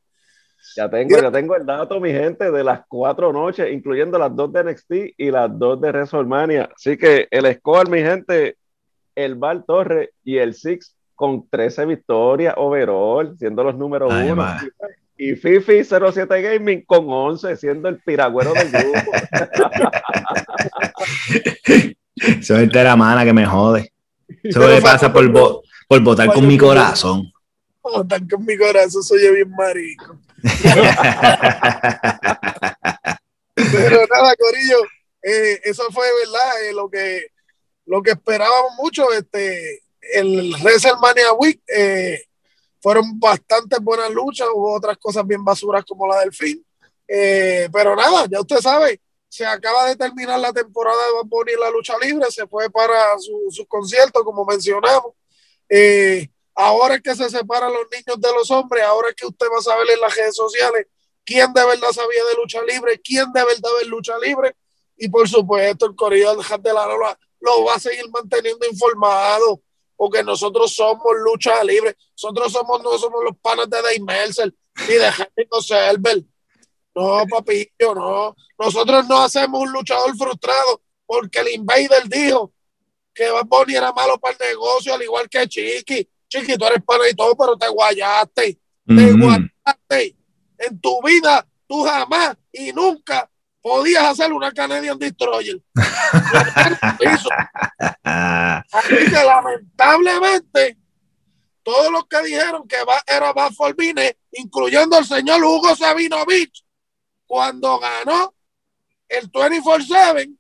Ya 0.75 0.89
tengo, 0.89 1.19
ya 1.19 1.31
tengo 1.31 1.55
el 1.55 1.65
dato, 1.65 1.99
mi 1.99 2.11
gente, 2.11 2.51
de 2.51 2.63
las 2.63 2.81
cuatro 2.87 3.33
noches, 3.33 3.71
incluyendo 3.71 4.17
las 4.17 4.35
dos 4.35 4.51
de 4.53 4.63
NXT 4.63 4.91
y 5.17 5.31
las 5.31 5.57
dos 5.57 5.79
de 5.81 5.89
WrestleMania. 5.89 6.69
Así 6.75 6.97
que 6.97 7.27
el 7.29 7.53
score, 7.55 7.89
mi 7.89 8.01
gente, 8.01 8.57
el 9.15 9.35
Val 9.35 9.65
Torre 9.65 10.13
y 10.23 10.37
el 10.37 10.53
Six 10.53 10.95
con 11.15 11.47
13 11.49 11.85
victorias 11.85 12.53
overall, 12.57 13.37
siendo 13.37 13.63
los 13.63 13.75
números 13.75 14.11
uno. 14.11 14.45
Y 15.17 15.35
Fifi 15.35 15.83
07 15.83 16.41
Gaming 16.41 16.83
con 16.85 17.05
11, 17.07 17.55
siendo 17.57 17.87
el 17.87 18.01
piragüero 18.01 18.53
del 18.53 18.71
grupo. 18.71 18.99
Soy 22.41 22.67
la 22.67 22.95
mana 22.95 23.23
que 23.23 23.33
me 23.33 23.45
jode. 23.45 23.93
Eso 24.43 24.59
me 24.59 24.81
pasa 24.81 25.11
por, 25.11 25.31
por 25.87 26.01
votar 26.01 26.33
con 26.33 26.47
mi 26.47 26.57
corazón. 26.57 27.31
Votar 27.81 28.21
con 28.29 28.45
mi 28.45 28.57
corazón, 28.57 29.03
soy 29.03 29.19
bien 29.33 29.51
marico. 29.51 30.17
Pero 33.55 34.05
nada, 34.07 34.35
Corillo, 34.35 34.79
eh, 35.21 35.59
eso 35.63 35.83
fue 35.91 36.05
verdad 36.19 36.63
eh, 36.63 36.73
lo 36.73 36.89
que 36.89 37.27
lo 37.85 38.01
que 38.01 38.11
esperábamos 38.11 38.73
mucho. 38.77 39.11
Este, 39.13 39.81
el 40.13 40.53
WrestleMania 40.61 41.33
Week 41.33 41.61
eh, 41.67 42.23
fueron 42.81 43.19
bastante 43.19 43.77
buenas 43.79 44.11
luchas, 44.11 44.47
hubo 44.53 44.73
otras 44.73 44.97
cosas 44.97 45.25
bien 45.25 45.43
basuras 45.43 45.85
como 45.85 46.07
la 46.07 46.19
del 46.19 46.33
fin. 46.33 46.63
pero 47.07 47.95
nada, 47.95 48.25
ya 48.29 48.41
usted 48.41 48.57
sabe, 48.57 48.99
se 49.33 49.47
acaba 49.47 49.87
de 49.87 49.95
terminar 49.95 50.39
la 50.39 50.53
temporada 50.53 50.95
de 51.07 51.27
Bad 51.27 51.49
en 51.49 51.59
la 51.59 51.71
lucha 51.71 51.95
libre, 51.99 52.29
se 52.29 52.45
fue 52.45 52.69
para 52.69 53.17
su, 53.17 53.47
su 53.49 53.65
concierto, 53.65 54.23
como 54.23 54.45
mencionamos. 54.45 55.13
Eh, 55.67 56.29
ahora 56.53 56.93
es 56.93 57.01
que 57.01 57.15
se 57.15 57.27
separan 57.31 57.73
los 57.73 57.87
niños 57.91 58.21
de 58.21 58.31
los 58.31 58.51
hombres, 58.51 58.83
ahora 58.83 59.09
es 59.09 59.15
que 59.15 59.25
usted 59.25 59.47
va 59.51 59.57
a 59.57 59.63
saber 59.63 59.87
en 59.89 60.01
las 60.01 60.15
redes 60.15 60.35
sociales 60.35 60.85
quién 61.25 61.51
de 61.51 61.65
verdad 61.65 61.91
sabía 61.91 62.23
de 62.25 62.35
lucha 62.35 62.61
libre, 62.61 63.01
quién 63.03 63.33
de 63.33 63.43
verdad 63.43 63.71
ve 63.81 63.87
lucha 63.87 64.13
libre, 64.19 64.55
y 64.97 65.09
por 65.09 65.27
supuesto 65.27 65.87
el 65.87 65.95
corrido 65.95 66.35
de 66.35 66.73
la 66.73 66.85
Lola 66.85 67.17
lo 67.39 67.63
va 67.63 67.73
a 67.73 67.79
seguir 67.79 68.07
manteniendo 68.11 68.67
informado, 68.67 69.61
porque 69.95 70.21
nosotros 70.21 70.75
somos 70.75 71.11
lucha 71.25 71.63
libre, 71.63 71.97
nosotros 72.11 72.51
somos, 72.51 72.83
no 72.83 72.99
somos 72.99 73.23
los 73.23 73.35
panas 73.37 73.67
de 73.67 73.81
Dave 73.81 73.99
Mercer 73.99 74.53
ni 74.87 74.93
de 74.93 75.07
Henry 75.07 75.47
Server. 75.59 76.23
No, 76.95 77.25
papillo, 77.27 77.95
no. 77.95 78.35
Nosotros 78.59 79.07
no 79.07 79.23
hacemos 79.23 79.61
un 79.61 79.71
luchador 79.71 80.15
frustrado 80.15 80.81
porque 81.05 81.39
el 81.39 81.49
Invader 81.49 82.07
dijo 82.07 82.53
que 83.13 83.29
Bad 83.29 83.45
Bunny 83.45 83.75
era 83.75 83.91
malo 83.91 84.17
para 84.19 84.35
el 84.39 84.49
negocio, 84.49 84.93
al 84.93 85.01
igual 85.01 85.29
que 85.29 85.47
Chiqui. 85.47 86.07
Chiqui, 86.27 86.57
tú 86.57 86.65
eres 86.65 86.83
pana 86.85 87.07
y 87.09 87.15
todo, 87.15 87.35
pero 87.35 87.57
te 87.57 87.67
guayaste. 87.67 88.59
Te 88.87 89.13
guayaste. 89.13 90.15
En 90.57 90.79
tu 90.79 91.01
vida, 91.03 91.45
tú 91.67 91.83
jamás 91.83 92.35
y 92.51 92.71
nunca 92.71 93.29
podías 93.61 94.03
hacer 94.03 94.31
una 94.31 94.51
Canadian 94.51 94.97
Destroyer. 94.99 95.59
Así 98.03 98.95
que 98.95 99.23
lamentablemente, 99.25 100.77
todos 101.63 101.91
los 101.91 102.05
que 102.07 102.21
dijeron 102.23 102.67
que 102.67 102.77
era 103.07 103.31
Bad 103.33 103.53
Forbine, 103.53 104.17
incluyendo 104.31 104.97
el 104.97 105.05
señor 105.05 105.43
Hugo 105.43 105.75
Sabinovich, 105.75 106.62
cuando 107.33 107.79
ganó 107.79 108.31
el 109.09 109.31
24-7, 109.31 110.37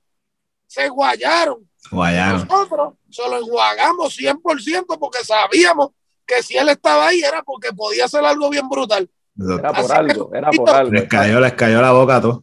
se 0.67 0.89
guayaron. 0.89 1.67
guayaron. 1.89 2.47
Nosotros 2.47 2.93
se 3.09 3.27
lo 3.27 3.39
enjuagamos 3.39 4.15
100% 4.15 4.99
porque 4.99 5.25
sabíamos 5.25 5.89
que 6.23 6.43
si 6.43 6.55
él 6.55 6.69
estaba 6.69 7.07
ahí 7.07 7.21
era 7.21 7.41
porque 7.41 7.73
podía 7.73 8.05
hacer 8.05 8.23
algo 8.23 8.47
bien 8.51 8.69
brutal. 8.69 9.09
Era 9.35 9.73
por 9.73 9.91
algo, 9.91 10.29
era 10.35 10.51
por 10.51 10.69
algo. 10.69 10.91
Les 10.91 11.07
cayó, 11.07 11.39
les 11.39 11.53
cayó 11.53 11.81
la 11.81 11.93
boca 11.93 12.17
a 12.17 12.21
todos. 12.21 12.41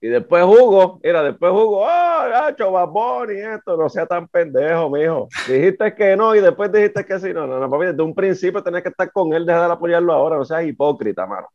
Y 0.00 0.08
después 0.08 0.42
Hugo, 0.42 1.00
mira, 1.04 1.22
después 1.22 1.52
Hugo, 1.52 1.86
ah, 1.86 2.50
oh, 2.58 2.72
babón 2.72 3.28
y 3.30 3.40
esto, 3.40 3.76
no 3.76 3.90
sea 3.90 4.06
tan 4.06 4.26
pendejo, 4.26 4.88
mijo. 4.88 5.28
Dijiste 5.46 5.94
que 5.94 6.16
no 6.16 6.34
y 6.34 6.40
después 6.40 6.72
dijiste 6.72 7.04
que 7.04 7.20
sí. 7.20 7.34
No, 7.34 7.46
no, 7.46 7.60
no, 7.60 7.68
papi, 7.68 7.84
desde 7.88 8.02
un 8.02 8.14
principio 8.14 8.62
tenés 8.62 8.82
que 8.82 8.88
estar 8.88 9.12
con 9.12 9.34
él, 9.34 9.44
dejar 9.44 9.66
de 9.66 9.74
apoyarlo 9.74 10.14
ahora, 10.14 10.38
no 10.38 10.46
seas 10.46 10.64
hipócrita, 10.64 11.26
mano. 11.26 11.48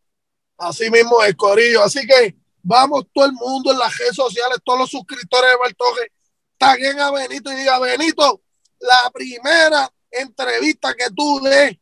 Así 0.60 0.90
mismo 0.92 1.24
es, 1.24 1.36
Corillo. 1.36 1.84
Así 1.84 2.06
que 2.06 2.36
vamos 2.62 3.06
todo 3.14 3.26
el 3.26 3.34
mundo 3.34 3.72
en 3.72 3.80
las 3.80 3.98
redes 3.98 4.16
sociales, 4.16 4.60
todos 4.64 4.80
los 4.80 4.90
suscriptores 4.90 5.50
de 5.50 5.58
Bartoje, 5.58 6.12
taguen 6.58 7.00
a 7.00 7.12
Benito 7.12 7.52
y 7.52 7.56
diga, 7.56 7.80
Benito, 7.80 8.42
la 8.80 9.10
primera 9.12 9.92
entrevista 10.12 10.94
que 10.94 11.10
tú 11.16 11.40
des 11.42 11.78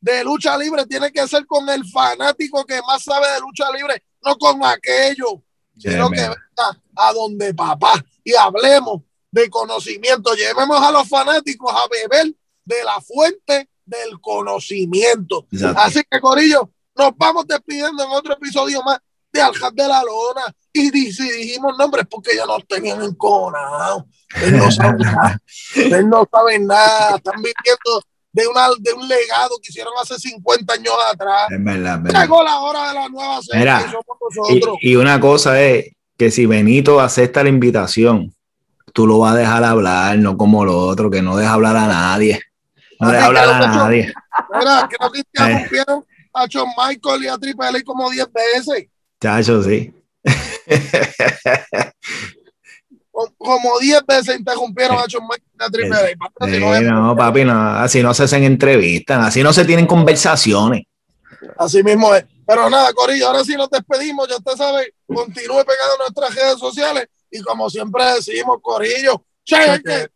de 0.00 0.24
lucha 0.24 0.56
libre 0.58 0.86
tiene 0.86 1.10
que 1.12 1.26
ser 1.28 1.46
con 1.46 1.68
el 1.68 1.86
fanático 1.86 2.64
que 2.64 2.80
más 2.86 3.02
sabe 3.02 3.26
de 3.30 3.40
lucha 3.40 3.70
libre, 3.72 4.02
no 4.22 4.36
con 4.36 4.64
aquello, 4.64 5.42
sino 5.78 6.10
que 6.10 6.20
venga 6.20 6.80
a 6.96 7.12
donde 7.12 7.54
papá 7.54 8.04
y 8.22 8.34
hablemos 8.34 9.02
de 9.30 9.48
conocimiento. 9.50 10.34
Llevemos 10.34 10.80
a 10.80 10.90
los 10.90 11.08
fanáticos 11.08 11.72
a 11.72 11.88
beber 11.88 12.34
de 12.64 12.84
la 12.84 13.00
fuente 13.00 13.70
del 13.84 14.20
conocimiento. 14.20 15.46
Así 15.76 16.02
que, 16.08 16.20
Corillo, 16.20 16.70
nos 16.96 17.16
vamos 17.16 17.46
despidiendo 17.46 18.02
en 18.02 18.10
otro 18.10 18.34
episodio 18.34 18.82
más 18.82 18.98
de 19.32 19.42
Aljaz 19.42 19.74
de 19.74 19.88
la 19.88 20.02
Lona. 20.02 20.54
Y 20.72 20.90
si 21.12 21.30
dijimos 21.30 21.76
nombres 21.78 22.06
porque 22.08 22.36
ya 22.36 22.46
nos 22.46 22.66
tenían 22.66 23.02
enconados. 23.02 24.04
Él 24.42 24.56
no 24.56 24.70
saben 24.70 24.96
nada. 24.98 25.38
Él 25.74 26.08
no 26.08 26.28
saben 26.30 26.66
nada. 26.66 27.16
Están 27.16 27.36
viviendo 27.36 28.02
de, 28.32 28.46
una, 28.46 28.68
de 28.78 28.92
un 28.92 29.08
legado 29.08 29.56
que 29.62 29.70
hicieron 29.70 29.92
hace 30.00 30.18
50 30.18 30.72
años 30.72 30.94
atrás. 31.12 31.50
Es 31.50 31.64
verdad, 31.64 32.00
Llegó 32.02 32.42
la 32.42 32.60
hora 32.60 32.88
de 32.88 32.94
la 32.94 33.08
nueva 33.08 33.42
serie 33.42 33.60
Mira, 33.60 33.92
y, 34.80 34.90
y, 34.92 34.96
una 34.96 35.20
cosa 35.20 35.60
es 35.60 35.92
que 36.16 36.30
si 36.30 36.46
Benito 36.46 37.00
acepta 37.00 37.42
la 37.42 37.48
invitación, 37.48 38.34
tú 38.92 39.06
lo 39.06 39.18
vas 39.18 39.34
a 39.34 39.38
dejar 39.38 39.64
hablar, 39.64 40.18
no 40.18 40.36
como 40.36 40.64
lo 40.64 40.78
otro, 40.78 41.10
que 41.10 41.22
no 41.22 41.36
deja 41.36 41.52
hablar 41.52 41.76
a 41.76 41.86
nadie. 41.86 42.40
No 43.00 43.10
deja 43.10 43.26
hablar 43.26 43.48
a 43.50 43.66
nadie. 43.66 44.12
Mira, 44.52 44.88
que 44.88 45.18
interrumpieron 45.18 46.04
a 46.34 46.46
John 46.52 46.68
Michael 46.76 47.24
y 47.24 47.28
a 47.28 47.38
Triple 47.38 47.66
H 47.66 47.84
como 47.84 48.10
10 48.10 48.26
veces. 48.32 48.88
Chacho, 49.20 49.62
sí. 49.62 49.94
como 53.38 53.78
10 53.78 54.02
veces 54.06 54.38
interrumpieron 54.38 54.98
a 54.98 55.04
John 55.10 55.22
Michael 55.22 55.52
y 55.58 55.64
a 55.64 55.68
Triple 55.68 55.96
H. 55.96 56.82
no, 56.82 57.16
papi, 57.16 57.44
no, 57.44 57.68
así 57.76 58.02
no 58.02 58.12
se 58.12 58.24
hacen 58.24 58.42
entrevistas, 58.44 59.28
así 59.28 59.42
no 59.42 59.52
se 59.52 59.64
tienen 59.64 59.86
conversaciones. 59.86 60.82
Así 61.56 61.82
mismo 61.82 62.14
es. 62.14 62.24
Pero 62.46 62.68
nada, 62.68 62.92
Corillo, 62.92 63.28
ahora 63.28 63.44
sí 63.44 63.54
nos 63.54 63.70
despedimos. 63.70 64.28
Ya 64.28 64.36
usted 64.36 64.52
sabe, 64.56 64.94
continúe 65.06 65.64
pegando 65.64 65.98
nuestras 66.00 66.34
redes 66.34 66.58
sociales 66.58 67.06
y 67.30 67.40
como 67.40 67.70
siempre 67.70 68.04
decimos, 68.14 68.58
Corillo, 68.60 69.24
cheque. 69.44 70.08